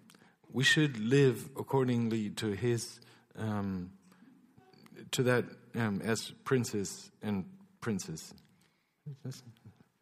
We 0.50 0.64
should 0.64 0.98
live 0.98 1.50
accordingly 1.56 2.30
to 2.34 2.48
his, 2.48 3.00
um, 3.34 3.90
to 5.10 5.22
that 5.22 5.44
um, 5.74 6.00
as 6.00 6.32
princes 6.44 7.12
and 7.20 7.44
princes. 7.80 8.34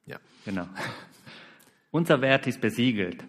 Yeah. 0.06 0.18
Genau. 0.44 0.66
Unser 1.90 2.20
Wert 2.20 2.46
ist 2.46 2.60
besiegelt. 2.60 3.24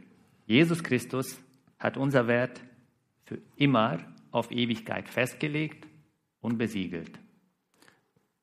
Jesus 0.45 0.83
Christus 0.83 1.39
hat 1.79 1.97
unser 1.97 2.27
Wert 2.27 2.61
für 3.25 3.39
immer 3.55 3.99
auf 4.31 4.51
Ewigkeit 4.51 5.09
festgelegt 5.09 5.87
und 6.41 6.57
besiegelt. 6.57 7.19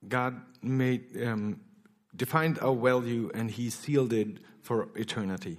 God 0.09 0.41
made 0.63 1.17
um, 1.23 1.61
defined 2.15 2.59
our 2.61 2.75
value 2.75 3.31
and 3.35 3.51
he 3.51 3.71
sealed 3.71 4.13
it 4.13 4.39
for 4.61 4.89
eternity. 4.95 5.59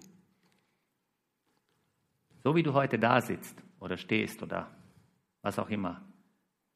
So 2.43 2.53
wie 2.53 2.61
du 2.61 2.73
heute 2.73 2.99
da 2.99 3.21
sitzt 3.21 3.55
oder 3.79 3.97
stehst 3.97 4.43
oder 4.43 4.67
was 5.41 5.57
auch 5.57 5.69
immer, 5.69 6.01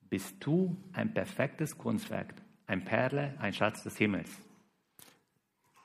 bist 0.09 0.35
du 0.39 0.75
ein 0.93 1.13
perfektes 1.13 1.77
Kunstwerk, 1.77 2.33
ein 2.67 2.83
Perle, 2.83 3.35
ein 3.39 3.53
Schatz 3.53 3.83
des 3.83 3.95
Himmels. 3.97 4.29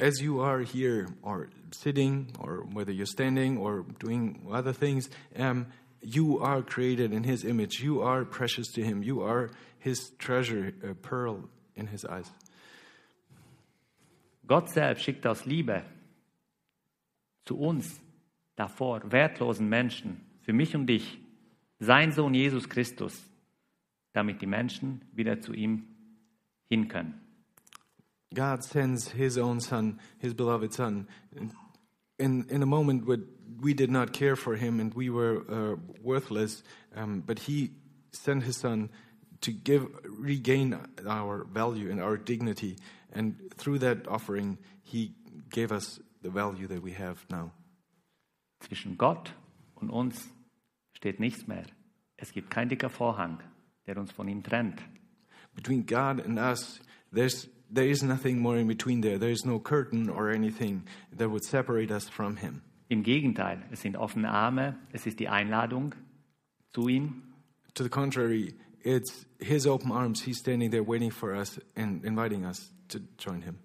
As 0.00 0.20
you 0.20 0.40
are 0.40 0.60
here 0.60 1.06
or 1.22 1.48
sitting 1.70 2.28
or 2.38 2.64
whether 2.72 2.92
you're 2.92 3.06
standing 3.06 3.58
or 3.58 3.84
doing 4.00 4.40
other 4.50 4.72
things, 4.72 5.08
um, 5.38 5.66
you 6.00 6.40
are 6.40 6.62
created 6.62 7.12
in 7.12 7.22
his 7.22 7.44
image. 7.44 7.80
You 7.80 8.02
are 8.02 8.24
precious 8.24 8.72
to 8.72 8.82
him. 8.82 9.02
You 9.02 9.22
are 9.22 9.50
his 9.78 10.10
treasure, 10.18 10.72
a 10.82 10.94
pearl 10.94 11.48
in 11.74 11.86
his 11.86 12.04
eyes. 12.04 12.32
Gott 14.46 14.68
selbst 14.68 15.02
schickt 15.02 15.26
aus 15.26 15.46
Liebe 15.46 15.84
zu 17.44 17.58
uns, 17.58 18.00
davor 18.56 19.00
wertlosen 19.10 19.68
Menschen, 19.68 20.20
für 20.42 20.52
mich 20.52 20.74
und 20.74 20.86
dich, 20.86 21.18
sein 21.78 22.12
Sohn 22.12 22.34
Jesus 22.34 22.68
Christus, 22.68 23.22
damit 24.12 24.40
die 24.40 24.46
Menschen 24.46 25.02
wieder 25.12 25.40
zu 25.40 25.52
ihm 25.52 25.86
hin 26.68 26.88
können. 26.88 27.20
God 28.32 28.64
sends 28.64 29.12
his 29.12 29.38
own 29.38 29.60
son, 29.60 30.00
his 30.18 30.34
beloved 30.34 30.72
son, 30.72 31.06
in, 32.18 32.48
in 32.48 32.62
a 32.62 32.66
moment 32.66 33.06
when 33.06 33.26
we 33.60 33.74
did 33.74 33.90
not 33.90 34.12
care 34.12 34.36
for 34.36 34.56
him 34.56 34.80
and 34.80 34.94
we 34.94 35.08
were 35.08 35.44
uh, 35.48 35.76
worthless, 36.02 36.62
um, 36.96 37.22
but 37.24 37.38
he 37.38 37.70
sent 38.12 38.44
his 38.44 38.56
son 38.56 38.90
to 39.40 39.52
give, 39.52 39.86
regain 40.04 40.78
our 41.06 41.44
value 41.44 41.90
and 41.90 42.00
our 42.00 42.16
dignity. 42.16 42.76
And 43.12 43.36
through 43.56 43.78
that 43.80 44.08
offering, 44.08 44.58
he 44.82 45.12
gave 45.50 45.72
us 45.72 46.00
the 46.22 46.30
value 46.30 46.66
that 46.68 46.82
we 46.82 46.92
have 46.92 47.24
now. 47.30 47.52
Zwischen 48.60 48.96
Gott 48.96 49.32
und 49.76 49.90
uns 49.90 50.28
steht 50.94 51.20
nichts 51.20 51.46
mehr. 51.46 51.64
Es 52.16 52.32
gibt 52.32 52.50
kein 52.50 52.68
dicker 52.68 52.88
Vorhang, 52.88 53.40
der 53.86 53.98
uns 53.98 54.12
von 54.12 54.28
ihm 54.28 54.42
trennt. 54.42 54.80
Between 55.54 55.84
God 55.84 56.24
and 56.24 56.38
us, 56.38 56.80
there's, 57.12 57.48
there 57.70 57.86
is 57.86 58.02
nothing 58.02 58.40
more 58.40 58.56
in 58.56 58.66
between 58.66 59.02
there. 59.02 59.18
There 59.18 59.30
is 59.30 59.44
no 59.44 59.58
curtain 59.58 60.08
or 60.08 60.30
anything 60.30 60.84
that 61.16 61.30
would 61.30 61.44
separate 61.44 61.90
us 61.90 62.08
from 62.08 62.36
him. 62.36 62.62
Im 62.88 63.02
Gegenteil, 63.02 63.62
es 63.70 63.82
sind 63.82 63.96
offene 63.96 64.30
Arme, 64.30 64.76
es 64.92 65.06
ist 65.06 65.18
die 65.18 65.28
Einladung 65.28 65.94
zu 66.72 66.88
ihm. 66.88 67.22
To 67.74 67.82
the 67.82 67.88
contrary, 67.88 68.54
it's 68.84 69.26
his 69.40 69.66
open 69.66 69.90
arms. 69.90 70.22
He's 70.22 70.38
standing 70.38 70.70
there 70.70 70.82
waiting 70.82 71.10
for 71.10 71.34
us 71.34 71.58
and 71.74 72.04
inviting 72.04 72.44
us 72.44 72.70
to 72.88 73.00
join 73.18 73.42
him. 73.42 73.58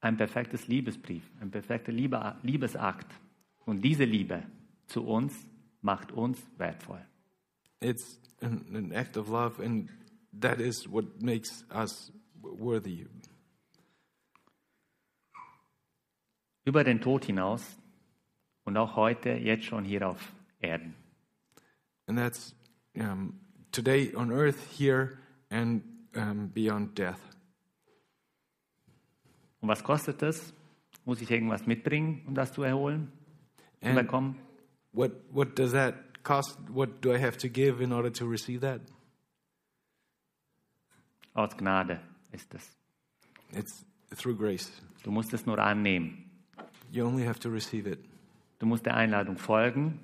Ein 0.00 0.16
perfektes 0.16 0.68
Liebesbrief, 0.68 1.22
ein 1.40 1.50
perfekter 1.50 1.90
Liebe, 1.90 2.36
Liebesakt. 2.42 3.10
Und 3.64 3.82
diese 3.82 4.04
Liebe 4.04 4.44
zu 4.86 5.04
uns 5.04 5.34
macht 5.82 6.12
uns 6.12 6.38
wertvoll. 6.56 7.04
It's 7.80 8.20
an, 8.40 8.64
an 8.74 8.92
act 8.92 9.16
of 9.16 9.28
love, 9.28 9.60
and 9.60 9.88
that 10.32 10.60
is 10.60 10.86
what 10.88 11.20
makes 11.20 11.64
us 11.70 12.12
worthy. 12.40 13.06
Über 16.64 16.84
den 16.84 17.00
Tod 17.00 17.24
hinaus 17.24 17.76
und 18.64 18.76
auch 18.76 18.94
heute, 18.94 19.30
jetzt 19.30 19.64
schon 19.64 19.84
hier 19.84 20.08
auf 20.08 20.32
Erden. 20.60 20.94
And 22.06 22.18
that's 22.18 22.54
um, 22.98 23.34
today 23.72 24.12
on 24.14 24.32
earth, 24.32 24.66
here, 24.76 25.18
and 25.50 25.82
um, 26.14 26.50
beyond 26.54 26.94
death. 26.94 27.20
Und 29.60 29.68
was 29.68 29.82
kostet 29.82 30.22
es? 30.22 30.52
Muss 31.04 31.20
ich 31.20 31.30
irgendwas 31.30 31.66
mitbringen, 31.66 32.22
um 32.26 32.34
das 32.34 32.52
zu 32.52 32.62
erholen? 32.62 33.10
Zu 33.80 33.88
And 33.88 33.96
bekommen? 33.96 34.36
what, 34.92 35.12
what 35.32 35.54
does 35.56 35.72
that 35.72 35.94
cost? 36.22 36.56
What 36.72 37.00
do 37.00 37.12
I 37.12 37.18
have 37.18 37.38
to 37.38 37.48
give 37.48 37.80
in 37.80 37.92
order 37.92 38.10
to 38.10 38.26
receive 38.26 38.60
that? 38.60 38.80
Aus 41.34 41.56
Gnade 41.56 42.00
ist 42.32 42.54
es. 42.54 42.76
It's 43.52 43.84
through 44.16 44.36
grace. 44.36 44.70
Du 45.02 45.10
musst 45.10 45.32
es 45.32 45.46
nur 45.46 45.58
annehmen. 45.58 46.24
You 46.90 47.06
only 47.06 47.24
have 47.24 47.38
to 47.40 47.48
receive 47.50 47.86
it. 47.86 47.98
Du 48.58 48.66
musst 48.66 48.86
der 48.86 48.94
Einladung 48.96 49.36
folgen, 49.38 50.00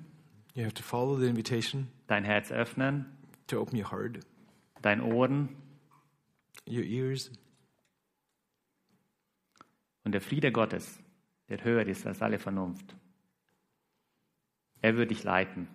You 0.55 0.63
have 0.63 0.73
to 0.75 0.83
follow 0.83 1.17
the 1.17 1.27
invitation, 1.27 1.91
dein 2.07 2.23
Herz 2.23 2.51
öffnen, 2.51 3.05
to 3.47 3.59
open 3.59 3.77
your 3.77 3.91
heart, 3.91 4.19
dein 4.81 5.01
Ohren 5.01 5.49
your 6.67 6.83
ears, 6.83 7.29
und 10.03 10.13
der 10.13 10.21
Friede 10.21 10.51
Gottes, 10.51 10.99
der 11.49 11.63
höher 11.63 11.85
ist 11.85 12.07
als 12.07 12.21
alle 12.21 12.39
Vernunft. 12.39 12.95
Er 14.81 14.97
wird 14.97 15.11
dich 15.11 15.23
leiten 15.23 15.67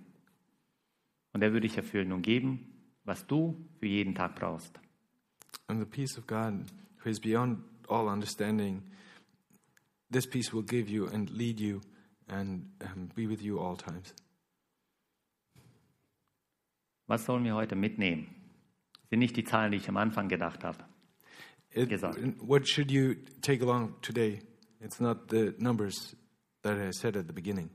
und 1.33 1.43
er 1.43 1.53
wird 1.53 1.65
dich 1.65 1.77
erfüllen 1.77 2.13
und 2.13 2.23
geben, 2.23 2.73
was 3.05 3.27
du 3.27 3.57
für 3.79 3.87
jeden 3.87 4.15
Tag 4.15 4.35
brauchst. 4.37 4.81
and 5.71 5.81
the 5.81 5.87
peace 5.87 6.19
of 6.19 6.27
God, 6.27 6.65
who 6.99 7.11
is 7.11 7.21
beyond 7.21 7.63
all 7.89 8.09
understanding. 8.09 8.83
This 10.11 10.27
peace 10.27 10.53
will 10.53 10.63
give 10.63 10.89
you 10.89 11.07
and 11.07 11.31
lead 11.31 11.61
you 11.61 11.81
and 12.29 12.69
um, 12.83 13.11
be 13.15 13.29
with 13.29 13.41
you 13.41 13.61
all 13.61 13.77
times. 13.77 14.13
Was 17.11 17.25
sollen 17.25 17.43
wir 17.43 17.57
heute 17.57 17.75
mitnehmen? 17.75 18.29
Das 18.93 19.11
sind 19.11 19.19
nicht 19.19 19.37
die 19.37 19.43
Zahlen, 19.43 19.73
die 19.73 19.79
ich 19.79 19.89
am 19.89 19.97
Anfang 19.97 20.29
gedacht 20.29 20.63
habe. 20.63 20.85
Gesagt. 21.75 22.17
what 22.41 22.69
should 22.69 22.89
you 22.89 23.17
take 23.43 23.65
along 23.65 24.01
today? 24.01 24.41
It's 24.81 25.01
not 25.01 25.29
the 25.29 25.53
numbers 25.59 26.17
that 26.63 26.79
I 26.79 26.93
said 26.93 27.17
at 27.17 27.27
the 27.27 27.33
beginning. 27.33 27.69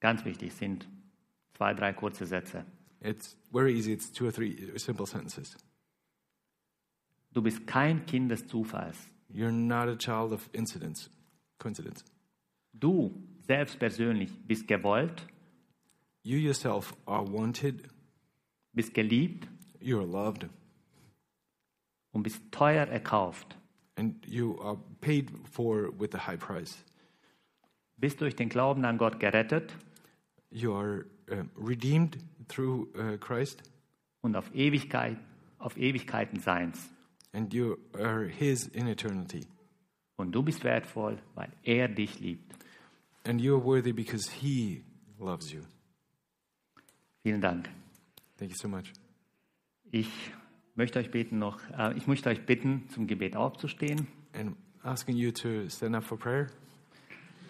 Ganz 0.00 0.24
wichtig 0.24 0.54
sind 0.54 0.88
zwei, 1.52 1.74
drei 1.74 1.92
kurze 1.92 2.24
Sätze. 2.24 2.64
It's 3.02 3.36
very 3.52 3.74
easy. 3.74 3.92
It's 3.92 4.10
two 4.10 4.26
or 4.26 4.32
three 4.32 4.72
simple 4.78 5.06
sentences. 5.06 5.54
Du 7.34 7.42
bist 7.42 7.66
kein 7.66 8.06
Kind 8.06 8.30
des 8.30 8.46
Zufalls. 8.46 8.96
You're 9.30 9.52
not 9.52 9.88
a 9.88 9.96
child 9.96 10.32
of 10.32 10.48
incidents, 10.54 11.10
coincidence. 11.58 12.02
Du 12.72 13.22
selbst 13.46 13.78
persönlich 13.78 14.30
bist 14.46 14.66
gewollt, 14.66 15.26
You 16.26 16.38
yourself 16.38 16.94
are 17.06 17.22
wanted, 17.22 17.86
bist 18.74 18.94
geliebt 18.94 19.46
you 19.80 19.98
are 19.98 20.06
loved, 20.06 20.46
und 22.12 22.22
bist 22.22 22.40
teuer 22.50 22.86
erkauft. 22.88 23.56
and 23.96 24.14
you 24.26 24.58
are 24.60 24.76
paid 25.00 25.30
for 25.50 25.90
with 25.98 26.14
a 26.14 26.26
high 26.26 26.38
price. 26.38 26.76
Bist 27.96 28.20
durch 28.20 28.34
den 28.34 28.48
Glauben 28.48 28.84
an 28.84 28.98
Gott 28.98 29.20
gerettet 29.20 29.72
You 30.50 30.72
are 30.74 31.04
um, 31.30 31.50
redeemed 31.56 32.18
through 32.48 32.88
uh, 32.96 33.16
Christ, 33.18 33.62
und 34.22 34.36
auf 34.36 34.52
Ewigkeit, 34.54 35.16
auf 35.58 35.76
Ewigkeiten 35.76 36.40
Seins. 36.40 36.90
and 37.32 37.52
you 37.52 37.76
are 37.94 38.26
His 38.28 38.66
in 38.68 38.86
eternity. 38.86 39.46
Und 40.16 40.30
du 40.32 40.42
bist 40.42 40.62
wertvoll, 40.62 41.18
weil 41.34 41.50
er 41.64 41.88
dich 41.88 42.20
liebt. 42.20 42.54
And 43.26 43.40
you 43.40 43.56
are 43.56 43.64
worthy 43.64 43.92
because 43.92 44.30
He 44.30 44.82
loves 45.18 45.50
you. 45.52 45.62
Vielen 47.24 47.40
Dank. 47.40 47.68
Thank 48.38 48.50
you 48.50 48.56
so 48.56 48.68
much. 48.68 48.92
Ich 49.90 50.10
möchte 50.74 50.98
euch 50.98 51.10
beten 51.10 51.38
noch, 51.38 51.60
äh, 51.78 51.96
ich 51.96 52.06
möchte 52.06 52.28
euch 52.30 52.44
bitten, 52.44 52.88
zum 52.90 53.06
Gebet 53.06 53.36
aufzustehen. 53.36 54.08
And 54.32 54.56
asking 54.82 55.16
you 55.16 55.30
to 55.30 55.68
stand 55.68 55.94
up 55.94 56.04
for 56.04 56.18
prayer. 56.18 56.48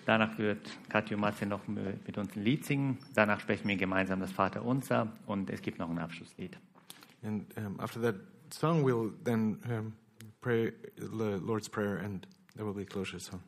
Danach 0.07 0.37
wird 0.37 0.61
Katja 0.91 1.17
Marcel 1.17 1.49
noch 1.49 1.67
mit 1.67 2.19
uns 2.19 2.37
ein 2.37 2.45
Lied 2.45 2.67
singen. 2.67 2.99
Danach 3.15 3.41
sprechen 3.41 3.69
wir 3.69 3.77
gemeinsam 3.77 4.21
das 4.21 4.33
Vaterunser 4.33 5.11
und 5.27 5.49
es 5.49 5.63
gibt 5.63 5.79
noch 5.79 5.89
ein 5.89 5.99
Abschlusslied. 5.99 6.59
And 7.23 7.47
um, 7.57 7.81
after 7.81 8.03
that 8.03 8.17
song, 8.51 8.85
we'll 8.85 9.13
then 9.25 9.59
um, 9.67 9.95
pray 10.43 10.73
the 10.97 11.39
Lord's 11.43 11.71
Prayer, 11.71 12.01
and 12.01 12.27
there 12.55 12.67
will 12.67 12.75
be 12.75 12.83
a 12.83 12.85
closure 12.85 13.19
song. 13.19 13.41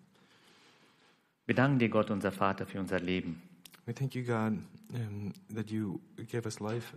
Wir 1.45 1.55
danken 1.55 1.78
dir, 1.78 1.91
Gott, 1.91 2.11
unser 2.11 2.32
Vater, 2.32 2.66
für 2.66 2.80
unser 2.80 3.01
Leben. 3.01 3.43
We 3.84 3.95
thank 3.95 4.14
you, 4.14 4.24
God, 4.24 4.59
um, 4.95 5.34
that 5.55 5.70
you 5.70 6.01
gave 6.16 6.47
us 6.47 6.59
life. 6.59 6.95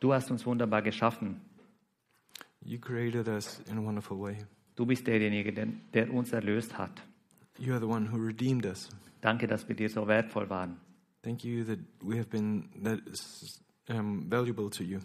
Du 0.00 0.12
hast 0.12 0.30
uns 0.30 0.46
wunderbar 0.46 0.82
geschaffen. 0.82 1.40
You 2.60 2.78
created 2.78 3.28
us 3.28 3.60
in 3.70 3.78
a 3.78 3.82
wonderful 3.82 4.18
way. 4.18 4.36
Du 4.76 4.86
bist 4.86 5.06
derjenige, 5.06 5.52
der, 5.52 5.66
der 5.92 6.12
uns 6.12 6.32
erlöst 6.32 6.76
hat. 6.78 7.02
You 7.58 7.72
are 7.72 7.80
the 7.80 7.86
one 7.86 8.10
who 8.10 8.16
redeemed 8.16 8.64
us. 8.66 8.88
Danke, 9.20 9.46
dass 9.46 9.66
wir 9.68 9.74
dir 9.74 9.90
so 9.90 10.06
wertvoll 10.06 10.48
waren. 10.48 10.76
Thank 11.22 11.44
you 11.44 11.64
that 11.64 11.78
we 12.00 12.16
have 12.16 12.28
been 12.28 12.68
that 12.84 13.00
is, 13.08 13.60
um, 13.88 14.30
valuable 14.30 14.70
to 14.70 14.84
you. 14.84 15.00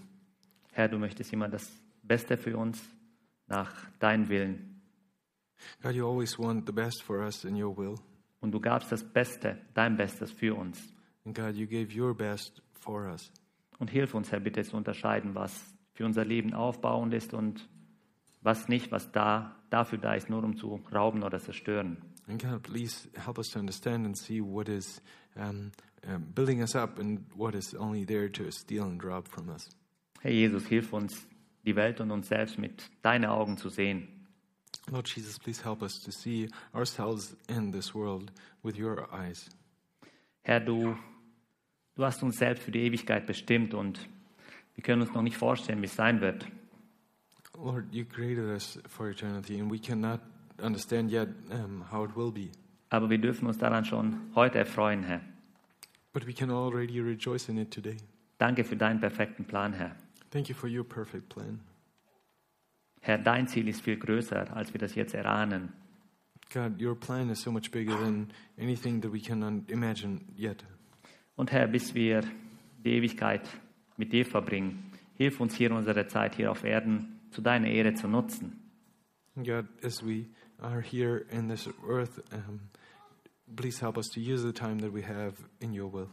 Herr, 0.71 0.87
du 0.87 0.99
möchtest 0.99 1.33
immer 1.33 1.49
das 1.49 1.71
Beste 2.03 2.37
für 2.37 2.55
uns 2.57 2.83
nach 3.47 3.89
deinem 3.99 4.29
Willen. 4.29 4.81
God, 5.81 5.95
you 5.95 6.07
always 6.07 6.37
want 6.37 6.67
the 6.67 6.71
best 6.71 7.01
for 7.03 7.23
us 7.25 7.43
in 7.45 7.55
your 7.55 7.75
will. 7.75 7.95
Und 8.41 8.51
du 8.51 8.59
gabst 8.59 8.91
das 8.91 9.03
Beste, 9.03 9.57
dein 9.73 9.97
Bestes 9.97 10.31
für 10.31 10.53
uns. 10.53 10.79
And 11.25 11.35
God, 11.35 11.55
you 11.55 11.65
gave 11.65 11.97
your 11.97 12.13
best 12.13 12.61
for 12.73 13.07
us. 13.09 13.31
Und 13.79 13.89
hilf 13.89 14.13
uns, 14.13 14.31
Herr, 14.31 14.39
bitte 14.39 14.63
zu 14.63 14.77
unterscheiden, 14.77 15.35
was 15.35 15.73
für 15.93 16.05
unser 16.05 16.25
Leben 16.25 16.53
aufbauend 16.53 17.13
ist 17.13 17.33
und 17.33 17.67
was 18.41 18.67
nicht, 18.67 18.91
was 18.91 19.11
da 19.11 19.55
dafür 19.69 19.97
da 19.97 20.13
ist, 20.13 20.29
nur 20.29 20.43
um 20.43 20.57
zu 20.57 20.81
rauben 20.93 21.23
oder 21.23 21.39
zerstören. 21.39 21.97
And 22.27 22.41
God, 22.41 22.63
please 22.63 23.09
help 23.15 23.37
us 23.37 23.49
to 23.49 23.59
understand 23.59 24.05
and 24.05 24.17
see 24.17 24.41
what 24.41 24.69
is 24.69 25.01
um, 25.35 25.71
um, 26.07 26.23
building 26.33 26.61
us 26.61 26.75
up 26.75 26.99
and 26.99 27.21
what 27.35 27.53
is 27.53 27.75
only 27.75 28.05
there 28.05 28.31
to 28.31 28.49
steal 28.51 28.83
and 28.83 29.03
rob 29.03 29.27
from 29.27 29.49
us. 29.49 29.69
Herr 30.21 30.31
Jesus, 30.31 30.65
hilf 30.67 30.93
uns, 30.93 31.27
die 31.65 31.75
Welt 31.75 31.99
und 31.99 32.11
uns 32.11 32.29
selbst 32.29 32.57
mit 32.57 32.89
deinen 33.01 33.25
Augen 33.25 33.57
zu 33.57 33.69
sehen. 33.69 34.07
Lord 34.89 35.07
Jesus, 35.07 35.39
please 35.39 35.63
help 35.63 35.81
us 35.81 36.01
to 36.01 36.11
see 36.11 36.49
ourselves 36.73 37.35
in 37.47 37.71
this 37.71 37.93
world 37.93 38.31
with 38.63 38.77
your 38.77 39.07
eyes. 39.13 39.49
Herr, 40.43 40.59
du, 40.59 40.95
du 41.95 42.03
hast 42.03 42.23
uns 42.23 42.37
selbst 42.37 42.63
für 42.63 42.71
die 42.71 42.81
Ewigkeit 42.81 43.25
bestimmt 43.25 43.73
und 43.73 43.99
wir 44.75 44.83
können 44.83 45.01
uns 45.01 45.13
noch 45.13 45.21
nicht 45.21 45.37
vorstellen, 45.37 45.81
wie 45.81 45.85
es 45.85 45.95
sein 45.95 46.21
wird. 46.21 46.47
Lord, 47.55 47.85
you 47.93 48.03
created 48.05 48.45
us 48.45 48.79
for 48.87 49.09
eternity, 49.09 49.59
and 49.59 49.71
we 49.71 49.77
cannot 49.79 50.19
understand 50.61 51.11
yet 51.11 51.29
um, 51.51 51.83
how 51.91 52.03
it 52.03 52.15
will 52.15 52.31
be. 52.31 52.49
Aber 52.89 53.09
wir 53.09 53.19
dürfen 53.19 53.47
uns 53.47 53.57
daran 53.57 53.85
schon 53.85 54.19
heute 54.35 54.57
erfreuen, 54.57 55.03
Herr. 55.03 55.21
But 56.13 56.27
we 56.27 56.33
can 56.33 56.49
already 56.49 56.99
rejoice 56.99 57.49
in 57.49 57.57
it 57.57 57.71
today. 57.71 57.97
Danke 58.37 58.63
für 58.63 58.75
deinen 58.75 58.99
perfekten 58.99 59.45
Plan, 59.45 59.73
Herr. 59.73 59.95
Thank 60.31 60.49
you 60.49 60.55
for 60.55 60.69
your 60.69 60.83
perfect 60.83 61.29
plan. 61.29 61.59
Herr, 63.01 63.17
dein 63.17 63.47
Ziel 63.47 63.67
ist 63.67 63.81
viel 63.81 63.97
größer, 63.97 64.55
als 64.55 64.73
wir 64.73 64.79
das 64.79 64.95
jetzt 64.95 65.13
erahnen. 65.13 65.73
God, 66.51 66.81
your 66.81 66.95
plan 66.95 67.29
is 67.29 67.41
so 67.41 67.51
much 67.51 67.71
bigger 67.71 67.97
than 67.97 68.31
anything 68.59 69.01
that 69.01 69.11
we 69.11 69.19
can 69.19 69.65
imagine 69.67 70.21
yet. 70.37 70.63
Und 71.35 71.51
Herr, 71.51 71.67
bis 71.67 71.95
wir 71.95 72.23
die 72.83 72.91
Ewigkeit 72.91 73.41
mit 73.97 74.13
dir 74.13 74.25
verbringen, 74.25 74.91
hilf 75.15 75.39
uns 75.39 75.55
hier 75.55 75.71
unsere 75.71 76.07
Zeit 76.07 76.35
hier 76.35 76.51
auf 76.51 76.63
Erden 76.63 77.19
zu 77.31 77.41
deiner 77.41 77.67
Ehre 77.67 77.93
zu 77.93 78.07
nutzen. 78.07 78.59
God, 79.35 79.65
as 79.83 80.05
we 80.05 80.27
are 80.59 80.81
here 80.81 81.25
in 81.31 81.49
this 81.49 81.67
earth, 81.87 82.21
um, 82.31 82.59
please 83.55 83.81
help 83.81 83.97
us 83.97 84.09
to 84.09 84.19
use 84.19 84.43
the 84.43 84.53
time 84.53 84.79
that 84.79 84.93
we 84.93 85.01
have 85.01 85.33
in 85.59 85.73
your 85.73 85.91
will. 85.91 86.09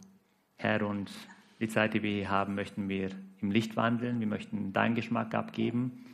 Herr, 0.55 0.85
und 0.87 1.11
die 1.59 1.67
Zeit, 1.67 1.93
die 1.93 2.01
wir 2.01 2.11
hier 2.11 2.29
haben, 2.29 2.55
möchten 2.55 2.89
wir 2.89 3.11
im 3.41 3.51
Licht 3.51 3.75
wandeln. 3.75 4.19
Wir 4.19 4.27
möchten 4.27 4.73
deinen 4.73 4.95
Geschmack 4.95 5.35
abgeben. 5.35 6.05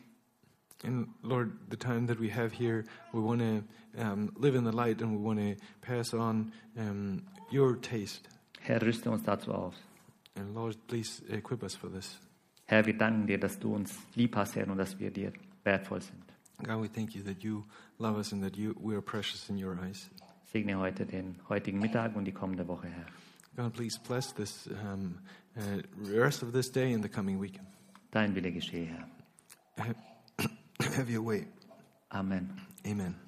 And 0.84 1.08
Lord, 1.24 1.52
the 1.72 1.78
time 1.78 2.06
that 2.08 2.20
we 2.20 2.30
have 2.30 2.52
here, 2.52 2.84
we 3.12 3.20
want 3.20 3.42
to 3.42 3.64
um, 4.00 4.32
live 4.38 4.56
in 4.56 4.64
the 4.64 4.72
light 4.72 5.02
and 5.02 5.18
we 5.18 5.18
want 5.18 5.40
to 5.40 5.56
pass 5.82 6.14
on 6.14 6.52
um, 6.78 7.24
your 7.52 7.82
taste. 7.82 8.28
Herr, 8.68 8.82
rüste 8.82 9.10
uns 9.10 9.24
dazu 9.24 9.54
auf. 9.54 9.76
And 10.36 10.54
Lord, 10.54 10.78
please 10.88 11.24
equip 11.30 11.64
us 11.64 11.74
for 11.74 11.90
this. 11.90 12.20
Herr, 12.66 12.86
wir 12.86 12.98
danken 12.98 13.26
dir, 13.26 13.40
dass 13.40 13.58
du 13.58 13.74
uns 13.74 13.98
lieb 14.14 14.36
hast, 14.36 14.56
Herr, 14.56 14.68
und 14.68 14.78
dass 14.78 15.00
wir 15.00 15.10
dir 15.10 15.32
wertvoll 15.64 16.02
sind. 16.02 16.22
God, 16.64 16.82
we 16.82 16.90
thank 16.90 17.16
you 17.16 17.24
that 17.24 17.44
you 17.44 17.64
love 17.98 18.18
us 18.18 18.34
and 18.34 18.44
that 18.44 18.58
you, 18.58 18.76
we 18.80 18.94
are 18.94 19.02
precious 19.02 19.50
in 19.50 19.64
your 19.64 19.78
eyes. 19.82 20.10
Segne 20.52 20.78
heute 20.78 21.06
den 21.06 21.36
heutigen 21.48 21.80
Mittag 21.80 22.16
und 22.16 22.26
die 22.26 22.34
kommende 22.34 22.68
Woche, 22.68 22.88
Herr. 22.88 23.06
God, 23.56 23.74
please 23.74 23.98
bless 24.06 24.34
this 24.34 24.68
um, 24.68 25.20
uh, 25.56 25.82
rest 26.14 26.44
of 26.44 26.52
this 26.52 26.70
day 26.70 26.94
and 26.94 27.04
the 27.04 27.10
coming 27.10 27.40
week. 27.40 27.60
Dein 28.12 28.36
Wille 28.36 28.52
geschehe, 28.52 28.86
Herr. 28.86 29.08
Have, 29.78 29.96
have 30.98 31.10
your 31.10 31.24
way. 31.24 31.48
Amen. 32.12 32.50
Amen. 32.86 33.27